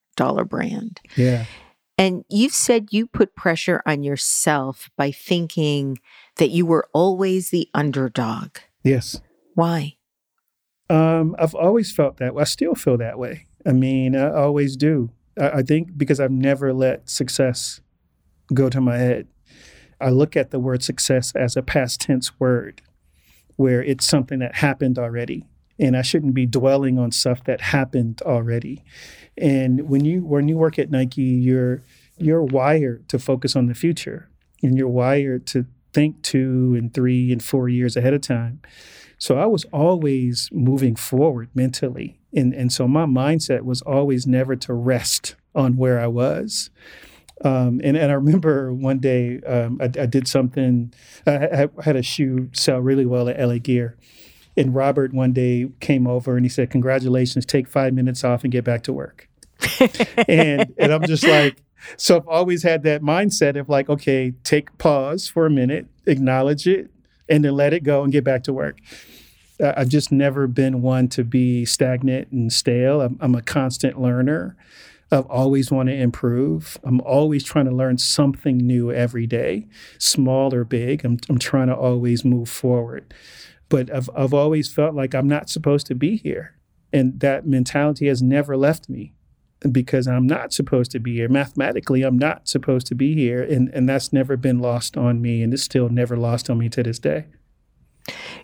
brand. 0.47 1.01
Yeah. 1.15 1.45
And 1.97 2.23
you've 2.29 2.53
said 2.53 2.89
you 2.91 3.07
put 3.07 3.35
pressure 3.35 3.81
on 3.85 4.03
yourself 4.03 4.89
by 4.95 5.11
thinking 5.11 5.97
that 6.35 6.49
you 6.49 6.65
were 6.65 6.87
always 6.93 7.49
the 7.49 7.69
underdog. 7.73 8.57
Yes. 8.83 9.19
Why? 9.55 9.97
Um, 10.89 11.35
I've 11.39 11.55
always 11.55 11.91
felt 11.91 12.17
that. 12.17 12.33
I 12.37 12.43
still 12.43 12.75
feel 12.75 12.97
that 12.97 13.17
way. 13.17 13.47
I 13.65 13.73
mean, 13.73 14.15
I 14.15 14.31
always 14.31 14.77
do. 14.77 15.09
I, 15.39 15.49
I 15.49 15.61
think 15.63 15.97
because 15.97 16.19
I've 16.19 16.31
never 16.31 16.71
let 16.71 17.09
success 17.09 17.81
go 18.53 18.69
to 18.69 18.79
my 18.79 18.97
head. 18.97 19.27
I 19.99 20.09
look 20.11 20.37
at 20.37 20.51
the 20.51 20.59
word 20.59 20.83
success 20.83 21.33
as 21.35 21.57
a 21.57 21.63
past 21.63 22.01
tense 22.01 22.39
word 22.39 22.81
where 23.55 23.83
it's 23.83 24.07
something 24.07 24.39
that 24.39 24.55
happened 24.55 24.99
already. 24.99 25.43
And 25.79 25.95
I 25.95 26.01
shouldn't 26.01 26.33
be 26.33 26.45
dwelling 26.45 26.97
on 26.97 27.11
stuff 27.11 27.43
that 27.43 27.61
happened 27.61 28.21
already. 28.23 28.83
And 29.37 29.87
when 29.87 30.03
you 30.05 30.21
when 30.21 30.47
you 30.47 30.57
work 30.57 30.79
at 30.79 30.89
Nike, 30.89 31.21
you're 31.21 31.81
you're 32.17 32.43
wired 32.43 33.07
to 33.09 33.19
focus 33.19 33.55
on 33.55 33.67
the 33.67 33.75
future 33.75 34.29
and 34.63 34.77
you're 34.77 34.87
wired 34.87 35.45
to 35.47 35.65
think 35.93 36.21
two 36.21 36.75
and 36.77 36.93
three 36.93 37.31
and 37.31 37.43
four 37.43 37.69
years 37.69 37.95
ahead 37.95 38.13
of 38.13 38.21
time. 38.21 38.61
So 39.17 39.37
I 39.37 39.45
was 39.45 39.65
always 39.65 40.49
moving 40.51 40.95
forward 40.95 41.49
mentally. 41.55 42.19
And, 42.35 42.53
and 42.53 42.71
so 42.71 42.87
my 42.87 43.05
mindset 43.05 43.61
was 43.61 43.81
always 43.81 44.27
never 44.27 44.55
to 44.57 44.73
rest 44.73 45.35
on 45.55 45.75
where 45.75 45.99
I 45.99 46.07
was. 46.07 46.69
Um, 47.43 47.81
and, 47.83 47.97
and 47.97 48.11
I 48.11 48.15
remember 48.15 48.73
one 48.73 48.99
day 48.99 49.41
um, 49.41 49.79
I, 49.81 49.85
I, 49.85 50.05
did 50.05 50.27
something, 50.27 50.93
I, 51.25 51.63
I, 51.63 51.69
had 51.83 51.95
a 51.95 52.01
shoe 52.01 52.49
sell 52.53 52.79
really 52.79 53.05
well 53.05 53.29
at 53.29 53.39
LA 53.39 53.57
Gear. 53.57 53.95
And 54.57 54.73
Robert 54.73 55.13
one 55.13 55.33
day 55.33 55.69
came 55.79 56.07
over 56.07 56.35
and 56.35 56.43
he 56.43 56.49
said, 56.49 56.71
Congratulations, 56.71 57.45
take 57.45 57.67
five 57.67 57.93
minutes 57.93 58.23
off 58.23 58.43
and 58.43 58.51
get 58.51 58.63
back 58.63 58.83
to 58.83 58.93
work. 58.93 59.29
and, 60.27 60.73
and 60.77 60.91
I'm 60.91 61.05
just 61.05 61.23
like, 61.23 61.61
so 61.95 62.17
I've 62.17 62.27
always 62.27 62.63
had 62.63 62.83
that 62.83 63.01
mindset 63.01 63.57
of 63.57 63.69
like, 63.69 63.89
okay, 63.89 64.33
take 64.43 64.75
pause 64.77 65.27
for 65.27 65.45
a 65.45 65.49
minute, 65.49 65.87
acknowledge 66.05 66.67
it, 66.67 66.89
and 67.29 67.45
then 67.45 67.53
let 67.53 67.73
it 67.73 67.83
go 67.83 68.03
and 68.03 68.11
get 68.11 68.23
back 68.23 68.43
to 68.43 68.53
work. 68.53 68.79
I've 69.63 69.89
just 69.89 70.11
never 70.11 70.47
been 70.47 70.81
one 70.81 71.07
to 71.09 71.23
be 71.23 71.65
stagnant 71.65 72.31
and 72.31 72.51
stale. 72.53 73.01
I'm, 73.01 73.17
I'm 73.19 73.35
a 73.35 73.41
constant 73.41 73.99
learner. 73.99 74.55
I've 75.11 75.25
always 75.27 75.71
want 75.71 75.89
to 75.89 75.95
improve. 75.95 76.77
I'm 76.83 77.01
always 77.01 77.43
trying 77.43 77.65
to 77.65 77.71
learn 77.71 77.97
something 77.97 78.57
new 78.57 78.91
every 78.91 79.25
day, 79.25 79.67
small 79.97 80.53
or 80.53 80.63
big. 80.63 81.05
I'm, 81.05 81.17
I'm 81.29 81.39
trying 81.39 81.67
to 81.67 81.75
always 81.75 82.25
move 82.25 82.49
forward. 82.49 83.13
But 83.69 83.93
I've, 83.93 84.09
I've 84.15 84.33
always 84.33 84.71
felt 84.71 84.95
like 84.95 85.13
I'm 85.13 85.27
not 85.27 85.49
supposed 85.49 85.87
to 85.87 85.95
be 85.95 86.17
here. 86.17 86.55
And 86.93 87.19
that 87.19 87.45
mentality 87.45 88.07
has 88.07 88.21
never 88.21 88.55
left 88.55 88.87
me 88.87 89.13
because 89.71 90.07
I'm 90.07 90.27
not 90.27 90.53
supposed 90.53 90.91
to 90.91 90.99
be 90.99 91.15
here. 91.15 91.27
Mathematically, 91.27 92.03
I'm 92.03 92.17
not 92.17 92.47
supposed 92.47 92.87
to 92.87 92.95
be 92.95 93.13
here. 93.13 93.41
And, 93.43 93.69
and 93.69 93.89
that's 93.89 94.13
never 94.13 94.37
been 94.37 94.59
lost 94.59 94.95
on 94.95 95.21
me. 95.21 95.41
And 95.41 95.53
it's 95.53 95.63
still 95.63 95.89
never 95.89 96.15
lost 96.15 96.49
on 96.49 96.59
me 96.59 96.69
to 96.69 96.83
this 96.83 96.99
day. 96.99 97.25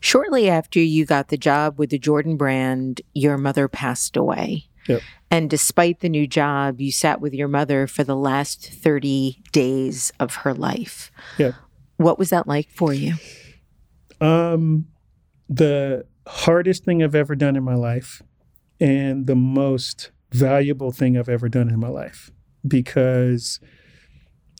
Shortly 0.01 0.49
after 0.49 0.79
you 0.79 1.05
got 1.05 1.29
the 1.29 1.37
job 1.37 1.79
with 1.79 1.91
the 1.91 1.99
Jordan 1.99 2.35
brand, 2.35 3.01
your 3.13 3.37
mother 3.37 3.67
passed 3.67 4.17
away. 4.17 4.65
Yep. 4.87 5.01
And 5.31 5.49
despite 5.49 6.01
the 6.01 6.09
new 6.09 6.27
job, 6.27 6.81
you 6.81 6.91
sat 6.91 7.21
with 7.21 7.33
your 7.33 7.47
mother 7.47 7.87
for 7.87 8.03
the 8.03 8.15
last 8.15 8.69
30 8.69 9.41
days 9.51 10.11
of 10.19 10.35
her 10.37 10.53
life. 10.53 11.11
Yep. 11.37 11.55
What 11.97 12.19
was 12.19 12.31
that 12.31 12.47
like 12.47 12.69
for 12.69 12.93
you? 12.93 13.15
Um, 14.19 14.87
the 15.55 16.05
hardest 16.27 16.83
thing 16.83 17.03
I've 17.03 17.15
ever 17.15 17.35
done 17.35 17.55
in 17.55 17.63
my 17.63 17.75
life 17.75 18.21
and 18.79 19.27
the 19.27 19.35
most 19.35 20.11
valuable 20.31 20.91
thing 20.91 21.17
I've 21.17 21.29
ever 21.29 21.47
done 21.47 21.69
in 21.69 21.79
my 21.79 21.89
life 21.89 22.31
because 22.67 23.59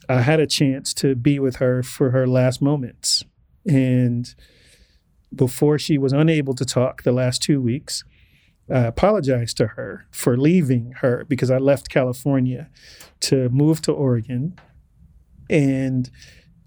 I 0.08 0.22
had 0.22 0.40
a 0.40 0.48
chance 0.48 0.94
to 0.96 1.16
be 1.16 1.40
with 1.40 1.56
her 1.56 1.82
for 1.82 2.12
her 2.12 2.28
last 2.28 2.62
moments. 2.62 3.24
And 3.66 4.34
before 5.34 5.80
she 5.80 5.98
was 5.98 6.14
unable 6.14 6.54
to 6.54 6.66
talk 6.66 7.04
the 7.04 7.12
last 7.12 7.42
two 7.42 7.60
weeks, 7.60 8.04
I 8.70 8.82
apologized 8.82 9.58
to 9.58 9.68
her 9.68 10.06
for 10.12 10.38
leaving 10.38 10.94
her 10.98 11.26
because 11.28 11.50
I 11.50 11.58
left 11.58 11.90
California 11.90 12.70
to 13.22 13.50
move 13.50 13.82
to 13.84 13.92
Oregon. 13.92 14.60
And 15.50 16.10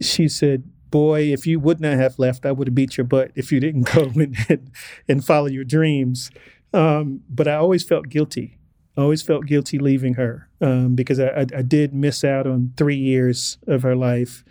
she 0.01 0.29
said, 0.29 0.65
Boy, 0.91 1.33
if 1.33 1.47
you 1.47 1.59
would 1.61 1.81
not 1.81 1.95
have 1.95 2.19
left, 2.19 2.47
I 2.47 2.53
would 2.53 2.69
have 2.69 2.75
beat 2.75 2.97
your 2.97 3.05
butt 3.07 3.33
if 3.35 3.51
you 3.51 3.61
didn't 3.61 3.93
go 3.93 4.03
and, 4.49 4.71
and 5.09 5.25
follow 5.25 5.47
your 5.47 5.65
dreams. 5.65 6.31
Um, 6.73 7.23
but 7.29 7.49
I 7.49 7.55
always 7.55 7.83
felt 7.83 8.09
guilty 8.09 8.57
I 8.97 9.03
always 9.03 9.23
felt 9.23 9.47
guilty 9.47 9.79
leaving 9.79 10.15
her 10.15 10.49
um, 10.61 10.95
because 10.95 11.21
I, 11.21 11.29
I, 11.29 11.47
I, 11.57 11.63
did 11.63 11.93
miss 11.93 12.25
out 12.25 12.47
on 12.47 12.73
three 12.79 12.97
years 12.97 13.59
of 13.67 13.83
her 13.83 13.95
life, 13.95 14.43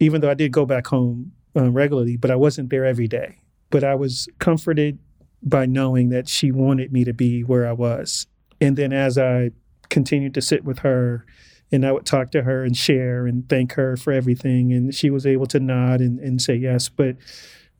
even 0.00 0.20
though 0.20 0.30
I 0.30 0.34
did 0.34 0.50
go 0.50 0.66
back 0.66 0.88
home 0.88 1.32
uh, 1.54 1.70
regularly, 1.70 2.16
but 2.16 2.30
I 2.30 2.36
wasn't 2.36 2.70
there 2.70 2.84
every 2.84 3.06
day. 3.06 3.38
But 3.70 3.84
I 3.84 3.94
was 3.94 4.28
comforted 4.40 4.98
by 5.42 5.66
knowing 5.66 6.08
that 6.08 6.28
she 6.28 6.50
wanted 6.50 6.92
me 6.92 7.04
to 7.04 7.12
be 7.12 7.42
where 7.42 7.66
I 7.66 7.72
was. 7.72 8.26
And 8.60 8.76
then 8.76 8.92
as 8.92 9.16
I 9.16 9.52
continued 9.90 10.34
to 10.34 10.42
sit 10.42 10.64
with 10.64 10.80
her, 10.80 11.24
and 11.72 11.84
I 11.86 11.92
would 11.92 12.06
talk 12.06 12.30
to 12.32 12.42
her 12.42 12.62
and 12.62 12.76
share 12.76 13.26
and 13.26 13.48
thank 13.48 13.72
her 13.72 13.96
for 13.96 14.12
everything, 14.12 14.72
and 14.72 14.94
she 14.94 15.10
was 15.10 15.26
able 15.26 15.46
to 15.46 15.58
nod 15.58 16.00
and, 16.00 16.18
and 16.20 16.40
say 16.40 16.54
yes. 16.54 16.88
But 16.88 17.16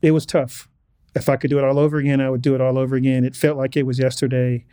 it 0.01 0.11
was 0.11 0.26
tough. 0.26 0.68
If 1.14 1.28
I 1.28 1.36
could 1.36 1.51
do 1.51 1.59
it 1.59 1.64
all 1.64 1.78
over 1.78 1.99
again, 1.99 2.20
I 2.20 2.30
would 2.30 2.43
do 2.43 2.55
it 2.55 2.61
all 2.61 2.78
over 2.78 2.97
again. 2.97 3.24
It 3.24 3.36
felt 3.36 3.59
like 3.59 3.76
it 3.76 3.84
was 3.84 3.99
yesterday 3.99 4.64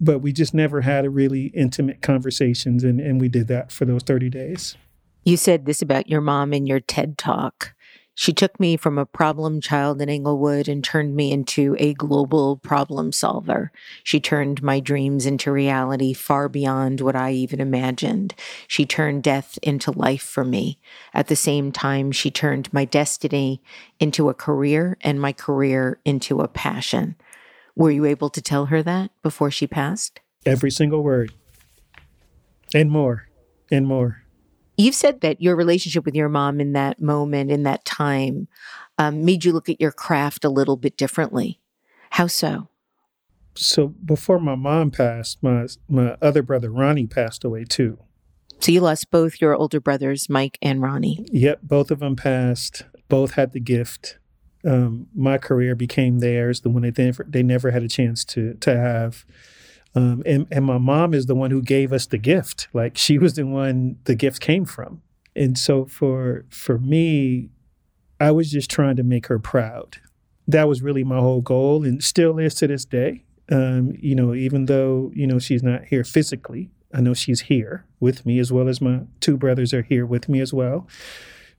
but 0.00 0.18
we 0.18 0.32
just 0.32 0.54
never 0.54 0.82
had 0.82 1.04
a 1.04 1.10
really 1.10 1.46
intimate 1.46 2.02
conversations 2.02 2.84
and, 2.84 3.00
and 3.00 3.20
we 3.20 3.28
did 3.28 3.48
that 3.48 3.72
for 3.72 3.84
those 3.84 4.02
30 4.02 4.30
days 4.30 4.76
you 5.24 5.36
said 5.36 5.66
this 5.66 5.82
about 5.82 6.08
your 6.08 6.20
mom 6.20 6.52
in 6.52 6.66
your 6.66 6.80
ted 6.80 7.18
talk 7.18 7.74
she 8.18 8.32
took 8.32 8.58
me 8.58 8.78
from 8.78 8.96
a 8.96 9.04
problem 9.04 9.60
child 9.60 10.00
in 10.00 10.08
Inglewood 10.08 10.68
and 10.68 10.82
turned 10.82 11.14
me 11.14 11.30
into 11.30 11.76
a 11.78 11.92
global 11.92 12.56
problem 12.56 13.12
solver. 13.12 13.70
She 14.02 14.20
turned 14.20 14.62
my 14.62 14.80
dreams 14.80 15.26
into 15.26 15.52
reality 15.52 16.14
far 16.14 16.48
beyond 16.48 17.02
what 17.02 17.14
I 17.14 17.32
even 17.32 17.60
imagined. 17.60 18.34
She 18.66 18.86
turned 18.86 19.22
death 19.22 19.58
into 19.62 19.92
life 19.92 20.22
for 20.22 20.46
me. 20.46 20.78
At 21.12 21.28
the 21.28 21.36
same 21.36 21.72
time, 21.72 22.10
she 22.10 22.30
turned 22.30 22.72
my 22.72 22.86
destiny 22.86 23.60
into 24.00 24.30
a 24.30 24.34
career 24.34 24.96
and 25.02 25.20
my 25.20 25.34
career 25.34 26.00
into 26.06 26.40
a 26.40 26.48
passion. 26.48 27.16
Were 27.74 27.90
you 27.90 28.06
able 28.06 28.30
to 28.30 28.40
tell 28.40 28.66
her 28.66 28.82
that 28.82 29.10
before 29.22 29.50
she 29.50 29.66
passed? 29.66 30.20
Every 30.46 30.70
single 30.70 31.02
word. 31.02 31.32
And 32.72 32.90
more. 32.90 33.28
And 33.70 33.86
more. 33.86 34.22
You've 34.76 34.94
said 34.94 35.20
that 35.22 35.40
your 35.40 35.56
relationship 35.56 36.04
with 36.04 36.14
your 36.14 36.28
mom 36.28 36.60
in 36.60 36.72
that 36.72 37.00
moment, 37.00 37.50
in 37.50 37.62
that 37.62 37.84
time, 37.84 38.48
um, 38.98 39.24
made 39.24 39.44
you 39.44 39.52
look 39.52 39.68
at 39.68 39.80
your 39.80 39.92
craft 39.92 40.44
a 40.44 40.50
little 40.50 40.76
bit 40.76 40.96
differently. 40.96 41.60
How 42.10 42.26
so? 42.26 42.68
So 43.54 43.88
before 43.88 44.38
my 44.38 44.54
mom 44.54 44.90
passed, 44.90 45.42
my 45.42 45.66
my 45.88 46.16
other 46.20 46.42
brother 46.42 46.70
Ronnie 46.70 47.06
passed 47.06 47.42
away 47.42 47.64
too. 47.64 47.98
So 48.60 48.72
you 48.72 48.80
lost 48.80 49.10
both 49.10 49.40
your 49.40 49.54
older 49.54 49.80
brothers, 49.80 50.28
Mike 50.28 50.58
and 50.60 50.82
Ronnie. 50.82 51.26
Yep, 51.30 51.60
both 51.62 51.90
of 51.90 52.00
them 52.00 52.16
passed. 52.16 52.84
Both 53.08 53.32
had 53.32 53.52
the 53.52 53.60
gift 53.60 54.18
um, 54.66 55.06
my 55.14 55.38
career 55.38 55.74
became 55.74 56.18
theirs, 56.18 56.60
the 56.60 56.68
one 56.68 56.82
they 56.82 56.92
never, 57.04 57.24
they 57.28 57.42
never 57.42 57.70
had 57.70 57.82
a 57.82 57.88
chance 57.88 58.24
to 58.26 58.54
to 58.54 58.76
have. 58.76 59.24
Um, 59.96 60.22
and, 60.26 60.46
and 60.50 60.64
my 60.64 60.78
mom 60.78 61.14
is 61.14 61.26
the 61.26 61.34
one 61.34 61.50
who 61.50 61.62
gave 61.62 61.92
us 61.92 62.06
the 62.06 62.18
gift. 62.18 62.68
Like 62.72 62.96
she 62.98 63.18
was 63.18 63.34
the 63.34 63.46
one 63.46 63.96
the 64.04 64.14
gift 64.14 64.40
came 64.40 64.64
from. 64.64 65.02
And 65.34 65.56
so 65.58 65.86
for 65.86 66.44
for 66.50 66.78
me, 66.78 67.50
I 68.20 68.30
was 68.30 68.50
just 68.50 68.70
trying 68.70 68.96
to 68.96 69.02
make 69.02 69.26
her 69.26 69.38
proud. 69.38 69.96
That 70.46 70.68
was 70.68 70.82
really 70.82 71.02
my 71.02 71.18
whole 71.18 71.40
goal, 71.40 71.84
and 71.84 72.02
still 72.04 72.38
is 72.38 72.54
to 72.56 72.66
this 72.66 72.84
day. 72.84 73.24
Um, 73.50 73.94
you 73.98 74.14
know, 74.14 74.34
even 74.34 74.66
though 74.66 75.10
you 75.14 75.26
know 75.26 75.38
she's 75.38 75.62
not 75.62 75.86
here 75.86 76.04
physically, 76.04 76.70
I 76.92 77.00
know 77.00 77.14
she's 77.14 77.42
here 77.42 77.84
with 77.98 78.24
me 78.24 78.38
as 78.38 78.52
well 78.52 78.68
as 78.68 78.80
my 78.80 79.00
two 79.20 79.36
brothers 79.36 79.74
are 79.74 79.82
here 79.82 80.06
with 80.06 80.28
me 80.28 80.40
as 80.40 80.52
well 80.52 80.86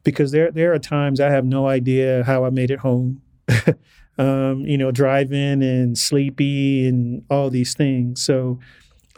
because 0.04 0.32
there 0.32 0.52
there 0.52 0.74
are 0.74 0.80
times 0.80 1.20
I 1.20 1.30
have 1.32 1.46
no 1.46 1.68
idea 1.68 2.24
how 2.24 2.46
I 2.46 2.50
made 2.50 2.72
it 2.72 2.80
home. 2.80 3.22
um, 4.18 4.62
you 4.62 4.78
know, 4.78 4.92
driving 4.92 5.62
and 5.62 5.98
sleepy 5.98 6.88
and 6.88 7.24
all 7.30 7.50
these 7.50 7.74
things. 7.74 8.24
So 8.24 8.60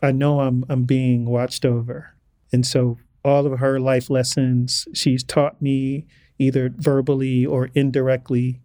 I 0.03 0.11
know 0.11 0.41
I'm 0.41 0.65
I'm 0.69 0.83
being 0.83 1.25
watched 1.25 1.65
over. 1.65 2.15
And 2.51 2.65
so 2.65 2.97
all 3.23 3.45
of 3.45 3.59
her 3.59 3.79
life 3.79 4.09
lessons 4.09 4.87
she's 4.93 5.23
taught 5.23 5.61
me 5.61 6.05
either 6.37 6.71
verbally 6.77 7.45
or 7.45 7.69
indirectly 7.75 8.61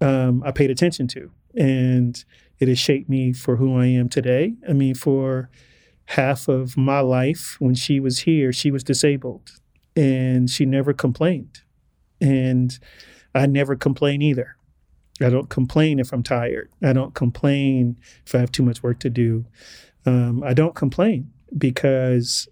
um, 0.00 0.42
I 0.44 0.50
paid 0.52 0.70
attention 0.70 1.06
to. 1.08 1.30
And 1.54 2.22
it 2.58 2.68
has 2.68 2.78
shaped 2.78 3.08
me 3.08 3.32
for 3.32 3.56
who 3.56 3.78
I 3.78 3.86
am 3.86 4.08
today. 4.08 4.54
I 4.68 4.72
mean, 4.72 4.94
for 4.94 5.50
half 6.06 6.48
of 6.48 6.76
my 6.76 7.00
life 7.00 7.56
when 7.58 7.74
she 7.74 8.00
was 8.00 8.20
here, 8.20 8.52
she 8.52 8.70
was 8.70 8.84
disabled 8.84 9.50
and 9.96 10.50
she 10.50 10.66
never 10.66 10.92
complained. 10.92 11.60
And 12.20 12.78
I 13.34 13.46
never 13.46 13.76
complain 13.76 14.22
either. 14.22 14.56
I 15.20 15.30
don't 15.30 15.48
complain 15.48 15.98
if 15.98 16.12
I'm 16.12 16.22
tired. 16.22 16.70
I 16.82 16.92
don't 16.92 17.14
complain 17.14 17.96
if 18.26 18.34
I 18.34 18.38
have 18.38 18.52
too 18.52 18.62
much 18.62 18.82
work 18.82 18.98
to 19.00 19.10
do. 19.10 19.46
Um, 20.06 20.42
I 20.42 20.54
don't 20.54 20.74
complain 20.74 21.30
because 21.56 22.48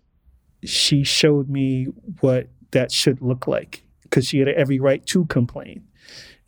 she 0.64 1.02
showed 1.02 1.48
me 1.48 1.86
what 2.20 2.48
that 2.70 2.92
should 2.92 3.20
look 3.20 3.46
like 3.46 3.84
because 4.02 4.28
she 4.28 4.38
had 4.38 4.48
every 4.48 4.78
right 4.78 5.04
to 5.06 5.26
complain 5.26 5.84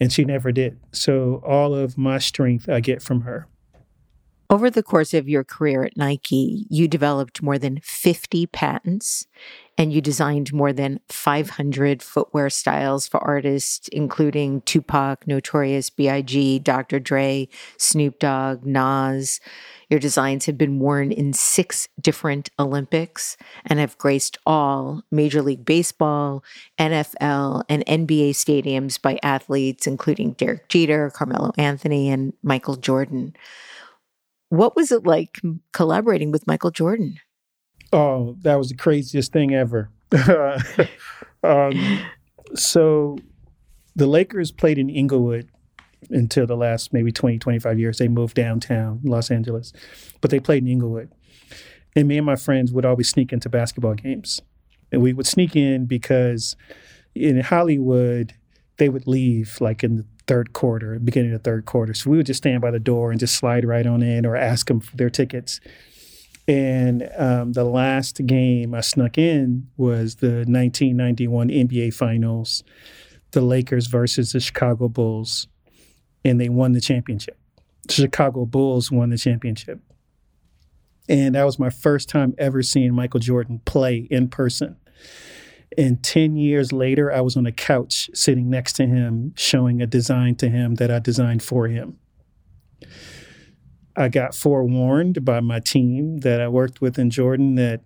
and 0.00 0.12
she 0.12 0.24
never 0.24 0.52
did. 0.52 0.78
So 0.92 1.42
all 1.44 1.74
of 1.74 1.98
my 1.98 2.18
strength 2.18 2.68
I 2.68 2.80
get 2.80 3.02
from 3.02 3.22
her. 3.22 3.48
Over 4.50 4.70
the 4.70 4.82
course 4.82 5.14
of 5.14 5.28
your 5.28 5.42
career 5.42 5.84
at 5.84 5.96
Nike, 5.96 6.66
you 6.68 6.86
developed 6.86 7.42
more 7.42 7.58
than 7.58 7.80
50 7.82 8.46
patents 8.46 9.26
and 9.76 9.92
you 9.92 10.00
designed 10.00 10.52
more 10.52 10.72
than 10.72 11.00
500 11.08 12.02
footwear 12.02 12.48
styles 12.48 13.08
for 13.08 13.18
artists, 13.18 13.88
including 13.88 14.60
Tupac, 14.62 15.26
Notorious 15.26 15.90
B.I.G., 15.90 16.60
Dr. 16.60 17.00
Dre, 17.00 17.48
Snoop 17.76 18.18
Dogg, 18.18 18.64
Nas. 18.64 19.40
Your 19.90 20.00
designs 20.00 20.46
have 20.46 20.56
been 20.56 20.78
worn 20.78 21.12
in 21.12 21.32
six 21.32 21.88
different 22.00 22.50
Olympics 22.58 23.36
and 23.66 23.78
have 23.78 23.98
graced 23.98 24.38
all 24.46 25.02
Major 25.10 25.42
League 25.42 25.64
Baseball, 25.64 26.44
NFL, 26.78 27.64
and 27.68 27.84
NBA 27.86 28.30
stadiums 28.30 29.00
by 29.00 29.18
athletes, 29.22 29.86
including 29.86 30.32
Derek 30.32 30.68
Jeter, 30.68 31.10
Carmelo 31.10 31.52
Anthony, 31.58 32.10
and 32.10 32.32
Michael 32.42 32.76
Jordan. 32.76 33.36
What 34.50 34.76
was 34.76 34.92
it 34.92 35.04
like 35.04 35.40
collaborating 35.72 36.30
with 36.30 36.46
Michael 36.46 36.70
Jordan? 36.70 37.18
Oh, 37.94 38.36
that 38.42 38.56
was 38.56 38.70
the 38.70 38.74
craziest 38.74 39.32
thing 39.32 39.54
ever. 39.54 39.88
um, 41.44 42.00
so 42.56 43.16
the 43.94 44.08
Lakers 44.08 44.50
played 44.50 44.78
in 44.78 44.90
Inglewood 44.90 45.48
until 46.10 46.44
the 46.44 46.56
last 46.56 46.92
maybe 46.92 47.12
20, 47.12 47.38
25 47.38 47.78
years. 47.78 47.98
They 47.98 48.08
moved 48.08 48.34
downtown 48.34 48.98
Los 49.04 49.30
Angeles, 49.30 49.72
but 50.20 50.32
they 50.32 50.40
played 50.40 50.64
in 50.64 50.68
Inglewood. 50.68 51.12
And 51.94 52.08
me 52.08 52.16
and 52.16 52.26
my 52.26 52.34
friends 52.34 52.72
would 52.72 52.84
always 52.84 53.08
sneak 53.08 53.32
into 53.32 53.48
basketball 53.48 53.94
games. 53.94 54.42
And 54.90 55.00
we 55.00 55.12
would 55.12 55.28
sneak 55.28 55.54
in 55.54 55.86
because 55.86 56.56
in 57.14 57.42
Hollywood, 57.42 58.34
they 58.78 58.88
would 58.88 59.06
leave 59.06 59.60
like 59.60 59.84
in 59.84 59.98
the 59.98 60.06
third 60.26 60.52
quarter, 60.52 60.98
beginning 60.98 61.32
of 61.32 61.44
the 61.44 61.48
third 61.48 61.64
quarter. 61.64 61.94
So 61.94 62.10
we 62.10 62.16
would 62.16 62.26
just 62.26 62.38
stand 62.38 62.60
by 62.60 62.72
the 62.72 62.80
door 62.80 63.12
and 63.12 63.20
just 63.20 63.36
slide 63.36 63.64
right 63.64 63.86
on 63.86 64.02
in 64.02 64.26
or 64.26 64.34
ask 64.34 64.66
them 64.66 64.80
for 64.80 64.96
their 64.96 65.10
tickets. 65.10 65.60
And 66.46 67.08
um, 67.16 67.52
the 67.52 67.64
last 67.64 68.24
game 68.26 68.74
I 68.74 68.80
snuck 68.80 69.16
in 69.16 69.68
was 69.76 70.16
the 70.16 70.44
1991 70.46 71.48
NBA 71.48 71.94
Finals, 71.94 72.62
the 73.30 73.40
Lakers 73.40 73.86
versus 73.86 74.32
the 74.32 74.40
Chicago 74.40 74.88
Bulls, 74.88 75.48
and 76.24 76.40
they 76.40 76.50
won 76.50 76.72
the 76.72 76.80
championship. 76.80 77.38
The 77.86 77.94
Chicago 77.94 78.44
Bulls 78.44 78.90
won 78.90 79.10
the 79.10 79.18
championship. 79.18 79.80
And 81.08 81.34
that 81.34 81.44
was 81.44 81.58
my 81.58 81.70
first 81.70 82.08
time 82.08 82.34
ever 82.38 82.62
seeing 82.62 82.94
Michael 82.94 83.20
Jordan 83.20 83.60
play 83.64 84.06
in 84.10 84.28
person. 84.28 84.76
And 85.76 86.02
10 86.02 86.36
years 86.36 86.72
later, 86.72 87.12
I 87.12 87.20
was 87.20 87.36
on 87.36 87.46
a 87.46 87.52
couch 87.52 88.08
sitting 88.14 88.48
next 88.48 88.74
to 88.74 88.86
him, 88.86 89.34
showing 89.36 89.82
a 89.82 89.86
design 89.86 90.36
to 90.36 90.48
him 90.48 90.76
that 90.76 90.90
I 90.90 90.98
designed 90.98 91.42
for 91.42 91.68
him. 91.68 91.98
I 93.96 94.08
got 94.08 94.34
forewarned 94.34 95.24
by 95.24 95.40
my 95.40 95.60
team 95.60 96.18
that 96.18 96.40
I 96.40 96.48
worked 96.48 96.80
with 96.80 96.98
in 96.98 97.10
Jordan 97.10 97.54
that 97.56 97.82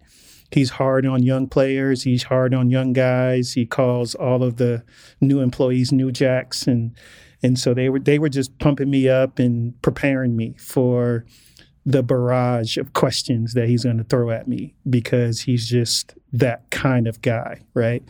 he's 0.51 0.71
hard 0.71 1.07
on 1.07 1.23
young 1.23 1.49
players, 1.49 2.03
he's 2.03 2.25
hard 2.25 2.55
on 2.55 2.71
young 2.71 2.93
guys. 2.93 3.53
He 3.53 3.67
calls 3.67 4.15
all 4.15 4.43
of 4.43 4.57
the 4.57 4.85
new 5.21 5.41
employees 5.41 5.93
new 5.93 6.11
jacks 6.11 6.67
and 6.67 6.97
and 7.43 7.59
so 7.59 7.73
they 7.75 7.89
were 7.89 8.01
they 8.01 8.19
were 8.19 8.29
just 8.29 8.59
pumping 8.59 8.91
me 8.91 9.09
up 9.09 9.39
and 9.39 9.81
preparing 9.83 10.37
me 10.37 10.57
for 10.59 11.25
the 11.87 12.03
barrage 12.03 12.77
of 12.77 12.93
questions 12.93 13.55
that 13.55 13.69
he's 13.69 13.85
going 13.85 13.97
to 13.97 14.05
throw 14.05 14.31
at 14.31 14.47
me 14.47 14.75
because 14.91 15.41
he's 15.41 15.67
just 15.69 16.15
that 16.33 16.69
kind 16.71 17.07
of 17.07 17.23
guy, 17.23 17.63
right? 17.73 18.03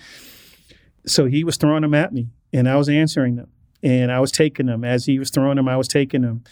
So 1.07 1.27
he 1.27 1.45
was 1.45 1.57
throwing 1.57 1.83
them 1.83 1.95
at 1.95 2.13
me 2.13 2.29
and 2.53 2.69
I 2.69 2.77
was 2.77 2.89
answering 2.89 3.37
them 3.37 3.49
and 3.83 4.11
I 4.11 4.21
was 4.21 4.33
taking 4.33 4.67
them 4.67 4.85
as 4.85 5.07
he 5.07 5.19
was 5.19 5.31
throwing 5.31 5.57
them. 5.57 5.69
I 5.69 5.77
was 5.77 5.89
taking 5.89 6.23
them, 6.23 6.45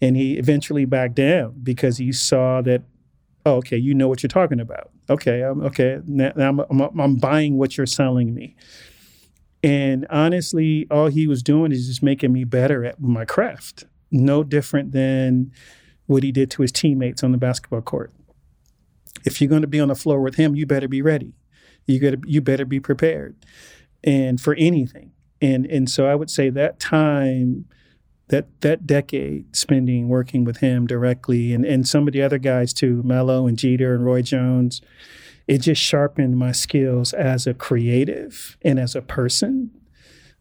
and 0.00 0.16
he 0.16 0.38
eventually 0.38 0.84
backed 0.84 1.14
down 1.14 1.54
because 1.62 1.98
he 1.98 2.12
saw 2.12 2.62
that. 2.62 2.82
Oh, 3.46 3.54
okay, 3.56 3.78
you 3.78 3.94
know 3.94 4.06
what 4.06 4.22
you're 4.22 4.28
talking 4.28 4.60
about. 4.60 4.90
Okay, 5.08 5.40
I'm, 5.40 5.62
okay, 5.62 6.00
now, 6.04 6.30
I'm, 6.36 6.60
I'm, 6.60 7.00
I'm 7.00 7.16
buying 7.16 7.56
what 7.56 7.78
you're 7.78 7.86
selling 7.86 8.34
me. 8.34 8.54
And 9.62 10.06
honestly, 10.10 10.86
all 10.90 11.06
he 11.06 11.26
was 11.26 11.42
doing 11.42 11.72
is 11.72 11.86
just 11.86 12.02
making 12.02 12.34
me 12.34 12.44
better 12.44 12.84
at 12.84 13.00
my 13.00 13.24
craft. 13.24 13.84
No 14.10 14.42
different 14.42 14.92
than 14.92 15.52
what 16.06 16.22
he 16.22 16.32
did 16.32 16.50
to 16.52 16.62
his 16.62 16.72
teammates 16.72 17.22
on 17.22 17.32
the 17.32 17.38
basketball 17.38 17.80
court. 17.80 18.12
If 19.24 19.40
you're 19.40 19.50
going 19.50 19.62
to 19.62 19.68
be 19.68 19.80
on 19.80 19.88
the 19.88 19.94
floor 19.94 20.20
with 20.20 20.36
him, 20.36 20.54
you 20.54 20.66
better 20.66 20.88
be 20.88 21.02
ready. 21.02 21.34
You 21.86 21.98
got 21.98 22.28
you 22.28 22.40
better 22.40 22.64
be 22.64 22.80
prepared. 22.80 23.36
And 24.04 24.40
for 24.40 24.54
anything 24.54 25.12
and 25.40 25.66
and 25.66 25.88
so 25.88 26.06
I 26.06 26.14
would 26.14 26.30
say 26.30 26.50
that 26.50 26.78
time 26.78 27.66
that 28.28 28.46
that 28.60 28.86
decade 28.86 29.56
spending 29.56 30.08
working 30.08 30.44
with 30.44 30.58
him 30.58 30.86
directly 30.86 31.52
and, 31.52 31.64
and 31.64 31.86
some 31.86 32.06
of 32.06 32.12
the 32.12 32.22
other 32.22 32.38
guys 32.38 32.72
too, 32.72 33.02
Melo 33.04 33.46
and 33.46 33.58
Jeter 33.58 33.94
and 33.94 34.04
Roy 34.04 34.22
Jones, 34.22 34.80
it 35.48 35.58
just 35.58 35.82
sharpened 35.82 36.38
my 36.38 36.52
skills 36.52 37.12
as 37.12 37.46
a 37.46 37.54
creative 37.54 38.56
and 38.62 38.78
as 38.78 38.94
a 38.94 39.02
person 39.02 39.72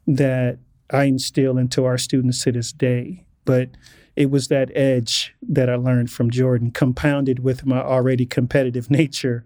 that 0.06 0.60
I 0.91 1.06
instill 1.06 1.58
into 1.58 1.86
our 1.86 1.97
students 1.97 2.43
to 2.43 2.52
this 2.52 2.72
day. 2.72 3.26
But 3.43 3.70
it 4.16 4.30
was 4.30 4.50
that 4.50 4.70
edge 4.76 5.34
that 5.41 5.70
I 5.70 5.76
learned 5.76 6.12
from 6.12 6.30
Jordan, 6.30 6.72
compounded 6.72 7.39
with 7.39 7.66
my 7.66 7.80
already 7.80 8.26
competitive 8.26 8.91
nature, 8.91 9.45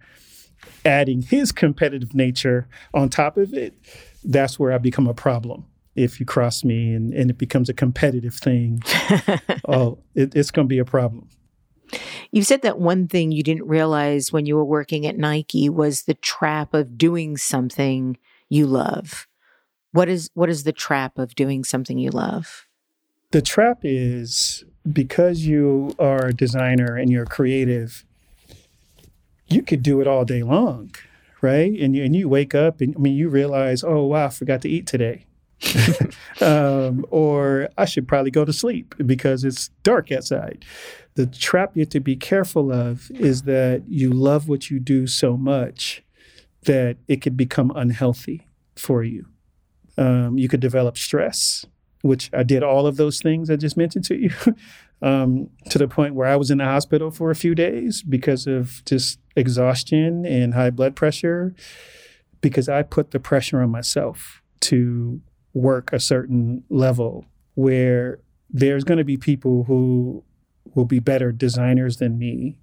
adding 0.85 1.21
his 1.21 1.51
competitive 1.51 2.13
nature 2.13 2.67
on 2.93 3.09
top 3.09 3.37
of 3.37 3.53
it 3.53 3.73
that's 4.23 4.59
where 4.59 4.71
I 4.71 4.77
become 4.77 5.07
a 5.07 5.13
problem. 5.13 5.65
If 5.95 6.19
you 6.19 6.25
cross 6.25 6.63
me 6.63 6.93
and, 6.93 7.13
and 7.13 7.29
it 7.29 7.37
becomes 7.37 7.69
a 7.69 7.73
competitive 7.73 8.33
thing, 8.33 8.81
oh, 9.67 9.99
it, 10.15 10.35
it's 10.35 10.49
going 10.49 10.67
to 10.67 10.69
be 10.69 10.79
a 10.79 10.85
problem. 10.85 11.29
You 12.31 12.43
said 12.43 12.63
that 12.63 12.79
one 12.79 13.07
thing 13.07 13.31
you 13.31 13.43
didn't 13.43 13.67
realize 13.67 14.31
when 14.31 14.47
you 14.47 14.55
were 14.55 14.65
working 14.65 15.05
at 15.05 15.17
Nike 15.17 15.69
was 15.69 16.03
the 16.03 16.15
trap 16.15 16.73
of 16.73 16.97
doing 16.97 17.37
something 17.37 18.17
you 18.49 18.65
love. 18.65 19.27
What 19.91 20.09
is 20.09 20.31
what 20.33 20.49
is 20.49 20.63
the 20.63 20.71
trap 20.71 21.19
of 21.19 21.35
doing 21.35 21.63
something 21.63 21.99
you 21.99 22.09
love? 22.09 22.65
The 23.29 23.43
trap 23.43 23.81
is 23.83 24.63
because 24.91 25.45
you 25.45 25.93
are 25.99 26.27
a 26.27 26.33
designer 26.33 26.95
and 26.95 27.11
you're 27.11 27.27
creative, 27.27 28.03
you 29.47 29.61
could 29.61 29.83
do 29.83 30.01
it 30.01 30.07
all 30.07 30.25
day 30.25 30.43
long 30.43 30.91
right? 31.43 31.77
And 31.77 31.93
you, 31.93 32.03
and 32.05 32.15
you 32.15 32.29
wake 32.29 32.55
up 32.55 32.81
and 32.81 32.95
I 32.95 32.99
mean, 32.99 33.15
you 33.15 33.29
realize, 33.29 33.83
oh, 33.83 34.05
wow, 34.05 34.27
I 34.27 34.29
forgot 34.29 34.61
to 34.61 34.69
eat 34.69 34.87
today. 34.87 35.25
um, 36.41 37.05
or 37.11 37.69
I 37.77 37.85
should 37.85 38.07
probably 38.07 38.31
go 38.31 38.45
to 38.45 38.53
sleep 38.53 38.95
because 39.05 39.43
it's 39.43 39.67
dark 39.83 40.11
outside. 40.11 40.65
The 41.15 41.27
trap 41.27 41.75
you 41.75 41.81
have 41.81 41.89
to 41.89 41.99
be 41.99 42.15
careful 42.15 42.71
of 42.71 43.11
is 43.11 43.43
that 43.43 43.83
you 43.87 44.09
love 44.09 44.47
what 44.47 44.69
you 44.69 44.79
do 44.79 45.05
so 45.05 45.37
much 45.37 46.01
that 46.63 46.97
it 47.09 47.21
could 47.21 47.35
become 47.35 47.71
unhealthy 47.75 48.47
for 48.77 49.03
you. 49.03 49.25
Um, 49.97 50.37
you 50.37 50.47
could 50.47 50.61
develop 50.61 50.97
stress, 50.97 51.65
which 52.01 52.29
I 52.33 52.43
did 52.43 52.63
all 52.63 52.87
of 52.87 52.95
those 52.95 53.21
things 53.21 53.49
I 53.49 53.57
just 53.57 53.77
mentioned 53.77 54.05
to 54.05 54.15
you, 54.15 54.31
um, 55.03 55.49
to 55.69 55.77
the 55.77 55.87
point 55.87 56.15
where 56.15 56.27
I 56.27 56.37
was 56.37 56.49
in 56.49 56.59
the 56.59 56.65
hospital 56.65 57.11
for 57.11 57.29
a 57.29 57.35
few 57.35 57.53
days 57.53 58.01
because 58.01 58.47
of 58.47 58.83
just 58.85 59.19
exhaustion 59.35 60.25
and 60.25 60.53
high 60.53 60.69
blood 60.69 60.95
pressure 60.95 61.53
because 62.39 62.69
I 62.69 62.83
put 62.83 63.11
the 63.11 63.19
pressure 63.19 63.61
on 63.61 63.69
myself 63.69 64.41
to 64.61 65.21
work 65.53 65.91
a 65.91 65.99
certain 65.99 66.63
level 66.69 67.25
where 67.55 68.19
there's 68.49 68.85
going 68.85 68.97
to 68.97 69.03
be 69.03 69.17
people 69.17 69.65
who 69.65 70.23
will 70.73 70.85
be 70.85 70.99
better 70.99 71.33
designers 71.33 71.97
than 71.97 72.17
me, 72.17 72.57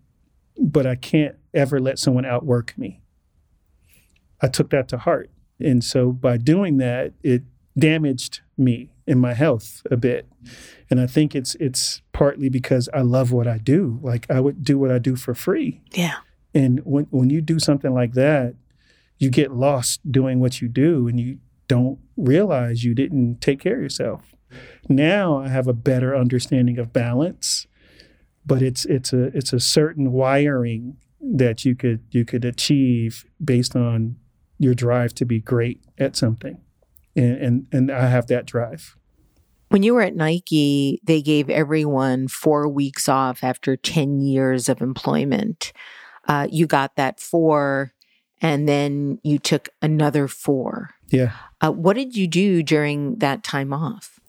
but 0.59 0.87
I 0.87 0.97
can't 0.97 1.37
ever 1.53 1.79
let 1.79 1.99
someone 1.99 2.25
outwork 2.25 2.73
me. 2.79 3.03
I 4.41 4.49
took 4.49 4.71
that 4.71 4.89
to 4.89 4.99
heart. 4.99 5.31
And 5.61 5.85
so 5.85 6.11
by 6.11 6.39
doing 6.39 6.79
that, 6.79 7.13
it 7.23 7.43
damaged 7.79 8.41
me 8.57 8.91
and 9.11 9.21
my 9.21 9.35
health 9.35 9.83
a 9.91 9.97
bit. 9.97 10.29
And 10.89 11.01
I 11.01 11.07
think 11.07 11.35
it's 11.35 11.57
it's 11.57 12.01
partly 12.13 12.49
because 12.49 12.89
I 12.95 13.01
love 13.01 13.33
what 13.33 13.49
I 13.49 13.59
do. 13.59 13.99
Like 14.03 14.31
I 14.31 14.41
would 14.41 14.65
do 14.65 14.79
what 14.79 14.93
I 14.93 14.99
do 14.99 15.17
for 15.17 15.35
free. 15.35 15.83
Yeah. 15.93 16.19
And 16.55 16.81
when 16.85 17.07
when 17.11 17.29
you 17.29 17.41
do 17.41 17.59
something 17.59 17.93
like 17.93 18.13
that, 18.13 18.55
you 19.19 19.29
get 19.29 19.53
lost 19.53 20.01
doing 20.11 20.39
what 20.39 20.63
you 20.63 20.69
do 20.69 21.09
and 21.09 21.19
you 21.19 21.39
don't 21.67 21.99
realize 22.17 22.85
you 22.85 22.95
didn't 22.95 23.41
take 23.41 23.61
care 23.61 23.77
of 23.77 23.83
yourself. 23.83 24.35
Now 24.89 25.39
I 25.39 25.49
have 25.49 25.67
a 25.67 25.73
better 25.73 26.17
understanding 26.17 26.79
of 26.79 26.93
balance, 26.93 27.67
but 28.47 28.63
it's 28.63 28.85
it's 28.85 29.13
a 29.13 29.25
it's 29.37 29.53
a 29.53 29.61
certain 29.61 30.13
wiring 30.13 30.99
that 31.21 31.65
you 31.65 31.75
could 31.75 32.01
you 32.13 32.25
could 32.25 32.45
achieve 32.45 33.27
based 33.45 33.75
on 33.75 34.17
your 34.59 34.75
drive 34.75 35.15
to 35.15 35.25
be 35.25 35.41
great 35.41 35.83
at 35.99 36.15
something. 36.17 36.61
And 37.17 37.37
and, 37.37 37.67
and 37.73 37.91
I 37.91 38.07
have 38.07 38.29
that 38.29 38.47
drive. 38.47 38.97
When 39.71 39.83
you 39.83 39.95
were 39.95 40.03
at 40.03 40.15
Nike, 40.15 41.01
they 41.03 41.23
gave 41.23 41.49
everyone 41.49 42.29
four 42.29 42.69
weeks 42.69 43.09
off 43.09 43.43
after 43.43 43.77
10 43.77 44.21
years 44.21 44.69
of 44.69 44.81
employment 44.81 45.73
uh, 46.31 46.47
you 46.51 46.67
got 46.67 46.97
that 46.97 47.19
four 47.19 47.93
and 48.41 48.69
then 48.69 49.19
you 49.23 49.39
took 49.39 49.69
another 49.83 50.29
four. 50.29 50.91
Yeah. 51.09 51.33
Uh, 51.61 51.73
what 51.73 51.95
did 51.95 52.17
you 52.17 52.29
do 52.29 52.63
during 52.63 53.17
that 53.17 53.43
time 53.43 53.73
off? 53.73 54.21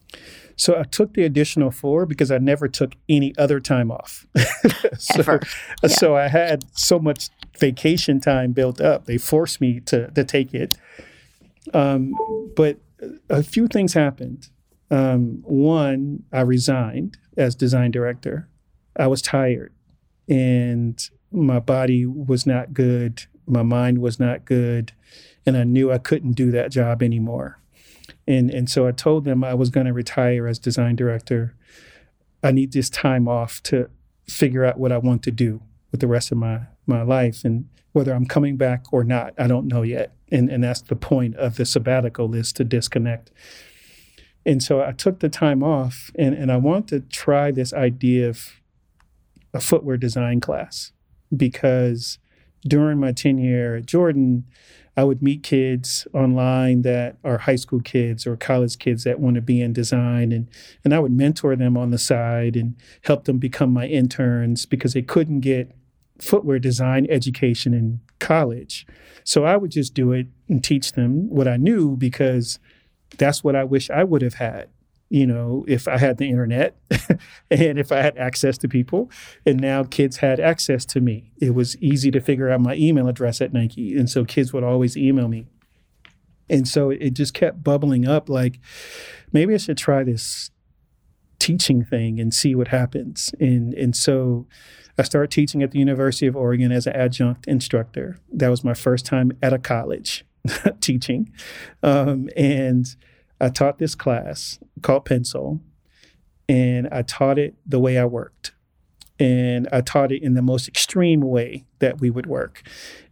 So 0.55 0.77
I 0.77 0.83
took 0.83 1.13
the 1.13 1.23
additional 1.23 1.69
four 1.69 2.07
because 2.07 2.31
I 2.31 2.39
never 2.39 2.67
took 2.67 2.93
any 3.07 3.33
other 3.37 3.59
time 3.59 3.91
off. 3.91 4.25
so, 4.97 5.19
Ever. 5.19 5.41
Yeah. 5.81 5.89
so 5.89 6.15
I 6.15 6.27
had 6.27 6.65
so 6.73 6.99
much 6.99 7.29
vacation 7.59 8.19
time 8.19 8.51
built 8.51 8.81
up. 8.81 9.05
They 9.05 9.17
forced 9.17 9.61
me 9.61 9.79
to 9.81 10.09
to 10.11 10.23
take 10.23 10.53
it. 10.53 10.77
Um, 11.73 12.13
but 12.55 12.77
a 13.29 13.43
few 13.43 13.67
things 13.67 13.93
happened. 13.93 14.49
Um, 14.91 15.41
one, 15.43 16.23
I 16.31 16.41
resigned 16.41 17.17
as 17.37 17.55
design 17.55 17.91
director. 17.91 18.49
I 18.97 19.07
was 19.07 19.21
tired, 19.21 19.73
and 20.27 21.01
my 21.31 21.59
body 21.59 22.05
was 22.05 22.45
not 22.45 22.73
good. 22.73 23.23
My 23.47 23.63
mind 23.63 23.99
was 23.99 24.19
not 24.19 24.45
good, 24.45 24.91
and 25.45 25.57
I 25.57 25.63
knew 25.63 25.91
I 25.91 25.97
couldn't 25.97 26.33
do 26.33 26.51
that 26.51 26.71
job 26.71 27.01
anymore. 27.01 27.59
And 28.27 28.51
and 28.51 28.69
so 28.69 28.85
I 28.85 28.91
told 28.91 29.25
them 29.25 29.43
I 29.43 29.53
was 29.53 29.69
going 29.69 29.87
to 29.87 29.93
retire 29.93 30.45
as 30.45 30.59
design 30.59 30.95
director. 30.95 31.55
I 32.43 32.51
need 32.51 32.73
this 32.73 32.89
time 32.89 33.27
off 33.27 33.63
to 33.63 33.89
figure 34.27 34.65
out 34.65 34.79
what 34.79 34.91
I 34.91 34.97
want 34.97 35.23
to 35.23 35.31
do 35.31 35.61
with 35.91 36.01
the 36.01 36.07
rest 36.07 36.31
of 36.31 36.37
my 36.37 36.61
my 36.85 37.01
life 37.01 37.43
and 37.45 37.69
whether 37.93 38.13
I'm 38.13 38.25
coming 38.25 38.55
back 38.55 38.85
or 38.91 39.03
not, 39.03 39.33
I 39.37 39.47
don't 39.47 39.67
know 39.67 39.81
yet. 39.81 40.13
And 40.31 40.49
and 40.49 40.63
that's 40.63 40.81
the 40.81 40.95
point 40.95 41.35
of 41.35 41.55
the 41.55 41.65
sabbatical 41.65 42.33
is 42.35 42.53
to 42.53 42.63
disconnect. 42.63 43.31
And 44.45 44.61
so 44.63 44.81
I 44.81 44.91
took 44.91 45.19
the 45.19 45.29
time 45.29 45.63
off 45.63 46.11
and, 46.15 46.33
and 46.33 46.51
I 46.51 46.57
want 46.57 46.87
to 46.89 47.01
try 47.01 47.51
this 47.51 47.73
idea 47.73 48.29
of 48.29 48.61
a 49.53 49.59
footwear 49.59 49.97
design 49.97 50.39
class 50.39 50.91
because 51.35 52.17
during 52.67 52.99
my 52.99 53.11
tenure 53.11 53.75
at 53.75 53.85
Jordan, 53.85 54.45
I 54.97 55.03
would 55.03 55.21
meet 55.21 55.43
kids 55.43 56.07
online 56.13 56.81
that 56.81 57.17
are 57.23 57.39
high 57.39 57.55
school 57.55 57.79
kids 57.79 58.27
or 58.27 58.35
college 58.35 58.77
kids 58.77 59.03
that 59.03 59.19
want 59.19 59.35
to 59.35 59.41
be 59.41 59.61
in 59.61 59.71
design 59.73 60.31
and 60.31 60.49
and 60.83 60.93
I 60.93 60.99
would 60.99 61.13
mentor 61.13 61.55
them 61.55 61.77
on 61.77 61.91
the 61.91 61.97
side 61.97 62.55
and 62.55 62.75
help 63.03 63.23
them 63.23 63.37
become 63.37 63.71
my 63.71 63.87
interns 63.87 64.65
because 64.65 64.93
they 64.93 65.01
couldn't 65.01 65.39
get 65.39 65.71
footwear 66.19 66.59
design 66.59 67.07
education 67.09 67.73
in 67.73 68.01
college. 68.19 68.85
So 69.23 69.45
I 69.45 69.57
would 69.57 69.71
just 69.71 69.93
do 69.93 70.11
it 70.11 70.27
and 70.49 70.63
teach 70.63 70.91
them 70.91 71.29
what 71.29 71.47
I 71.47 71.57
knew 71.57 71.95
because 71.95 72.59
that's 73.17 73.43
what 73.43 73.55
I 73.55 73.63
wish 73.63 73.89
I 73.89 74.03
would 74.03 74.21
have 74.21 74.35
had, 74.35 74.69
you 75.09 75.25
know, 75.25 75.65
if 75.67 75.87
I 75.87 75.97
had 75.97 76.17
the 76.17 76.29
internet 76.29 76.77
and 77.51 77.79
if 77.79 77.91
I 77.91 77.97
had 77.97 78.17
access 78.17 78.57
to 78.59 78.67
people. 78.67 79.09
And 79.45 79.59
now 79.59 79.83
kids 79.83 80.17
had 80.17 80.39
access 80.39 80.85
to 80.87 81.01
me. 81.01 81.31
It 81.39 81.53
was 81.53 81.77
easy 81.77 82.11
to 82.11 82.21
figure 82.21 82.49
out 82.49 82.61
my 82.61 82.75
email 82.75 83.07
address 83.07 83.41
at 83.41 83.53
Nike. 83.53 83.97
And 83.97 84.09
so 84.09 84.25
kids 84.25 84.53
would 84.53 84.63
always 84.63 84.95
email 84.95 85.27
me. 85.27 85.47
And 86.49 86.67
so 86.67 86.89
it 86.89 87.11
just 87.11 87.33
kept 87.33 87.63
bubbling 87.63 88.07
up 88.07 88.27
like, 88.27 88.59
maybe 89.31 89.53
I 89.53 89.57
should 89.57 89.77
try 89.77 90.03
this 90.03 90.51
teaching 91.39 91.83
thing 91.83 92.19
and 92.19 92.33
see 92.33 92.55
what 92.55 92.67
happens. 92.67 93.33
And 93.39 93.73
and 93.73 93.95
so 93.95 94.47
I 94.97 95.03
started 95.03 95.31
teaching 95.31 95.63
at 95.63 95.71
the 95.71 95.79
University 95.79 96.27
of 96.27 96.35
Oregon 96.35 96.71
as 96.71 96.85
an 96.85 96.93
adjunct 96.93 97.47
instructor. 97.47 98.17
That 98.31 98.49
was 98.49 98.63
my 98.63 98.73
first 98.73 99.05
time 99.05 99.31
at 99.41 99.53
a 99.53 99.57
college 99.57 100.25
teaching. 100.81 101.31
Um, 101.83 102.29
and 102.35 102.85
I 103.39 103.49
taught 103.49 103.79
this 103.79 103.95
class 103.95 104.59
called 104.81 105.05
Pensole, 105.05 105.59
and 106.47 106.87
I 106.91 107.01
taught 107.01 107.39
it 107.39 107.55
the 107.65 107.79
way 107.79 107.97
I 107.97 108.05
worked. 108.05 108.53
And 109.19 109.67
I 109.71 109.81
taught 109.81 110.11
it 110.11 110.23
in 110.23 110.33
the 110.33 110.41
most 110.41 110.67
extreme 110.67 111.21
way 111.21 111.65
that 111.79 111.99
we 111.99 112.09
would 112.09 112.25
work. 112.25 112.63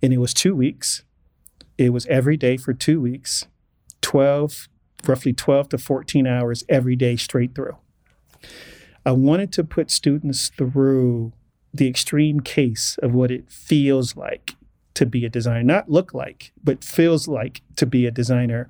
And 0.01 0.11
it 0.11 0.17
was 0.17 0.33
two 0.33 0.55
weeks. 0.55 1.03
It 1.77 1.93
was 1.93 2.05
every 2.07 2.35
day 2.35 2.57
for 2.57 2.73
two 2.73 2.99
weeks, 2.99 3.45
12, 4.01 4.67
roughly 5.07 5.33
12 5.33 5.69
to 5.69 5.77
14 5.77 6.27
hours 6.27 6.63
every 6.67 6.95
day 6.95 7.15
straight 7.15 7.53
through. 7.53 7.77
I 9.05 9.11
wanted 9.11 9.53
to 9.53 9.63
put 9.63 9.91
students 9.91 10.49
through 10.49 11.31
the 11.73 11.87
extreme 11.87 12.39
case 12.39 12.97
of 13.01 13.13
what 13.13 13.31
it 13.31 13.49
feels 13.51 14.15
like 14.15 14.55
to 14.95 15.05
be 15.05 15.25
a 15.25 15.29
designer, 15.29 15.63
not 15.63 15.89
look 15.89 16.13
like, 16.13 16.51
but 16.63 16.83
feels 16.83 17.27
like 17.27 17.61
to 17.75 17.85
be 17.85 18.05
a 18.05 18.11
designer, 18.11 18.69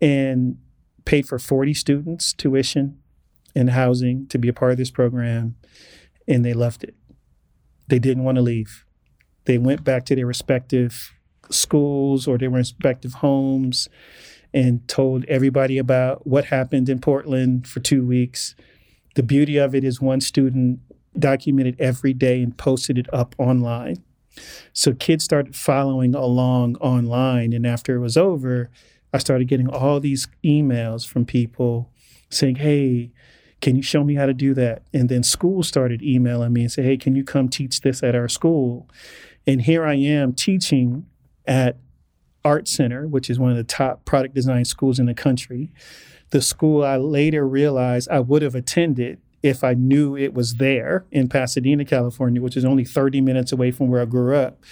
and 0.00 0.58
paid 1.04 1.26
for 1.26 1.38
40 1.38 1.74
students 1.74 2.32
tuition 2.32 2.98
and 3.54 3.70
housing 3.70 4.26
to 4.28 4.38
be 4.38 4.48
a 4.48 4.52
part 4.52 4.72
of 4.72 4.78
this 4.78 4.90
program, 4.90 5.56
and 6.26 6.44
they 6.44 6.54
loved 6.54 6.84
it. 6.84 6.94
They 7.88 7.98
didn't 7.98 8.24
want 8.24 8.36
to 8.36 8.42
leave. 8.42 8.84
They 9.44 9.58
went 9.58 9.84
back 9.84 10.04
to 10.06 10.16
their 10.16 10.26
respective 10.26 11.12
schools 11.50 12.26
or 12.26 12.38
their 12.38 12.50
respective 12.50 13.14
homes 13.14 13.88
and 14.54 14.86
told 14.88 15.24
everybody 15.26 15.78
about 15.78 16.26
what 16.26 16.46
happened 16.46 16.88
in 16.88 17.00
Portland 17.00 17.66
for 17.66 17.80
two 17.80 18.06
weeks. 18.06 18.54
The 19.14 19.22
beauty 19.22 19.56
of 19.56 19.74
it 19.74 19.84
is 19.84 20.00
one 20.00 20.20
student 20.20 20.80
documented 21.18 21.76
every 21.78 22.12
day 22.12 22.42
and 22.42 22.56
posted 22.56 22.98
it 22.98 23.12
up 23.12 23.34
online. 23.38 24.02
So 24.72 24.92
kids 24.94 25.24
started 25.24 25.54
following 25.54 26.14
along 26.14 26.76
online. 26.76 27.52
And 27.52 27.66
after 27.66 27.96
it 27.96 28.00
was 28.00 28.16
over, 28.16 28.70
I 29.12 29.18
started 29.18 29.48
getting 29.48 29.68
all 29.68 30.00
these 30.00 30.28
emails 30.44 31.06
from 31.06 31.24
people 31.24 31.90
saying, 32.30 32.56
Hey, 32.56 33.10
can 33.60 33.76
you 33.76 33.82
show 33.82 34.02
me 34.02 34.14
how 34.14 34.26
to 34.26 34.34
do 34.34 34.54
that? 34.54 34.82
And 34.92 35.08
then 35.08 35.22
schools 35.22 35.68
started 35.68 36.02
emailing 36.02 36.52
me 36.52 36.62
and 36.62 36.72
say, 36.72 36.82
Hey, 36.82 36.96
can 36.96 37.14
you 37.14 37.24
come 37.24 37.48
teach 37.48 37.80
this 37.80 38.02
at 38.02 38.14
our 38.14 38.28
school? 38.28 38.88
And 39.46 39.62
here 39.62 39.84
I 39.84 39.94
am 39.94 40.32
teaching 40.32 41.06
at 41.46 41.78
Art 42.44 42.68
Center, 42.68 43.06
which 43.06 43.30
is 43.30 43.38
one 43.38 43.50
of 43.50 43.56
the 43.56 43.64
top 43.64 44.04
product 44.04 44.34
design 44.34 44.64
schools 44.64 44.98
in 44.98 45.06
the 45.06 45.14
country. 45.14 45.72
The 46.30 46.42
school 46.42 46.84
I 46.84 46.96
later 46.96 47.46
realized 47.46 48.08
I 48.08 48.20
would 48.20 48.42
have 48.42 48.54
attended 48.54 49.20
if 49.42 49.64
I 49.64 49.74
knew 49.74 50.16
it 50.16 50.34
was 50.34 50.54
there 50.54 51.04
in 51.10 51.28
Pasadena, 51.28 51.84
California, 51.84 52.40
which 52.40 52.56
is 52.56 52.64
only 52.64 52.84
30 52.84 53.20
minutes 53.20 53.52
away 53.52 53.70
from 53.70 53.88
where 53.88 54.00
I 54.00 54.04
grew 54.04 54.36
up. 54.36 54.62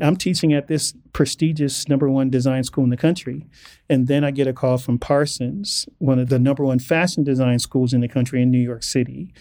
I'm 0.00 0.16
teaching 0.16 0.52
at 0.52 0.68
this 0.68 0.94
prestigious 1.12 1.88
number 1.88 2.08
one 2.08 2.30
design 2.30 2.64
school 2.64 2.84
in 2.84 2.90
the 2.90 2.96
country. 2.96 3.46
And 3.88 4.06
then 4.06 4.24
I 4.24 4.30
get 4.30 4.46
a 4.46 4.52
call 4.52 4.78
from 4.78 4.98
Parsons, 4.98 5.88
one 5.98 6.18
of 6.18 6.28
the 6.28 6.38
number 6.38 6.64
one 6.64 6.78
fashion 6.78 7.24
design 7.24 7.58
schools 7.58 7.92
in 7.92 8.00
the 8.00 8.08
country 8.08 8.42
in 8.42 8.50
New 8.50 8.60
York 8.60 8.82
City. 8.82 9.32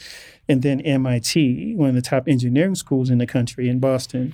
And 0.47 0.63
then 0.63 0.81
MIT, 0.81 1.75
one 1.75 1.89
of 1.89 1.95
the 1.95 2.01
top 2.01 2.27
engineering 2.27 2.75
schools 2.75 3.09
in 3.09 3.19
the 3.19 3.27
country 3.27 3.69
in 3.69 3.79
Boston. 3.79 4.33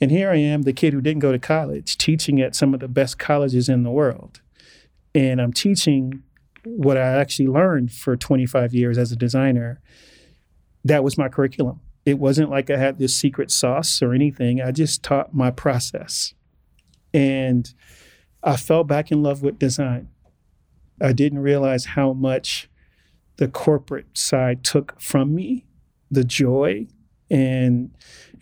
And 0.00 0.10
here 0.10 0.30
I 0.30 0.36
am, 0.36 0.62
the 0.62 0.72
kid 0.72 0.92
who 0.92 1.00
didn't 1.00 1.20
go 1.20 1.32
to 1.32 1.38
college, 1.38 1.98
teaching 1.98 2.40
at 2.40 2.56
some 2.56 2.74
of 2.74 2.80
the 2.80 2.88
best 2.88 3.18
colleges 3.18 3.68
in 3.68 3.82
the 3.82 3.90
world. 3.90 4.40
And 5.14 5.40
I'm 5.40 5.52
teaching 5.52 6.22
what 6.64 6.96
I 6.96 7.20
actually 7.20 7.48
learned 7.48 7.92
for 7.92 8.16
25 8.16 8.74
years 8.74 8.98
as 8.98 9.12
a 9.12 9.16
designer, 9.16 9.80
that 10.84 11.04
was 11.04 11.18
my 11.18 11.28
curriculum. 11.28 11.80
It 12.04 12.18
wasn't 12.18 12.50
like 12.50 12.70
I 12.70 12.76
had 12.76 12.98
this 12.98 13.16
secret 13.16 13.50
sauce 13.50 14.02
or 14.02 14.12
anything. 14.12 14.60
I 14.60 14.70
just 14.70 15.02
taught 15.02 15.34
my 15.34 15.50
process. 15.50 16.34
And 17.12 17.72
I 18.42 18.56
fell 18.56 18.84
back 18.84 19.10
in 19.10 19.22
love 19.22 19.42
with 19.42 19.58
design. 19.58 20.08
I 21.00 21.12
didn't 21.12 21.38
realize 21.40 21.86
how 21.86 22.12
much 22.12 22.68
the 23.36 23.48
corporate 23.48 24.16
side 24.16 24.62
took 24.62 25.00
from 25.00 25.34
me, 25.34 25.66
the 26.10 26.24
joy, 26.24 26.86
and 27.30 27.90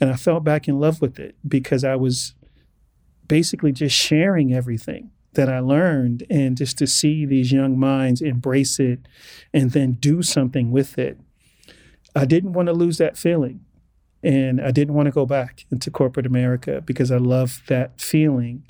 and 0.01 0.11
I 0.11 0.17
fell 0.17 0.41
back 0.41 0.69
in 0.69 0.81
love 0.81 1.01
with 1.01 1.19
it 1.19 1.37
because 1.47 1.85
I 1.85 1.97
was 1.97 2.35
basically 3.27 3.73
just 3.73 3.97
sharing 3.97 4.53
everything 4.53 5.11
that 5.35 5.49
I 5.49 5.61
learned 5.61 6.25
and 6.29 6.57
just 6.57 6.79
to 6.79 6.87
see 6.87 7.25
these 7.25 7.53
young 7.53 7.79
minds 7.79 8.21
embrace 8.21 8.79
it 8.79 9.01
and 9.53 9.71
then 9.71 9.93
do 9.93 10.23
something 10.23 10.71
with 10.71 10.99
it. 10.99 11.19
I 12.15 12.27
didn't 12.27 12.53
want 12.53 12.67
to 12.67 12.75
lose 12.75 12.99
that 12.99 13.17
feeling. 13.17 13.65
And 14.23 14.61
I 14.61 14.71
didn't 14.71 14.95
want 14.95 15.07
to 15.07 15.13
go 15.13 15.27
back 15.27 15.65
into 15.71 15.91
corporate 15.91 16.27
America 16.27 16.81
because 16.85 17.11
I 17.11 17.17
love 17.17 17.63
that 17.67 18.01
feeling. 18.01 18.65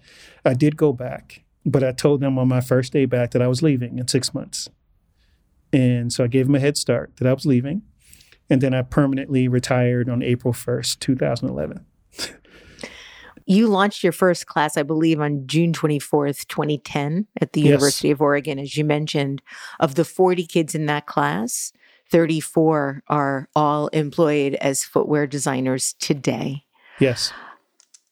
I 0.44 0.54
did 0.54 0.76
go 0.76 0.92
back, 0.92 1.42
but 1.66 1.84
I 1.84 1.92
told 1.92 2.20
them 2.20 2.38
on 2.38 2.48
my 2.48 2.62
first 2.62 2.92
day 2.92 3.04
back 3.04 3.32
that 3.32 3.42
I 3.42 3.48
was 3.48 3.62
leaving 3.62 3.98
in 3.98 4.08
six 4.08 4.32
months. 4.32 4.70
And 5.72 6.12
so 6.12 6.24
I 6.24 6.26
gave 6.26 6.46
them 6.46 6.54
a 6.54 6.60
head 6.60 6.78
start 6.78 7.16
that 7.16 7.26
I 7.26 7.34
was 7.34 7.44
leaving. 7.44 7.82
And 8.48 8.60
then 8.60 8.74
I 8.74 8.82
permanently 8.82 9.46
retired 9.46 10.08
on 10.08 10.22
April 10.22 10.54
1st, 10.54 10.98
2011. 11.00 11.84
You 13.46 13.66
launched 13.68 14.02
your 14.02 14.12
first 14.12 14.46
class, 14.46 14.76
I 14.76 14.82
believe, 14.82 15.20
on 15.20 15.46
June 15.46 15.72
24th, 15.72 16.46
2010, 16.48 17.26
at 17.40 17.52
the 17.52 17.60
Yes. 17.60 17.66
University 17.66 18.10
of 18.10 18.20
Oregon. 18.20 18.58
As 18.58 18.76
you 18.76 18.84
mentioned, 18.84 19.42
of 19.80 19.94
the 19.94 20.04
40 20.04 20.46
kids 20.46 20.74
in 20.74 20.86
that 20.86 21.06
class, 21.06 21.72
34 22.10 23.02
are 23.08 23.48
all 23.56 23.88
employed 23.88 24.54
as 24.54 24.84
footwear 24.84 25.26
designers 25.26 25.94
today. 25.94 26.64
Yes. 27.00 27.32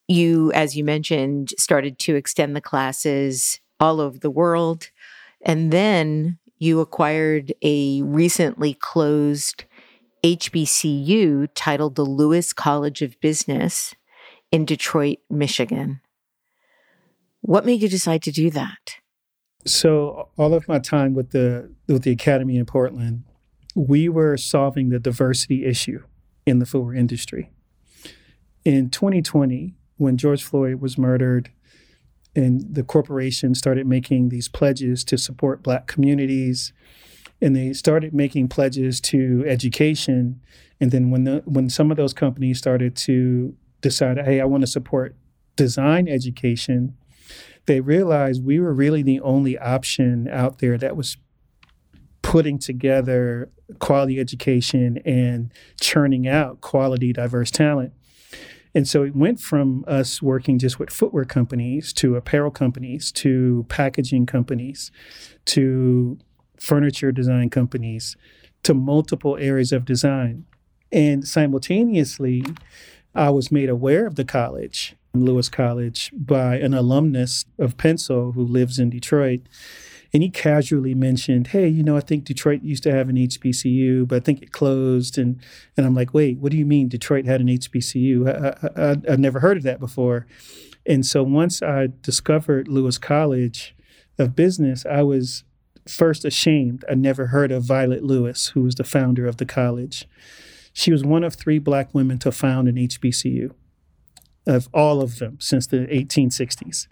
You, 0.08 0.50
as 0.52 0.76
you 0.76 0.82
mentioned, 0.82 1.54
started 1.58 1.98
to 2.00 2.16
extend 2.16 2.56
the 2.56 2.60
classes 2.60 3.60
all 3.78 4.00
over 4.00 4.18
the 4.18 4.30
world. 4.30 4.90
And 5.42 5.70
then 5.72 6.38
you 6.58 6.80
acquired 6.80 7.54
a 7.62 8.02
recently 8.02 8.74
closed 8.74 9.64
HBCU 10.24 11.48
titled 11.54 11.94
the 11.94 12.04
Lewis 12.04 12.52
College 12.52 13.02
of 13.02 13.18
Business 13.20 13.94
in 14.52 14.64
Detroit, 14.64 15.18
Michigan. 15.28 16.00
What 17.40 17.64
made 17.64 17.82
you 17.82 17.88
decide 17.88 18.22
to 18.22 18.32
do 18.32 18.50
that? 18.50 18.96
So 19.66 20.28
all 20.38 20.54
of 20.54 20.68
my 20.68 20.78
time 20.78 21.14
with 21.14 21.30
the 21.30 21.70
with 21.86 22.02
the 22.02 22.12
academy 22.12 22.56
in 22.56 22.66
Portland, 22.66 23.24
we 23.74 24.08
were 24.08 24.36
solving 24.36 24.88
the 24.88 24.98
diversity 24.98 25.64
issue 25.64 26.02
in 26.46 26.58
the 26.58 26.66
footwear 26.66 26.94
industry. 26.94 27.50
In 28.64 28.90
2020, 28.90 29.74
when 29.96 30.16
George 30.16 30.42
Floyd 30.42 30.80
was 30.80 30.98
murdered, 30.98 31.50
and 32.34 32.74
the 32.74 32.82
corporation 32.82 33.54
started 33.54 33.86
making 33.86 34.28
these 34.28 34.48
pledges 34.48 35.04
to 35.04 35.18
support 35.18 35.62
Black 35.62 35.86
communities, 35.86 36.72
and 37.40 37.54
they 37.54 37.72
started 37.72 38.14
making 38.14 38.48
pledges 38.48 39.00
to 39.00 39.44
education, 39.46 40.40
and 40.80 40.90
then 40.90 41.10
when 41.10 41.24
the 41.24 41.42
when 41.44 41.68
some 41.68 41.90
of 41.90 41.96
those 41.96 42.12
companies 42.12 42.58
started 42.58 42.96
to 42.96 43.54
decide, 43.80 44.18
hey, 44.18 44.40
I 44.40 44.44
want 44.44 44.62
to 44.62 44.66
support 44.66 45.16
design 45.56 46.08
education, 46.08 46.96
they 47.66 47.80
realized 47.80 48.44
we 48.44 48.58
were 48.58 48.72
really 48.72 49.02
the 49.02 49.20
only 49.20 49.58
option 49.58 50.28
out 50.28 50.58
there 50.58 50.78
that 50.78 50.96
was 50.96 51.16
putting 52.22 52.58
together 52.58 53.50
quality 53.78 54.18
education 54.18 54.98
and 55.04 55.52
churning 55.80 56.26
out 56.26 56.60
quality, 56.60 57.12
diverse 57.12 57.50
talent. 57.50 57.92
And 58.74 58.86
so 58.86 59.02
it 59.02 59.16
went 59.16 59.40
from 59.40 59.84
us 59.88 60.22
working 60.22 60.58
just 60.58 60.78
with 60.78 60.90
footwear 60.90 61.24
companies 61.24 61.92
to 61.94 62.16
apparel 62.16 62.50
companies 62.50 63.10
to 63.12 63.66
packaging 63.68 64.26
companies 64.26 64.92
to 65.46 66.18
furniture 66.58 67.10
design 67.10 67.50
companies 67.50 68.16
to 68.62 68.74
multiple 68.74 69.36
areas 69.40 69.72
of 69.72 69.84
design. 69.84 70.44
And 70.92 71.26
simultaneously, 71.26 72.44
I 73.14 73.30
was 73.30 73.50
made 73.50 73.68
aware 73.68 74.06
of 74.06 74.14
the 74.14 74.24
college, 74.24 74.94
Lewis 75.14 75.48
College, 75.48 76.10
by 76.14 76.56
an 76.56 76.74
alumnus 76.74 77.44
of 77.58 77.76
Pensole 77.76 78.34
who 78.34 78.44
lives 78.44 78.78
in 78.78 78.90
Detroit. 78.90 79.40
And 80.12 80.22
he 80.22 80.30
casually 80.30 80.94
mentioned, 80.94 81.48
"Hey, 81.48 81.68
you 81.68 81.84
know, 81.84 81.96
I 81.96 82.00
think 82.00 82.24
Detroit 82.24 82.62
used 82.62 82.82
to 82.82 82.92
have 82.92 83.08
an 83.08 83.16
HBCU, 83.16 84.06
but 84.06 84.16
I 84.16 84.20
think 84.20 84.42
it 84.42 84.50
closed." 84.52 85.18
And 85.18 85.38
and 85.76 85.86
I'm 85.86 85.94
like, 85.94 86.12
"Wait, 86.12 86.38
what 86.38 86.50
do 86.50 86.58
you 86.58 86.66
mean 86.66 86.88
Detroit 86.88 87.26
had 87.26 87.40
an 87.40 87.48
HBCU? 87.48 88.28
I, 88.28 88.82
I, 88.82 88.90
I've 89.08 89.20
never 89.20 89.40
heard 89.40 89.56
of 89.56 89.62
that 89.62 89.78
before." 89.78 90.26
And 90.86 91.06
so 91.06 91.22
once 91.22 91.62
I 91.62 91.88
discovered 92.02 92.66
Lewis 92.66 92.98
College 92.98 93.76
of 94.18 94.34
Business, 94.34 94.84
I 94.84 95.02
was 95.02 95.44
first 95.86 96.24
ashamed. 96.24 96.84
I 96.90 96.94
never 96.94 97.26
heard 97.26 97.52
of 97.52 97.64
Violet 97.64 98.02
Lewis, 98.02 98.48
who 98.48 98.62
was 98.62 98.74
the 98.74 98.84
founder 98.84 99.26
of 99.26 99.36
the 99.36 99.46
college. 99.46 100.06
She 100.80 100.92
was 100.92 101.04
one 101.04 101.24
of 101.24 101.34
three 101.34 101.58
black 101.58 101.94
women 101.94 102.18
to 102.20 102.32
found 102.32 102.66
an 102.66 102.76
HBCU, 102.76 103.50
of 104.46 104.66
all 104.72 105.02
of 105.02 105.18
them 105.18 105.36
since 105.38 105.66
the 105.66 105.80
1860s. 105.80 106.86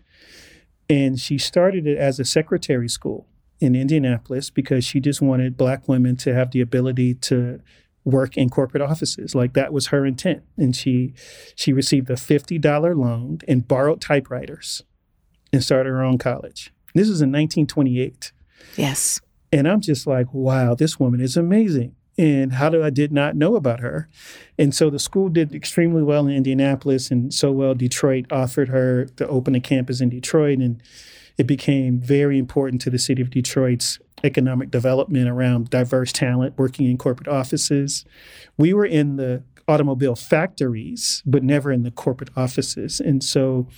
And 0.91 1.19
she 1.19 1.39
started 1.39 1.87
it 1.87 1.97
as 1.97 2.21
a 2.21 2.25
secretary 2.27 2.91
school 2.91 3.27
in 3.61 3.75
Indianapolis 3.75 4.51
because 4.51 4.85
she 4.85 5.01
just 5.01 5.23
wanted 5.23 5.57
black 5.57 5.89
women 5.89 6.17
to 6.17 6.35
have 6.35 6.51
the 6.51 6.61
ability 6.61 7.15
to 7.15 7.63
work 8.05 8.37
in 8.37 8.51
corporate 8.51 8.83
offices. 8.83 9.35
Like 9.35 9.55
that 9.55 9.73
was 9.73 9.87
her 9.87 10.05
intent. 10.05 10.43
And 10.59 10.77
she 10.77 11.15
she 11.57 11.73
received 11.73 12.11
a 12.11 12.15
$50 12.17 12.95
loan 12.95 13.39
and 13.49 13.67
borrowed 13.67 14.03
typewriters 14.03 14.83
and 15.51 15.65
started 15.65 15.89
her 15.89 16.05
own 16.05 16.19
college. 16.19 16.75
This 16.95 17.09
was 17.09 17.23
in 17.23 17.31
1928. 17.31 18.33
Yes. 18.77 19.19
And 19.51 19.67
I'm 19.67 19.81
just 19.81 20.07
like, 20.07 20.35
wow, 20.35 20.75
this 20.75 21.01
woman 21.01 21.23
is 21.23 21.39
amazing 21.39 21.95
and 22.19 22.55
how 22.55 22.69
did 22.69 22.83
I 22.83 22.91
did 22.91 23.13
not 23.13 23.37
know 23.37 23.55
about 23.55 23.81
her. 23.81 24.09
And 24.59 24.75
so 24.75 24.91
the 24.91 24.99
school 24.99 25.29
did 25.29 25.55
extremely 25.55 26.03
well 26.03 26.27
in 26.27 26.35
Indianapolis, 26.35 27.11
and 27.11 27.33
so 27.33 27.53
well 27.53 27.75
Detroit 27.75 28.27
offered 28.31 28.69
her 28.69 29.07
to 29.17 29.29
open 29.29 29.55
a 29.55 29.61
campus 29.61 30.01
in 30.01 30.11
Detroit, 30.11 30.59
and 30.59 30.83
it 31.39 31.47
became 31.47 32.01
very 32.01 32.37
important 32.39 32.83
to 32.83 32.91
the 32.91 32.99
city 32.99 33.23
of 33.23 33.31
Detroit's 33.31 34.01
economic 34.25 34.73
development 34.73 35.29
around 35.29 35.71
diverse 35.71 36.13
talent 36.13 36.59
working 36.59 36.91
in 36.91 36.99
corporate 36.99 37.29
offices. 37.29 38.05
We 38.57 38.75
were 38.75 38.87
in 38.87 39.15
the 39.15 39.45
automobile 39.69 40.17
factories, 40.17 41.23
but 41.25 41.45
never 41.45 41.71
in 41.71 41.85
the 41.85 41.93
corporate 41.93 42.31
offices, 42.37 42.99
and 42.99 43.23
so 43.23 43.69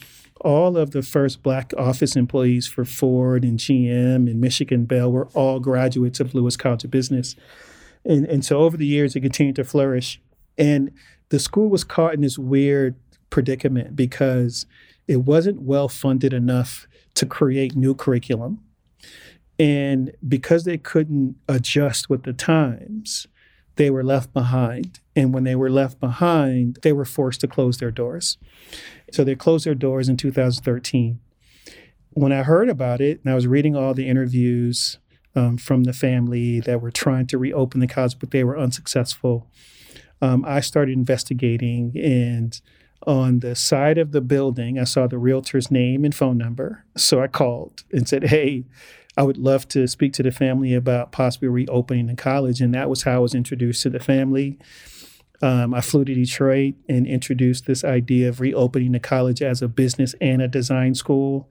all 0.43 0.79
of 0.79 0.93
the 0.93 1.03
first 1.03 1.43
black 1.43 1.75
office 1.77 2.17
employees 2.17 2.67
for 2.67 2.87
Ford 2.87 3.45
and 3.45 3.59
GM 3.59 4.27
and 4.27 4.41
Michigan 4.41 4.87
Bell 4.87 5.13
were 5.13 5.27
all 5.35 5.61
graduates 5.61 6.19
of 6.19 6.35
Lewis 6.35 6.57
College 6.57 6.85
of 6.85 6.91
Business. 6.91 7.37
And, 8.05 8.27
and 8.27 8.45
so 8.45 8.61
over 8.61 8.77
the 8.77 8.87
years, 8.87 9.15
it 9.15 9.21
continued 9.21 9.57
to 9.57 9.65
flourish. 9.65 10.21
And 10.57 10.93
the 11.29 11.39
school 11.39 11.69
was 11.69 11.85
caught 11.85 12.15
in 12.15 12.21
this 12.21 12.39
weird 12.39 12.95
predicament 13.31 13.97
because 13.97 14.67
it 15.07 15.19
wasn't 15.19 15.63
well 15.63 15.89
funded 15.89 16.33
enough 16.33 16.87
to 17.15 17.27
create 17.27 17.75
new 17.75 17.95
curriculum. 17.95 18.63
And 19.59 20.13
because 20.27 20.65
they 20.65 20.79
couldn't 20.79 21.37
adjust 21.49 22.09
with 22.09 22.23
the 22.23 22.33
times, 22.33 23.27
they 23.77 23.91
were 23.91 24.05
left 24.05 24.33
behind. 24.33 25.01
And 25.17 25.35
when 25.35 25.45
they 25.45 25.55
were 25.57 25.69
left 25.69 26.01
behind, 26.01 26.79
they 26.83 26.93
were 26.93 27.05
forced 27.05 27.41
to 27.43 27.49
close 27.49 27.79
their 27.79 27.91
doors. 27.91 28.39
So 29.13 29.25
they 29.25 29.35
closed 29.35 29.67
their 29.67 29.75
doors 29.75 30.09
in 30.09 30.17
2013. 30.17 31.19
When 32.11 32.33
I 32.33 32.43
heard 32.43 32.69
about 32.69 33.01
it, 33.01 33.21
and 33.23 33.31
I 33.31 33.35
was 33.35 33.47
reading 33.47 33.77
all 33.77 33.93
the 33.93 34.09
interviews 34.09 34.99
um, 35.35 35.57
from 35.57 35.85
the 35.85 35.93
family 35.93 36.61
that 36.61 36.81
were 36.81 36.91
trying 36.91 37.27
to 37.29 37.39
reopen 37.39 37.81
the 37.81 37.87
college, 37.87 38.19
but 38.19 38.31
they 38.31 38.45
were 38.45 38.59
unsuccessful. 38.59 39.49
Um, 40.23 40.45
I 40.47 40.61
started 40.61 40.93
investigating, 40.93 41.93
and 41.97 42.61
on 43.07 43.41
the 43.41 43.55
side 43.55 43.99
of 43.99 44.13
the 44.13 44.21
building, 44.21 44.79
I 44.79 44.85
saw 44.85 45.07
the 45.07 45.19
realtor's 45.19 45.71
name 45.71 46.05
and 46.05 46.15
phone 46.15 46.37
number. 46.37 46.85
So 46.97 47.23
I 47.23 47.29
called 47.29 47.85
and 47.93 48.07
said, 48.09 48.25
Hey, 48.25 48.65
I 49.17 49.23
would 49.23 49.39
love 49.39 49.67
to 49.69 49.87
speak 49.87 50.13
to 50.15 50.23
the 50.23 50.31
family 50.31 50.75
about 50.75 51.13
possibly 51.13 51.49
reopening 51.49 52.07
the 52.07 52.15
college. 52.15 52.61
And 52.61 52.75
that 52.75 52.89
was 52.89 53.03
how 53.03 53.17
I 53.17 53.19
was 53.19 53.35
introduced 53.35 53.83
to 53.83 53.91
the 53.91 54.01
family. 54.01 54.59
Um, 55.43 55.73
I 55.73 55.81
flew 55.81 56.05
to 56.05 56.15
Detroit 56.15 56.75
and 56.89 57.07
introduced 57.07 57.67
this 57.67 57.83
idea 57.83 58.29
of 58.29 58.41
reopening 58.41 58.93
the 58.93 59.01
college 59.01 59.41
as 59.41 59.63
a 59.63 59.69
business 59.69 60.15
and 60.21 60.43
a 60.43 60.49
design 60.49 60.95
school 60.95 61.49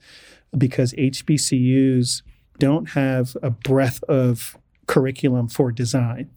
because 0.55 0.93
HBCUs 0.93 2.21
don't 2.59 2.89
have 2.91 3.35
a 3.41 3.49
breadth 3.49 4.03
of 4.03 4.57
curriculum 4.85 5.47
for 5.47 5.71
design. 5.71 6.29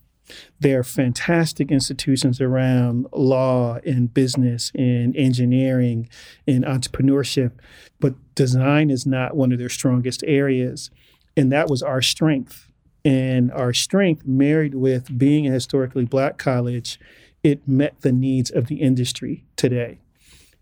There 0.59 0.79
are 0.79 0.83
fantastic 0.83 1.69
institutions 1.69 2.39
around 2.39 3.07
law 3.11 3.79
and 3.85 4.13
business 4.13 4.71
and 4.73 5.15
engineering 5.15 6.09
and 6.47 6.63
entrepreneurship, 6.63 7.51
but 7.99 8.15
design 8.33 8.89
is 8.89 9.05
not 9.05 9.35
one 9.35 9.51
of 9.51 9.59
their 9.59 9.69
strongest 9.69 10.23
areas. 10.25 10.89
And 11.35 11.51
that 11.51 11.69
was 11.69 11.83
our 11.83 12.01
strength. 12.01 12.69
And 13.03 13.51
our 13.51 13.73
strength, 13.73 14.25
married 14.25 14.75
with 14.75 15.17
being 15.17 15.45
a 15.45 15.51
historically 15.51 16.05
black 16.05 16.37
college, 16.37 16.99
it 17.43 17.67
met 17.67 17.99
the 17.99 18.13
needs 18.13 18.49
of 18.49 18.67
the 18.67 18.77
industry 18.77 19.43
today. 19.57 19.99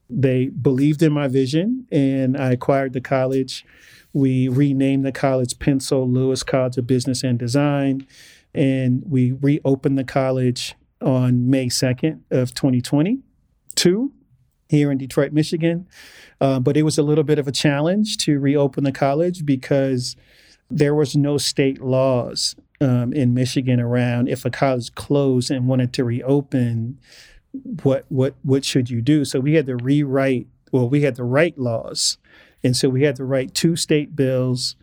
They 0.09 0.47
believed 0.47 1.03
in 1.03 1.13
my 1.13 1.27
vision, 1.27 1.85
and 1.91 2.35
I 2.35 2.51
acquired 2.51 2.93
the 2.93 3.01
college 3.01 3.63
we 4.13 4.47
renamed 4.47 5.05
the 5.05 5.11
college 5.11 5.57
Pensole 5.57 6.11
Lewis 6.11 6.43
College 6.43 6.77
of 6.77 6.87
Business 6.87 7.23
and 7.23 7.39
Design, 7.39 8.05
and 8.53 9.03
we 9.07 9.31
reopened 9.31 9.97
the 9.97 10.03
college 10.03 10.75
on 11.01 11.49
May 11.49 11.67
2nd 11.67 12.21
of 12.29 12.53
2022 12.53 14.11
here 14.69 14.91
in 14.91 14.97
Detroit, 14.97 15.31
Michigan. 15.31 15.87
Uh, 16.39 16.59
but 16.59 16.77
it 16.77 16.83
was 16.83 16.97
a 16.97 17.03
little 17.03 17.23
bit 17.23 17.39
of 17.39 17.47
a 17.47 17.51
challenge 17.51 18.17
to 18.17 18.39
reopen 18.39 18.83
the 18.83 18.91
college 18.91 19.45
because 19.45 20.15
there 20.69 20.95
was 20.95 21.15
no 21.15 21.37
state 21.37 21.81
laws 21.81 22.55
um, 22.79 23.13
in 23.13 23.33
Michigan 23.33 23.79
around 23.79 24.27
if 24.27 24.45
a 24.45 24.49
college 24.49 24.93
closed 24.95 25.51
and 25.51 25.67
wanted 25.67 25.93
to 25.93 26.03
reopen, 26.03 26.97
what 27.83 28.05
what 28.09 28.33
what 28.43 28.63
should 28.63 28.89
you 28.89 29.01
do? 29.01 29.25
So 29.25 29.39
we 29.39 29.53
had 29.53 29.67
to 29.67 29.75
rewrite. 29.75 30.47
Well, 30.71 30.87
we 30.87 31.01
had 31.01 31.15
to 31.15 31.23
write 31.23 31.57
laws 31.57 32.17
and 32.63 32.75
so 32.75 32.89
we 32.89 33.03
had 33.03 33.15
to 33.17 33.23
write 33.25 33.53
two 33.53 33.75
state 33.75 34.15
bills. 34.15 34.75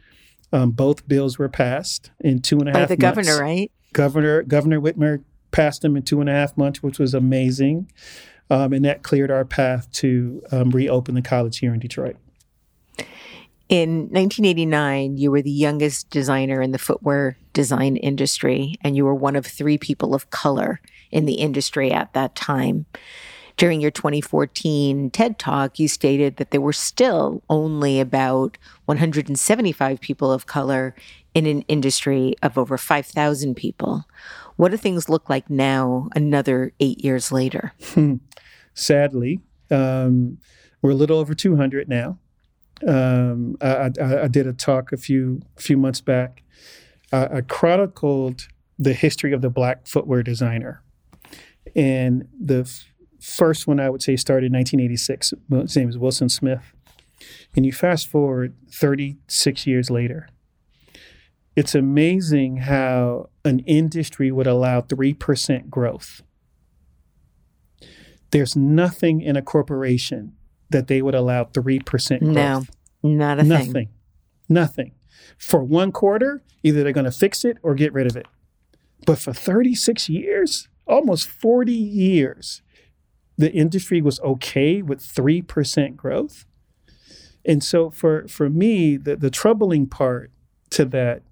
Um, 0.53 0.70
both 0.70 1.07
bills 1.07 1.39
were 1.39 1.49
passed 1.49 2.11
in 2.20 2.41
two 2.41 2.59
and 2.59 2.68
a 2.68 2.72
By 2.72 2.81
half 2.81 2.89
the 2.89 2.97
months. 2.97 3.29
governor, 3.29 3.43
right? 3.43 3.70
Governor 3.93 4.43
Governor 4.43 4.81
Whitmer 4.81 5.22
passed 5.51 5.83
them 5.83 5.97
in 5.97 6.03
two 6.03 6.20
and 6.20 6.29
a 6.29 6.33
half 6.33 6.57
months, 6.57 6.83
which 6.83 6.99
was 6.99 7.14
amazing, 7.14 7.91
um, 8.51 8.72
and 8.72 8.85
that 8.85 9.03
cleared 9.03 9.31
our 9.31 9.45
path 9.45 9.91
to 9.93 10.43
um, 10.53 10.70
reopen 10.70 11.14
the 11.14 11.22
college 11.22 11.59
here 11.59 11.74
in 11.74 11.81
Detroit. 11.81 12.16
In 13.68 14.09
1989, 14.11 15.18
you 15.18 15.31
were 15.31 15.43
the 15.43 15.51
youngest 15.51 16.09
designer 16.09 16.62
in 16.62 16.70
the 16.70 16.79
footwear 16.79 17.37
design 17.53 17.97
industry, 17.97 18.76
and 18.81 18.97
you 18.97 19.05
were 19.05 19.14
one 19.14 19.37
of 19.37 19.45
three 19.45 19.76
people 19.76 20.14
of 20.14 20.31
color 20.31 20.81
in 21.11 21.26
the 21.26 21.35
industry 21.35 21.93
at 21.93 22.14
that 22.14 22.35
time. 22.35 22.87
During 23.59 23.80
your 23.80 23.90
2014 23.90 25.11
TED 25.11 25.36
Talk, 25.36 25.80
you 25.80 25.88
stated 25.88 26.36
that 26.36 26.52
there 26.52 26.61
were 26.61 26.72
still 26.72 27.42
only 27.50 27.98
about 27.98 28.56
175 28.84 30.00
people 30.00 30.30
of 30.30 30.46
color 30.46 30.94
in 31.34 31.44
an 31.44 31.62
industry 31.62 32.36
of 32.40 32.56
over 32.56 32.78
5,000 32.78 33.56
people. 33.56 34.04
What 34.54 34.70
do 34.70 34.76
things 34.76 35.09
look 35.09 35.28
like 35.28 35.50
now, 35.50 36.09
another 36.14 36.72
eight 36.78 37.04
years 37.04 37.32
later? 37.32 37.72
Sadly, 38.74 39.40
um, 39.72 40.38
we're 40.80 40.92
a 40.92 40.94
little 40.94 41.18
over 41.18 41.34
200 41.34 41.88
now. 41.88 42.16
Um, 42.86 43.56
I, 43.61 43.90
I, 44.00 44.22
I, 44.22 44.28
did 44.28 44.46
a 44.46 44.52
talk 44.52 44.92
a 44.92 44.96
few 44.96 45.42
few 45.56 45.76
months 45.76 46.00
back. 46.00 46.44
I 47.11 47.40
chronicled 47.40 48.46
the 48.78 48.92
history 48.92 49.32
of 49.32 49.42
the 49.42 49.50
black 49.50 49.88
footwear 49.88 50.22
designer, 50.22 50.84
and 51.74 52.28
the 52.40 52.72
first 53.37 53.66
one 53.66 53.81
I 53.81 53.91
would 53.91 54.03
say 54.03 54.16
started 54.16 54.47
in 54.47 54.53
1986. 54.55 55.35
His 55.62 55.76
name 55.76 55.89
is 55.89 55.99
Wilson 55.99 56.29
Smith, 56.29 56.72
and 57.55 57.66
you 57.66 57.72
fast 57.72 58.09
forward 58.09 58.55
36 58.72 59.66
years 59.66 59.91
later. 59.91 60.29
It's 61.57 61.74
amazing 61.74 62.59
how 62.59 63.31
an 63.45 63.61
industry 63.61 64.31
would 64.31 64.47
allow 64.47 64.81
three 64.81 65.14
percent 65.14 65.70
growth. 65.70 66.22
There's 68.31 68.55
nothing 68.55 69.20
in 69.20 69.37
a 69.37 69.43
corporation 69.43 70.35
that 70.70 70.87
they 70.87 71.03
would 71.03 71.14
allow 71.14 71.45
3% 71.45 71.85
growth. 72.20 72.35
No, 72.35 72.64
not 73.03 73.39
a 73.39 73.43
thing. 73.43 73.49
Nothing. 73.49 73.72
thing. 73.72 73.89
Nothing. 74.49 74.93
For 75.39 75.62
one 75.62 75.93
quarter, 75.93 76.43
either 76.62 76.83
they're 76.83 76.93
going 76.93 77.05
to 77.05 77.11
fix 77.11 77.45
it 77.45 77.59
or 77.62 77.74
get 77.74 77.93
rid 77.93 78.07
of 78.07 78.16
it. 78.16 78.26
But 79.07 79.18
for 79.18 79.33
36 79.33 80.09
years, 80.09 80.68
almost 80.87 81.29
40 81.29 81.72
years, 81.72 82.62
the 83.39 83.53
industry 83.53 84.03
was 84.03 84.20
okay 84.20 84.82
with 84.82 85.01
3% 85.01 85.97
growth. 85.97 86.45
And 87.45 87.62
so 87.62 87.91
for, 87.91 88.26
for 88.28 88.51
me, 88.51 88.97
the, 88.97 89.16
the 89.16 89.30
troubling 89.30 89.86
part 89.86 90.32
to 90.70 90.84
that 90.86 91.22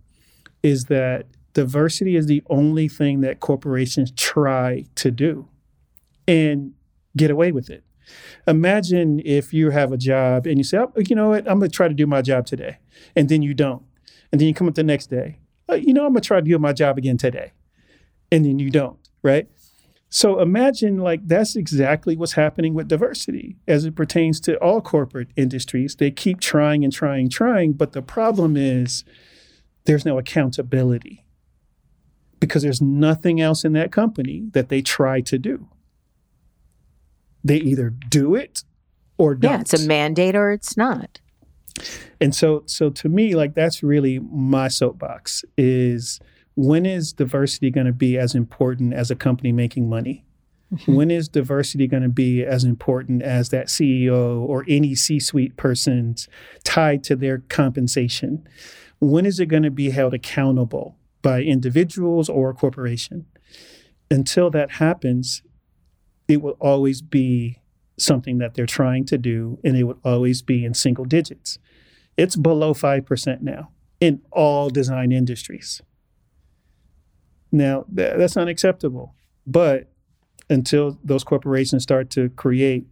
is 0.63 0.85
that 0.85 1.27
diversity 1.53 2.17
is 2.17 2.27
the 2.27 2.43
only 2.49 2.89
thing 2.89 3.21
that 3.21 3.41
corporations 3.41 4.13
try 4.13 4.85
to 4.95 5.11
do 5.11 5.49
and 6.29 6.73
get 7.17 7.31
away 7.31 7.51
with 7.51 7.69
it. 7.69 7.83
Imagine 8.47 9.21
if 9.25 9.53
you 9.53 9.71
have 9.71 9.91
a 9.91 9.97
job 9.97 10.47
and 10.47 10.59
you 10.59 10.65
say, 10.65 10.79
oh, 10.79 10.93
you 10.97 11.17
know 11.17 11.31
what, 11.31 11.49
I'm 11.49 11.59
going 11.59 11.71
to 11.71 11.77
try 11.77 11.89
to 11.89 11.95
do 11.95 12.07
my 12.07 12.23
job 12.23 12.47
today. 12.47 12.79
And 13.17 13.29
then 13.29 13.43
you 13.43 13.53
don't. 13.53 13.83
And 14.31 14.41
then 14.41 14.47
you 14.47 14.55
come 14.55 14.69
up 14.69 14.75
the 14.75 14.85
next 14.85 15.09
day, 15.09 15.39
oh, 15.69 15.75
you 15.75 15.93
know, 15.93 16.07
I'm 16.07 16.13
going 16.13 16.23
to 16.23 16.27
try 16.27 16.41
to 16.41 16.47
do 16.47 16.59
my 16.59 16.73
job 16.73 16.99
again 16.99 17.17
today. 17.17 17.53
And 18.31 18.45
then 18.45 18.59
you 18.59 18.71
don't, 18.71 18.99
right? 19.23 19.49
So 20.09 20.41
imagine 20.41 20.99
like 20.99 21.27
that's 21.27 21.57
exactly 21.57 22.17
what's 22.17 22.35
happening 22.35 22.75
with 22.75 22.89
diversity 22.89 23.57
as 23.67 23.85
it 23.85 23.95
pertains 23.97 24.41
to 24.41 24.57
all 24.59 24.81
corporate 24.81 25.29
industries. 25.37 25.97
They 25.97 26.11
keep 26.11 26.41
trying 26.41 26.85
and 26.85 26.93
trying, 26.93 27.29
trying, 27.29 27.73
but 27.73 27.93
the 27.93 28.03
problem 28.03 28.57
is 28.57 29.05
there's 29.85 30.05
no 30.05 30.19
accountability 30.19 31.25
because 32.39 32.63
there's 32.63 32.81
nothing 32.81 33.41
else 33.41 33.65
in 33.65 33.73
that 33.73 33.93
company 33.93 34.49
that 34.53 34.69
they 34.69 34.81
try 34.83 35.21
to 35.23 35.39
do 35.39 35.69
they 37.47 37.57
either 37.59 37.91
do 37.91 38.35
it 38.35 38.65
or 39.19 39.35
don't. 39.35 39.53
Yeah, 39.53 39.61
it's 39.61 39.75
a 39.75 39.87
mandate 39.87 40.35
or 40.35 40.51
it's 40.51 40.77
not. 40.77 41.21
And 42.21 42.35
so 42.35 42.65
so 42.67 42.91
to 42.91 43.09
me 43.09 43.35
like 43.35 43.55
that's 43.55 43.83
really 43.83 44.19
my 44.19 44.69
soapbox 44.69 45.45
is 45.57 46.21
when 46.57 46.87
is 46.87 47.13
diversity 47.13 47.71
going 47.71 47.87
to 47.87 47.93
be 47.93 48.19
as 48.19 48.35
important 48.35 48.95
as 48.95 49.11
a 49.11 49.15
company 49.15 49.53
making 49.53 49.89
money? 49.89 50.25
Mm-hmm. 50.75 50.95
When 50.95 51.11
is 51.11 51.29
diversity 51.29 51.87
going 51.87 52.03
to 52.03 52.09
be 52.09 52.43
as 52.45 52.65
important 52.65 53.23
as 53.23 53.51
that 53.51 53.67
CEO 53.67 54.41
or 54.41 54.65
any 54.67 54.95
C-suite 54.95 55.57
person's 55.57 56.29
tied 56.65 57.05
to 57.05 57.15
their 57.15 57.39
compensation? 57.39 58.49
When 58.99 59.27
is 59.27 59.39
it 59.39 59.47
going 59.47 59.63
to 59.63 59.71
be 59.71 59.91
held 59.91 60.15
accountable 60.15 60.97
by 61.23 61.43
individuals 61.43 62.29
or 62.29 62.51
a 62.51 62.55
corporation? 62.55 63.27
Until 64.11 64.51
that 64.51 64.73
happens, 64.73 65.43
it 66.27 66.43
will 66.43 66.57
always 66.59 67.03
be 67.03 67.61
something 67.99 68.39
that 68.39 68.55
they're 68.55 68.67
trying 68.67 69.05
to 69.07 69.19
do, 69.19 69.59
and 69.63 69.77
it 69.77 69.85
would 69.85 69.99
always 70.05 70.43
be 70.43 70.65
in 70.65 70.75
single 70.75 71.05
digits. 71.05 71.59
It's 72.17 72.37
below 72.37 72.73
5% 72.73 73.43
now 73.43 73.71
in 74.01 74.23
all 74.33 74.71
design 74.71 75.13
industries. 75.13 75.83
Now, 77.53 77.85
th- 77.95 78.15
that's 78.17 78.37
unacceptable. 78.37 79.15
But 79.47 79.89
until 80.51 80.99
those 81.05 81.25
corporations 81.25 81.83
start 81.83 82.11
to 82.11 82.29
create 82.31 82.87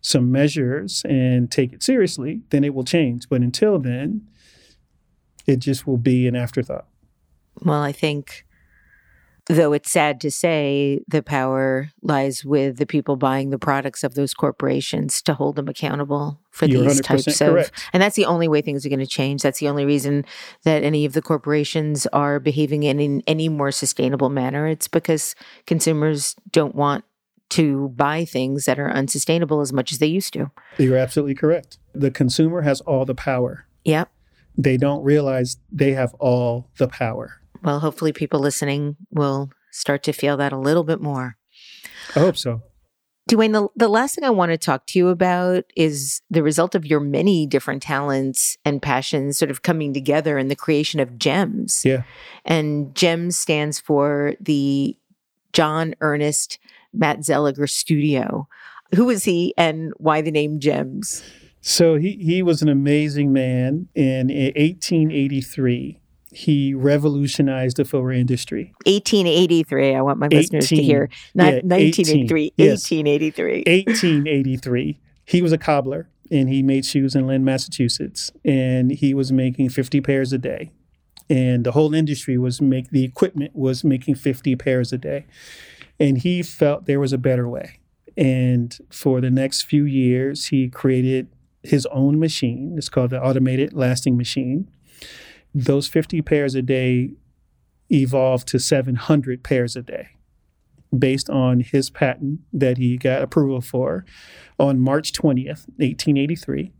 some 0.00 0.30
measures 0.30 1.02
and 1.08 1.50
take 1.50 1.72
it 1.72 1.82
seriously, 1.82 2.42
then 2.50 2.64
it 2.64 2.74
will 2.74 2.84
change. 2.84 3.28
But 3.28 3.42
until 3.42 3.78
then, 3.78 4.28
it 5.46 5.58
just 5.58 5.86
will 5.86 5.96
be 5.96 6.26
an 6.26 6.36
afterthought. 6.36 6.86
Well, 7.62 7.82
I 7.82 7.92
think 7.92 8.45
Though 9.48 9.72
it's 9.72 9.92
sad 9.92 10.20
to 10.22 10.30
say, 10.30 11.02
the 11.06 11.22
power 11.22 11.90
lies 12.02 12.44
with 12.44 12.78
the 12.78 12.86
people 12.86 13.14
buying 13.14 13.50
the 13.50 13.58
products 13.58 14.02
of 14.02 14.14
those 14.14 14.34
corporations 14.34 15.22
to 15.22 15.34
hold 15.34 15.54
them 15.54 15.68
accountable 15.68 16.40
for 16.50 16.66
You're 16.66 16.82
these 16.82 17.00
types 17.00 17.38
correct. 17.38 17.68
of. 17.68 17.84
And 17.92 18.02
that's 18.02 18.16
the 18.16 18.24
only 18.24 18.48
way 18.48 18.60
things 18.60 18.84
are 18.84 18.88
going 18.88 18.98
to 18.98 19.06
change. 19.06 19.42
That's 19.42 19.60
the 19.60 19.68
only 19.68 19.84
reason 19.84 20.24
that 20.64 20.82
any 20.82 21.04
of 21.04 21.12
the 21.12 21.22
corporations 21.22 22.08
are 22.08 22.40
behaving 22.40 22.82
in, 22.82 22.98
in 22.98 23.22
any 23.28 23.48
more 23.48 23.70
sustainable 23.70 24.30
manner. 24.30 24.66
It's 24.66 24.88
because 24.88 25.36
consumers 25.64 26.34
don't 26.50 26.74
want 26.74 27.04
to 27.50 27.90
buy 27.90 28.24
things 28.24 28.64
that 28.64 28.80
are 28.80 28.90
unsustainable 28.90 29.60
as 29.60 29.72
much 29.72 29.92
as 29.92 29.98
they 29.98 30.06
used 30.08 30.32
to. 30.32 30.50
You're 30.78 30.96
absolutely 30.96 31.36
correct. 31.36 31.78
The 31.94 32.10
consumer 32.10 32.62
has 32.62 32.80
all 32.80 33.04
the 33.04 33.14
power. 33.14 33.66
Yep. 33.84 34.10
They 34.58 34.76
don't 34.76 35.04
realize 35.04 35.58
they 35.70 35.92
have 35.92 36.14
all 36.14 36.68
the 36.78 36.88
power. 36.88 37.40
Well, 37.66 37.80
hopefully, 37.80 38.12
people 38.12 38.38
listening 38.38 38.94
will 39.10 39.50
start 39.72 40.04
to 40.04 40.12
feel 40.12 40.36
that 40.36 40.52
a 40.52 40.58
little 40.58 40.84
bit 40.84 41.00
more. 41.00 41.36
I 42.14 42.20
hope 42.20 42.36
so. 42.36 42.62
D'Wayne, 43.26 43.50
the, 43.50 43.66
the 43.74 43.88
last 43.88 44.14
thing 44.14 44.22
I 44.22 44.30
want 44.30 44.52
to 44.52 44.56
talk 44.56 44.86
to 44.86 44.98
you 45.00 45.08
about 45.08 45.64
is 45.76 46.22
the 46.30 46.44
result 46.44 46.76
of 46.76 46.86
your 46.86 47.00
many 47.00 47.44
different 47.44 47.82
talents 47.82 48.56
and 48.64 48.80
passions 48.80 49.36
sort 49.36 49.50
of 49.50 49.62
coming 49.62 49.92
together 49.92 50.38
in 50.38 50.46
the 50.46 50.54
creation 50.54 51.00
of 51.00 51.18
GEMS. 51.18 51.84
Yeah. 51.84 52.04
And 52.44 52.94
GEMS 52.94 53.36
stands 53.36 53.80
for 53.80 54.34
the 54.38 54.96
John 55.52 55.96
Ernest 56.00 56.60
Matzeliger 56.96 57.68
Studio. 57.68 58.46
Who 58.94 59.10
is 59.10 59.24
he 59.24 59.54
and 59.58 59.92
why 59.96 60.22
the 60.22 60.30
name 60.30 60.60
GEMS? 60.60 61.24
So 61.62 61.96
he, 61.96 62.12
he 62.12 62.44
was 62.44 62.62
an 62.62 62.68
amazing 62.68 63.32
man 63.32 63.88
in 63.96 64.28
1883 64.28 66.00
he 66.36 66.74
revolutionized 66.74 67.78
the 67.78 67.84
footwear 67.86 68.12
industry. 68.12 68.74
1883. 68.84 69.94
I 69.94 70.02
want 70.02 70.18
my 70.18 70.26
18, 70.26 70.38
listeners 70.38 70.68
to 70.68 70.76
hear. 70.76 71.08
Not 71.34 71.46
yeah, 71.46 71.60
1983. 71.62 72.52
18, 72.58 72.68
1883. 72.68 73.64
1883. 73.66 75.00
He 75.24 75.40
was 75.40 75.52
a 75.52 75.58
cobbler 75.58 76.10
and 76.30 76.50
he 76.50 76.62
made 76.62 76.84
shoes 76.84 77.14
in 77.14 77.26
Lynn, 77.26 77.42
Massachusetts, 77.42 78.32
and 78.44 78.90
he 78.90 79.14
was 79.14 79.32
making 79.32 79.70
50 79.70 80.02
pairs 80.02 80.32
a 80.34 80.38
day. 80.38 80.72
And 81.30 81.64
the 81.64 81.72
whole 81.72 81.94
industry 81.94 82.36
was 82.36 82.60
make 82.60 82.90
the 82.90 83.04
equipment 83.04 83.56
was 83.56 83.82
making 83.82 84.16
50 84.16 84.56
pairs 84.56 84.92
a 84.92 84.98
day. 84.98 85.24
And 85.98 86.18
he 86.18 86.42
felt 86.42 86.84
there 86.84 87.00
was 87.00 87.14
a 87.14 87.18
better 87.18 87.48
way. 87.48 87.78
And 88.14 88.76
for 88.90 89.22
the 89.22 89.30
next 89.30 89.62
few 89.62 89.84
years, 89.84 90.48
he 90.48 90.68
created 90.68 91.28
his 91.62 91.86
own 91.86 92.20
machine. 92.20 92.74
It's 92.76 92.90
called 92.90 93.10
the 93.10 93.22
automated 93.22 93.72
lasting 93.72 94.18
machine 94.18 94.68
those 95.56 95.88
50 95.88 96.20
pairs 96.20 96.54
a 96.54 96.60
day 96.60 97.14
evolved 97.90 98.46
to 98.48 98.58
700 98.58 99.42
pairs 99.42 99.74
a 99.74 99.80
day 99.80 100.08
based 100.96 101.30
on 101.30 101.60
his 101.60 101.88
patent 101.88 102.40
that 102.52 102.76
he 102.76 102.98
got 102.98 103.22
approval 103.22 103.62
for 103.62 104.04
on 104.58 104.78
March 104.78 105.12
20th, 105.12 105.66
1883. 105.78 106.72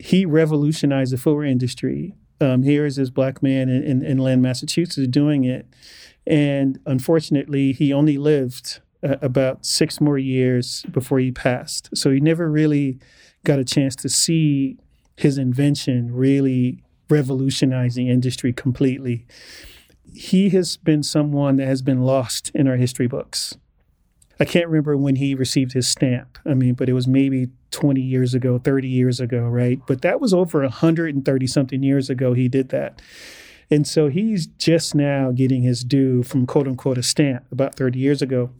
He 0.00 0.26
revolutionized 0.26 1.12
the 1.12 1.16
footwear 1.16 1.44
industry. 1.44 2.14
Um, 2.40 2.64
here 2.64 2.84
is 2.84 2.96
this 2.96 3.10
black 3.10 3.40
man 3.40 3.68
in, 3.68 3.84
in, 3.84 4.04
in 4.04 4.18
Lynn, 4.18 4.42
Massachusetts 4.42 5.06
doing 5.08 5.44
it. 5.44 5.66
And 6.26 6.80
unfortunately, 6.86 7.72
he 7.72 7.92
only 7.92 8.18
lived 8.18 8.80
uh, 9.02 9.16
about 9.22 9.64
six 9.64 10.00
more 10.00 10.18
years 10.18 10.84
before 10.90 11.20
he 11.20 11.30
passed. 11.30 11.90
So 11.94 12.10
he 12.10 12.18
never 12.18 12.50
really 12.50 12.98
got 13.44 13.60
a 13.60 13.64
chance 13.64 13.94
to 13.96 14.08
see 14.08 14.78
his 15.16 15.38
invention 15.38 16.12
really 16.12 16.82
revolutionizing 17.10 18.08
industry 18.08 18.52
completely. 18.52 19.26
He 20.12 20.50
has 20.50 20.76
been 20.76 21.02
someone 21.02 21.56
that 21.56 21.66
has 21.66 21.82
been 21.82 22.02
lost 22.02 22.50
in 22.54 22.66
our 22.66 22.76
history 22.76 23.06
books. 23.06 23.56
I 24.38 24.44
can't 24.46 24.68
remember 24.68 24.96
when 24.96 25.16
he 25.16 25.34
received 25.34 25.72
his 25.72 25.86
stamp. 25.86 26.38
I 26.46 26.54
mean, 26.54 26.74
but 26.74 26.88
it 26.88 26.94
was 26.94 27.06
maybe 27.06 27.48
20 27.72 28.00
years 28.00 28.32
ago, 28.32 28.58
30 28.58 28.88
years 28.88 29.20
ago, 29.20 29.42
right? 29.42 29.78
But 29.86 30.00
that 30.02 30.20
was 30.20 30.32
over 30.32 30.62
130 30.62 31.46
something 31.46 31.82
years 31.82 32.08
ago 32.08 32.32
he 32.32 32.48
did 32.48 32.70
that. 32.70 33.02
And 33.70 33.86
so 33.86 34.08
he's 34.08 34.46
just 34.46 34.94
now 34.94 35.30
getting 35.30 35.62
his 35.62 35.84
due 35.84 36.22
from 36.22 36.46
quote 36.46 36.66
unquote 36.66 36.98
a 36.98 37.02
stamp 37.02 37.44
about 37.52 37.76
30 37.76 37.98
years 37.98 38.22
ago 38.22 38.50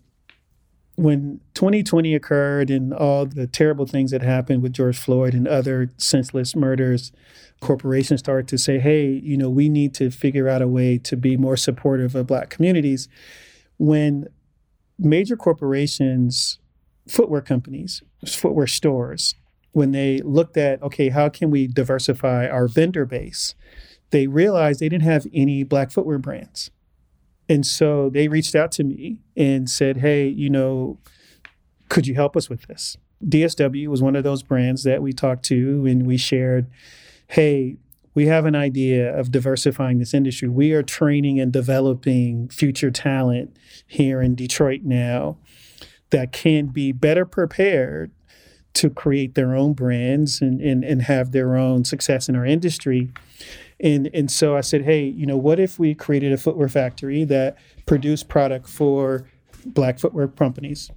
when 0.96 1.40
2020 1.54 2.14
occurred 2.14 2.70
and 2.70 2.92
all 2.92 3.26
the 3.26 3.46
terrible 3.46 3.86
things 3.86 4.10
that 4.10 4.22
happened 4.22 4.62
with 4.62 4.72
George 4.72 4.98
Floyd 4.98 5.34
and 5.34 5.48
other 5.48 5.90
senseless 5.96 6.54
murders, 6.54 7.12
corporations 7.60 8.20
started 8.20 8.48
to 8.48 8.58
say, 8.58 8.78
hey, 8.78 9.06
you 9.08 9.36
know, 9.36 9.48
we 9.48 9.68
need 9.68 9.94
to 9.94 10.10
figure 10.10 10.48
out 10.48 10.62
a 10.62 10.68
way 10.68 10.98
to 10.98 11.16
be 11.16 11.36
more 11.36 11.56
supportive 11.56 12.14
of 12.14 12.26
Black 12.26 12.50
communities. 12.50 13.08
When 13.78 14.26
major 14.98 15.36
corporations, 15.36 16.58
footwear 17.08 17.40
companies, 17.40 18.02
footwear 18.26 18.66
stores, 18.66 19.34
when 19.72 19.92
they 19.92 20.18
looked 20.18 20.56
at, 20.56 20.82
okay, 20.82 21.10
how 21.10 21.28
can 21.28 21.50
we 21.50 21.66
diversify 21.66 22.46
our 22.48 22.68
vendor 22.68 23.06
base? 23.06 23.54
They 24.10 24.26
realized 24.26 24.80
they 24.80 24.88
didn't 24.88 25.04
have 25.04 25.26
any 25.32 25.62
black 25.62 25.90
footwear 25.90 26.18
brands. 26.18 26.70
And 27.50 27.66
so 27.66 28.08
they 28.08 28.28
reached 28.28 28.54
out 28.54 28.70
to 28.72 28.84
me 28.84 29.18
and 29.36 29.68
said, 29.68 29.96
hey, 29.96 30.28
you 30.28 30.48
know, 30.48 31.00
could 31.88 32.06
you 32.06 32.14
help 32.14 32.36
us 32.36 32.48
with 32.48 32.68
this? 32.68 32.96
DSW 33.24 33.88
was 33.88 34.00
one 34.00 34.14
of 34.14 34.22
those 34.22 34.44
brands 34.44 34.84
that 34.84 35.02
we 35.02 35.12
talked 35.12 35.44
to 35.46 35.84
and 35.84 36.06
we 36.06 36.16
shared, 36.16 36.70
hey, 37.26 37.76
we 38.14 38.26
have 38.26 38.44
an 38.44 38.54
idea 38.54 39.12
of 39.18 39.32
diversifying 39.32 39.98
this 39.98 40.14
industry. 40.14 40.48
We 40.48 40.72
are 40.74 40.84
training 40.84 41.40
and 41.40 41.52
developing 41.52 42.48
future 42.50 42.92
talent 42.92 43.56
here 43.84 44.22
in 44.22 44.36
Detroit 44.36 44.82
now 44.84 45.36
that 46.10 46.30
can 46.30 46.68
be 46.68 46.92
better 46.92 47.26
prepared 47.26 48.12
to 48.74 48.90
create 48.90 49.34
their 49.34 49.56
own 49.56 49.72
brands 49.72 50.40
and, 50.40 50.60
and, 50.60 50.84
and 50.84 51.02
have 51.02 51.32
their 51.32 51.56
own 51.56 51.84
success 51.84 52.28
in 52.28 52.36
our 52.36 52.46
industry. 52.46 53.10
And, 53.82 54.10
and 54.12 54.30
so 54.30 54.56
I 54.56 54.60
said, 54.60 54.82
hey, 54.82 55.04
you 55.04 55.26
know, 55.26 55.36
what 55.36 55.58
if 55.58 55.78
we 55.78 55.94
created 55.94 56.32
a 56.32 56.36
footwear 56.36 56.68
factory 56.68 57.24
that 57.24 57.56
produced 57.86 58.28
product 58.28 58.68
for 58.68 59.28
black 59.64 59.98
footwear 59.98 60.28
companies? 60.28 60.90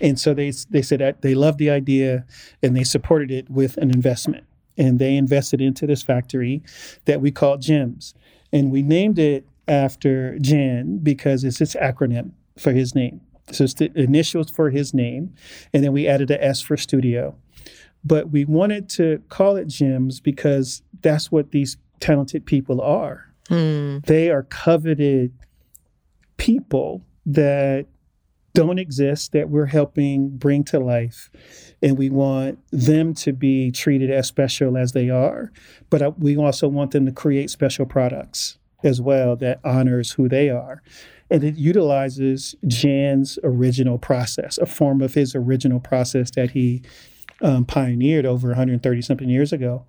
And 0.00 0.18
so 0.18 0.34
they, 0.34 0.52
they 0.70 0.82
said 0.82 1.16
they 1.20 1.34
loved 1.34 1.58
the 1.58 1.70
idea 1.70 2.24
and 2.62 2.76
they 2.76 2.84
supported 2.84 3.30
it 3.30 3.50
with 3.50 3.76
an 3.76 3.90
investment. 3.90 4.44
And 4.76 4.98
they 4.98 5.16
invested 5.16 5.60
into 5.60 5.86
this 5.86 6.02
factory 6.02 6.62
that 7.04 7.20
we 7.20 7.30
called 7.30 7.60
GEMS. 7.62 8.14
And 8.52 8.70
we 8.70 8.82
named 8.82 9.18
it 9.18 9.46
after 9.68 10.38
Jan 10.38 10.98
because 10.98 11.44
it's 11.44 11.60
its 11.60 11.74
acronym 11.76 12.32
for 12.58 12.72
his 12.72 12.94
name. 12.94 13.20
So 13.52 13.64
it's 13.64 13.74
the 13.74 13.90
initials 13.94 14.50
for 14.50 14.70
his 14.70 14.94
name. 14.94 15.34
And 15.72 15.84
then 15.84 15.92
we 15.92 16.08
added 16.08 16.30
a 16.30 16.42
S 16.42 16.60
for 16.60 16.76
studio. 16.76 17.36
But 18.04 18.30
we 18.30 18.44
wanted 18.44 18.88
to 18.90 19.22
call 19.28 19.56
it 19.56 19.68
Gems 19.68 20.20
because 20.20 20.82
that's 21.04 21.30
what 21.30 21.52
these 21.52 21.76
talented 22.00 22.44
people 22.44 22.80
are. 22.80 23.32
Mm. 23.48 24.04
They 24.06 24.30
are 24.30 24.42
coveted 24.42 25.32
people 26.36 27.02
that 27.26 27.86
don't 28.54 28.78
exist 28.78 29.32
that 29.32 29.50
we're 29.50 29.66
helping 29.66 30.30
bring 30.30 30.64
to 30.64 30.80
life. 30.80 31.30
And 31.82 31.96
we 31.96 32.10
want 32.10 32.58
them 32.72 33.14
to 33.14 33.32
be 33.32 33.70
treated 33.70 34.10
as 34.10 34.26
special 34.26 34.76
as 34.76 34.92
they 34.92 35.10
are. 35.10 35.52
But 35.90 36.02
uh, 36.02 36.12
we 36.18 36.36
also 36.36 36.66
want 36.66 36.90
them 36.90 37.06
to 37.06 37.12
create 37.12 37.50
special 37.50 37.86
products 37.86 38.58
as 38.82 39.00
well 39.00 39.36
that 39.36 39.60
honors 39.64 40.12
who 40.12 40.28
they 40.28 40.50
are 40.50 40.82
and 41.30 41.42
it 41.42 41.56
utilizes 41.56 42.54
Jan's 42.66 43.38
original 43.42 43.98
process, 43.98 44.58
a 44.58 44.66
form 44.66 45.00
of 45.00 45.14
his 45.14 45.34
original 45.34 45.80
process 45.80 46.30
that 46.32 46.50
he 46.50 46.82
um, 47.42 47.64
pioneered 47.64 48.26
over 48.26 48.48
130 48.48 49.02
something 49.02 49.28
years 49.28 49.52
ago. 49.52 49.84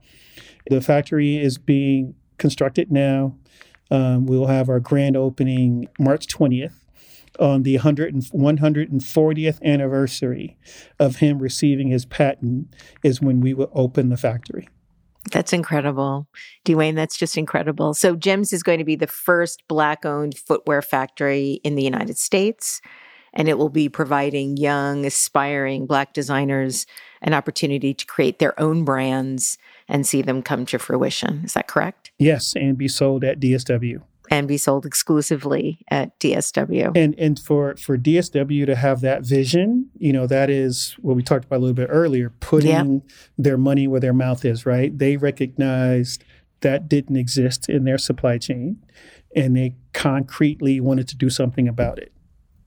The 0.70 0.82
factory 0.82 1.38
is 1.38 1.58
being 1.58 2.16
constructed 2.38 2.92
now. 2.92 3.36
Um, 3.92 4.26
we 4.26 4.38
will 4.38 4.48
have 4.48 4.70
our 4.70 4.80
grand 4.80 5.16
opening 5.16 5.88
March 6.00 6.28
20th 6.28 6.74
on 7.40 7.64
the 7.64 7.76
100 7.76 8.16
140th 8.16 9.62
anniversary 9.62 10.58
of 11.00 11.18
him 11.18 11.40
receiving 11.40 11.90
his 11.90 12.06
patent 12.06 12.74
is 13.04 13.22
when 13.22 13.42
we 13.42 13.54
will 13.54 13.72
open 13.74 14.10
the 14.10 14.18
factory. 14.18 14.68
That's 15.32 15.54
incredible. 15.54 16.28
D'Wayne, 16.66 16.96
that's 16.96 17.18
just 17.18 17.38
incredible. 17.38 17.94
So, 17.94 18.16
Gems 18.16 18.54
is 18.54 18.64
going 18.64 18.78
to 18.78 18.86
be 18.86 18.96
the 18.96 19.08
first 19.08 19.64
Black 19.68 20.06
owned 20.06 20.38
footwear 20.38 20.82
factory 20.82 21.60
in 21.64 21.76
the 21.76 21.84
United 21.84 22.18
States, 22.18 22.80
and 23.34 23.50
it 23.50 23.58
will 23.58 23.70
be 23.70 23.90
providing 23.90 24.56
young, 24.56 25.04
aspiring 25.04 25.88
Black 25.88 26.14
designers 26.14 26.86
an 27.22 27.34
opportunity 27.34 27.94
to 27.94 28.06
create 28.06 28.38
their 28.38 28.60
own 28.60 28.86
brands 28.86 29.58
and 29.88 30.06
see 30.06 30.22
them 30.22 30.42
come 30.42 30.66
to 30.68 30.80
fruition. 30.80 31.42
Is 31.44 31.54
that 31.54 31.68
correct? 31.68 32.12
Yes, 32.18 32.54
and 32.56 32.78
be 32.78 32.88
sold 32.88 33.24
at 33.24 33.40
DSW 33.40 34.02
and 34.30 34.48
be 34.48 34.58
sold 34.58 34.86
exclusively 34.86 35.86
at 35.90 36.18
DSW. 36.20 36.96
And 36.96 37.16
and 37.18 37.40
for 37.40 37.76
for 37.78 37.98
DSW 37.98 38.66
to 38.66 38.76
have 38.76 39.02
that 39.02 39.24
vision, 39.24 39.90
you 39.98 40.14
know, 40.14 40.28
that 40.28 40.50
is 40.50 40.96
what 41.02 41.16
we 41.16 41.24
talked 41.24 41.46
about 41.46 41.58
a 41.58 41.60
little 41.60 41.76
bit 41.76 41.90
earlier, 41.90 42.32
putting 42.40 42.94
yep. 42.94 43.04
their 43.38 43.58
money 43.58 43.88
where 43.88 44.00
their 44.00 44.14
mouth 44.14 44.46
is, 44.46 44.66
right? 44.66 44.98
They 44.98 45.18
recognized 45.18 46.24
that 46.62 46.90
didn't 46.90 47.18
exist 47.18 47.70
in 47.70 47.84
their 47.84 47.98
supply 47.98 48.38
chain 48.38 48.78
and 49.36 49.56
they 49.56 49.76
concretely 49.94 50.80
wanted 50.80 51.08
to 51.10 51.16
do 51.16 51.30
something 51.30 51.68
about 51.68 52.00
it. 52.00 52.12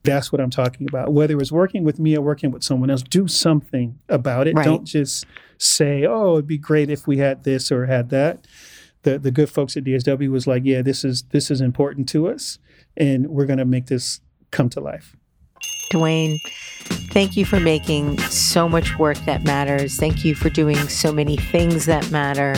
That's 0.08 0.32
what 0.32 0.40
I'm 0.40 0.50
talking 0.50 0.88
about. 0.88 1.12
Whether 1.12 1.34
it 1.34 1.38
was 1.38 1.52
working 1.52 1.84
with 1.84 1.98
me 1.98 2.16
or 2.16 2.20
working 2.20 2.50
with 2.50 2.62
someone 2.62 2.90
else, 2.90 3.02
do 3.02 3.28
something 3.28 3.98
about 4.08 4.46
it. 4.48 4.56
Right. 4.56 4.64
Don't 4.64 4.84
just 4.84 5.26
say, 5.58 6.04
"Oh, 6.04 6.34
it'd 6.34 6.46
be 6.46 6.58
great 6.58 6.90
if 6.90 7.06
we 7.06 7.18
had 7.18 7.44
this 7.44 7.70
or 7.70 7.86
had 7.86 8.10
that." 8.10 8.46
the 9.02 9.18
the 9.18 9.30
good 9.30 9.50
folks 9.50 9.76
at 9.76 9.84
DSW 9.84 10.30
was 10.30 10.46
like, 10.46 10.62
yeah, 10.64 10.82
this 10.82 11.04
is 11.04 11.22
this 11.30 11.50
is 11.50 11.60
important 11.60 12.08
to 12.10 12.28
us, 12.28 12.58
and 12.96 13.28
we're 13.28 13.46
going 13.46 13.58
to 13.58 13.64
make 13.64 13.86
this 13.86 14.20
come 14.50 14.68
to 14.70 14.80
life. 14.80 15.16
D'Wayne, 15.90 16.38
thank 17.12 17.36
you 17.36 17.44
for 17.44 17.60
making 17.60 18.18
so 18.18 18.68
much 18.68 18.98
work 18.98 19.16
that 19.24 19.44
matters. 19.44 19.96
Thank 19.96 20.24
you 20.24 20.34
for 20.34 20.50
doing 20.50 20.76
so 20.88 21.12
many 21.12 21.36
things 21.36 21.86
that 21.86 22.10
matter. 22.10 22.56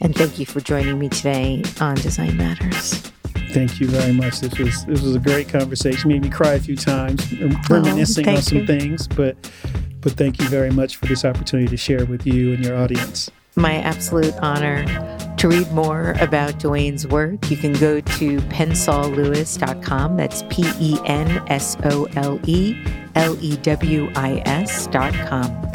And 0.00 0.14
thank 0.14 0.38
you 0.38 0.46
for 0.46 0.60
joining 0.60 0.98
me 0.98 1.08
today 1.08 1.62
on 1.80 1.94
Design 1.94 2.36
Matters. 2.36 3.13
Thank 3.54 3.78
you 3.78 3.86
very 3.86 4.12
much. 4.12 4.40
This 4.40 4.58
was 4.58 4.84
this 4.84 5.00
was 5.00 5.14
a 5.14 5.20
great 5.20 5.48
conversation. 5.48 6.10
Made 6.10 6.22
me 6.22 6.28
cry 6.28 6.54
a 6.54 6.58
few 6.58 6.74
times, 6.74 7.22
um, 7.34 7.56
reminiscing 7.70 8.28
oh, 8.28 8.34
on 8.34 8.42
some 8.42 8.58
you. 8.58 8.66
things, 8.66 9.06
but 9.06 9.36
but 10.00 10.12
thank 10.12 10.40
you 10.40 10.48
very 10.48 10.72
much 10.72 10.96
for 10.96 11.06
this 11.06 11.24
opportunity 11.24 11.68
to 11.68 11.76
share 11.76 12.04
with 12.04 12.26
you 12.26 12.52
and 12.52 12.64
your 12.64 12.76
audience. 12.76 13.30
My 13.54 13.76
absolute 13.76 14.34
honor. 14.42 14.84
To 15.36 15.48
read 15.48 15.70
more 15.72 16.16
about 16.20 16.58
D'Wayne's 16.58 17.06
work, 17.06 17.50
you 17.50 17.56
can 17.56 17.74
go 17.74 18.00
to 18.00 18.38
pensole.lewis.com. 18.40 20.16
That's 20.16 20.42
P 20.48 20.64
E 20.80 20.98
N 21.04 21.28
S 21.48 21.76
O 21.84 22.08
L 22.16 22.40
E 22.46 22.76
L 23.14 23.36
E 23.40 23.56
W 23.58 24.10
I 24.16 24.42
S.com. 24.46 25.73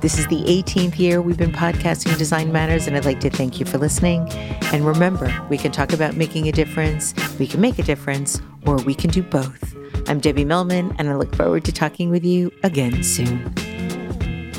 This 0.00 0.18
is 0.18 0.26
the 0.28 0.42
18th 0.44 0.98
year 0.98 1.20
we've 1.20 1.36
been 1.36 1.52
podcasting 1.52 2.16
Design 2.16 2.50
Matters, 2.50 2.86
and 2.86 2.96
I'd 2.96 3.04
like 3.04 3.20
to 3.20 3.28
thank 3.28 3.60
you 3.60 3.66
for 3.66 3.76
listening. 3.76 4.26
And 4.72 4.86
remember, 4.86 5.30
we 5.50 5.58
can 5.58 5.72
talk 5.72 5.92
about 5.92 6.16
making 6.16 6.48
a 6.48 6.52
difference, 6.52 7.12
we 7.38 7.46
can 7.46 7.60
make 7.60 7.78
a 7.78 7.82
difference, 7.82 8.40
or 8.64 8.76
we 8.76 8.94
can 8.94 9.10
do 9.10 9.22
both. 9.22 9.76
I'm 10.08 10.18
Debbie 10.18 10.46
Millman, 10.46 10.96
and 10.98 11.10
I 11.10 11.16
look 11.16 11.36
forward 11.36 11.66
to 11.66 11.72
talking 11.72 12.08
with 12.08 12.24
you 12.24 12.50
again 12.62 13.02
soon. 13.02 13.52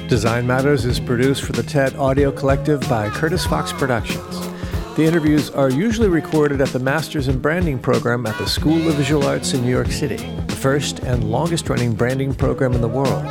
Design 0.08 0.46
Matters 0.46 0.86
is 0.86 1.00
produced 1.00 1.42
for 1.42 1.54
the 1.54 1.64
TED 1.64 1.96
Audio 1.96 2.32
Collective 2.32 2.88
by 2.88 3.10
Curtis 3.10 3.44
Fox 3.44 3.74
Productions. 3.74 4.48
The 4.96 5.06
interviews 5.06 5.50
are 5.50 5.72
usually 5.72 6.10
recorded 6.10 6.62
at 6.62 6.68
the 6.68 6.78
Masters 6.78 7.30
in 7.30 7.40
Branding 7.40 7.80
program 7.80 8.28
at 8.28 8.38
the 8.38 8.46
School 8.46 8.88
of 8.88 8.94
Visual 8.94 9.26
Arts 9.26 9.56
in 9.56 9.64
New 9.64 9.72
York 9.72 9.92
City, 9.92 10.18
the 10.18 10.56
first 10.56 11.00
and 11.00 11.32
longest 11.32 11.68
running 11.68 11.96
branding 11.96 12.36
program 12.36 12.74
in 12.74 12.82
the 12.82 12.88
world. 12.88 13.26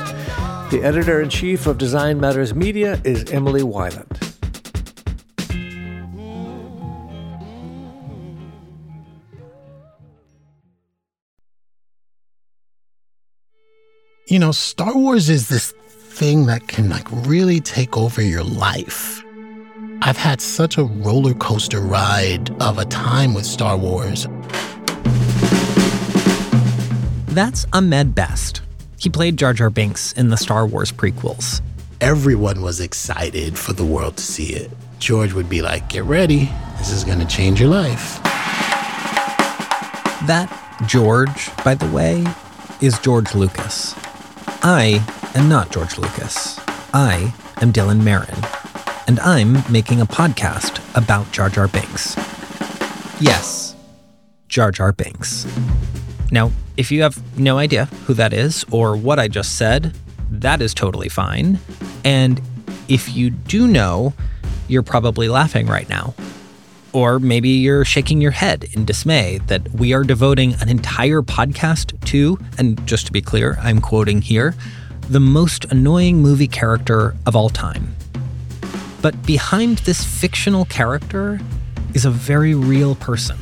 The 0.70 0.84
editor 0.84 1.20
in 1.20 1.28
chief 1.28 1.66
of 1.66 1.78
Design 1.78 2.20
Matters 2.20 2.54
Media 2.54 3.00
is 3.02 3.28
Emily 3.32 3.62
Weiland. 3.62 4.06
You 14.28 14.38
know, 14.38 14.52
Star 14.52 14.94
Wars 14.94 15.28
is 15.28 15.48
this 15.48 15.72
thing 15.88 16.46
that 16.46 16.68
can 16.68 16.88
like 16.88 17.08
really 17.26 17.58
take 17.58 17.96
over 17.96 18.22
your 18.22 18.44
life. 18.44 19.24
I've 20.02 20.16
had 20.16 20.40
such 20.40 20.78
a 20.78 20.84
roller 20.84 21.34
coaster 21.34 21.80
ride 21.80 22.50
of 22.62 22.78
a 22.78 22.84
time 22.84 23.34
with 23.34 23.44
Star 23.44 23.76
Wars. 23.76 24.28
That's 27.34 27.66
Ahmed 27.72 28.14
Best. 28.14 28.62
He 29.00 29.08
played 29.08 29.38
Jar 29.38 29.54
Jar 29.54 29.70
Binks 29.70 30.12
in 30.12 30.28
the 30.28 30.36
Star 30.36 30.66
Wars 30.66 30.92
prequels. 30.92 31.62
Everyone 32.02 32.60
was 32.60 32.80
excited 32.80 33.58
for 33.58 33.72
the 33.72 33.84
world 33.84 34.18
to 34.18 34.22
see 34.22 34.52
it. 34.52 34.70
George 34.98 35.32
would 35.32 35.48
be 35.48 35.62
like, 35.62 35.88
Get 35.88 36.04
ready, 36.04 36.50
this 36.76 36.92
is 36.92 37.02
gonna 37.02 37.26
change 37.26 37.60
your 37.60 37.70
life. 37.70 38.22
That 40.26 40.54
George, 40.86 41.50
by 41.64 41.74
the 41.74 41.90
way, 41.90 42.26
is 42.82 42.98
George 42.98 43.34
Lucas. 43.34 43.94
I 44.62 45.02
am 45.34 45.48
not 45.48 45.72
George 45.72 45.96
Lucas. 45.96 46.60
I 46.92 47.32
am 47.62 47.72
Dylan 47.72 48.02
Marron 48.04 48.60
and 49.10 49.18
I'm 49.20 49.54
making 49.72 50.00
a 50.00 50.06
podcast 50.06 50.78
about 50.94 51.32
Jar 51.32 51.48
Jar 51.48 51.68
Binks. 51.68 52.16
Yes, 53.20 53.74
Jar 54.48 54.70
Jar 54.70 54.92
Binks. 54.92 55.46
Now, 56.30 56.52
if 56.76 56.90
you 56.92 57.02
have 57.02 57.38
no 57.38 57.58
idea 57.58 57.86
who 58.06 58.14
that 58.14 58.32
is 58.32 58.64
or 58.70 58.96
what 58.96 59.18
I 59.18 59.28
just 59.28 59.56
said, 59.56 59.96
that 60.30 60.62
is 60.62 60.72
totally 60.72 61.08
fine. 61.08 61.58
And 62.04 62.40
if 62.88 63.14
you 63.14 63.30
do 63.30 63.66
know, 63.66 64.14
you're 64.68 64.82
probably 64.82 65.28
laughing 65.28 65.66
right 65.66 65.88
now. 65.88 66.14
Or 66.92 67.18
maybe 67.18 67.50
you're 67.50 67.84
shaking 67.84 68.20
your 68.20 68.30
head 68.30 68.64
in 68.72 68.84
dismay 68.84 69.38
that 69.46 69.70
we 69.72 69.92
are 69.92 70.02
devoting 70.02 70.54
an 70.54 70.68
entire 70.68 71.22
podcast 71.22 72.02
to, 72.06 72.38
and 72.58 72.84
just 72.86 73.06
to 73.06 73.12
be 73.12 73.20
clear, 73.20 73.58
I'm 73.60 73.80
quoting 73.80 74.22
here, 74.22 74.54
the 75.08 75.20
most 75.20 75.64
annoying 75.66 76.18
movie 76.18 76.48
character 76.48 77.14
of 77.26 77.36
all 77.36 77.48
time. 77.48 77.94
But 79.02 79.24
behind 79.24 79.78
this 79.78 80.04
fictional 80.04 80.64
character 80.66 81.40
is 81.94 82.04
a 82.04 82.10
very 82.10 82.54
real 82.54 82.94
person 82.94 83.36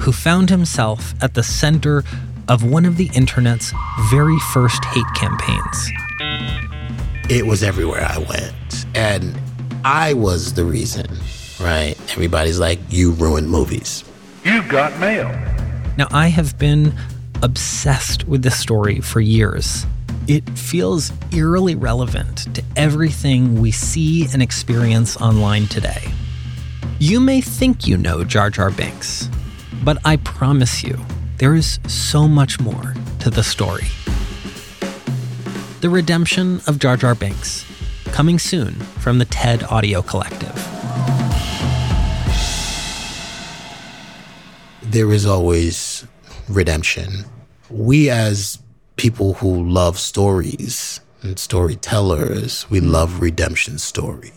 who 0.00 0.12
found 0.12 0.50
himself 0.50 1.14
at 1.22 1.34
the 1.34 1.42
center 1.42 2.04
of 2.48 2.62
one 2.62 2.84
of 2.84 2.96
the 2.96 3.10
internet's 3.14 3.72
very 4.10 4.38
first 4.52 4.84
hate 4.86 5.04
campaigns. 5.14 5.90
It 7.28 7.46
was 7.46 7.62
everywhere 7.62 8.06
I 8.08 8.18
went. 8.18 8.86
And 8.94 9.36
I 9.84 10.14
was 10.14 10.54
the 10.54 10.64
reason, 10.64 11.06
right? 11.60 11.94
Everybody's 12.12 12.58
like, 12.58 12.78
you 12.88 13.12
ruined 13.12 13.48
movies. 13.50 14.04
You 14.44 14.62
got 14.68 14.98
mail. 15.00 15.28
Now, 15.96 16.06
I 16.12 16.28
have 16.28 16.58
been 16.58 16.94
obsessed 17.42 18.26
with 18.28 18.42
this 18.42 18.58
story 18.58 19.00
for 19.00 19.20
years. 19.20 19.86
It 20.28 20.48
feels 20.58 21.12
eerily 21.32 21.74
relevant 21.74 22.54
to 22.54 22.62
everything 22.76 23.60
we 23.60 23.70
see 23.70 24.26
and 24.32 24.42
experience 24.42 25.16
online 25.16 25.66
today. 25.66 26.02
You 26.98 27.20
may 27.20 27.40
think 27.40 27.86
you 27.86 27.96
know 27.96 28.24
Jar 28.24 28.50
Jar 28.50 28.70
Binks, 28.70 29.28
but 29.84 29.98
I 30.04 30.16
promise 30.16 30.82
you, 30.82 30.98
there 31.38 31.54
is 31.54 31.78
so 31.86 32.26
much 32.26 32.60
more 32.60 32.94
to 33.20 33.30
the 33.30 33.42
story. 33.42 33.86
The 35.80 35.90
Redemption 35.90 36.60
of 36.66 36.78
Jar 36.78 36.96
Jar 36.96 37.14
Binks, 37.14 37.64
coming 38.06 38.38
soon 38.38 38.72
from 38.74 39.18
the 39.18 39.24
TED 39.26 39.62
Audio 39.64 40.02
Collective. 40.02 40.54
There 44.82 45.12
is 45.12 45.26
always 45.26 46.06
redemption. 46.48 47.24
We, 47.68 48.08
as 48.08 48.58
people 48.96 49.34
who 49.34 49.68
love 49.68 49.98
stories 49.98 51.00
and 51.22 51.38
storytellers, 51.38 52.68
we 52.70 52.80
love 52.80 53.20
redemption 53.20 53.78
stories. 53.78 54.35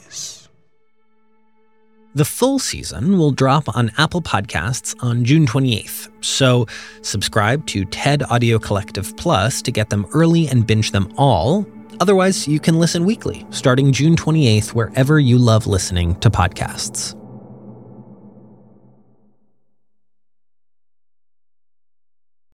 The 2.19 2.25
full 2.25 2.59
season 2.59 3.17
will 3.17 3.31
drop 3.31 3.77
on 3.77 3.93
Apple 3.97 4.21
Podcasts 4.21 4.93
on 5.01 5.23
June 5.23 5.45
28th, 5.47 6.09
so 6.19 6.67
subscribe 7.01 7.65
to 7.67 7.85
TED 7.85 8.23
Audio 8.23 8.59
Collective 8.59 9.15
Plus 9.15 9.61
to 9.61 9.71
get 9.71 9.89
them 9.89 10.05
early 10.13 10.45
and 10.49 10.67
binge 10.67 10.91
them 10.91 11.13
all. 11.17 11.65
Otherwise, 12.01 12.45
you 12.45 12.59
can 12.59 12.77
listen 12.77 13.05
weekly, 13.05 13.47
starting 13.51 13.93
June 13.93 14.17
28th, 14.17 14.73
wherever 14.73 15.17
you 15.17 15.37
love 15.37 15.65
listening 15.65 16.13
to 16.15 16.29
podcasts. 16.29 17.15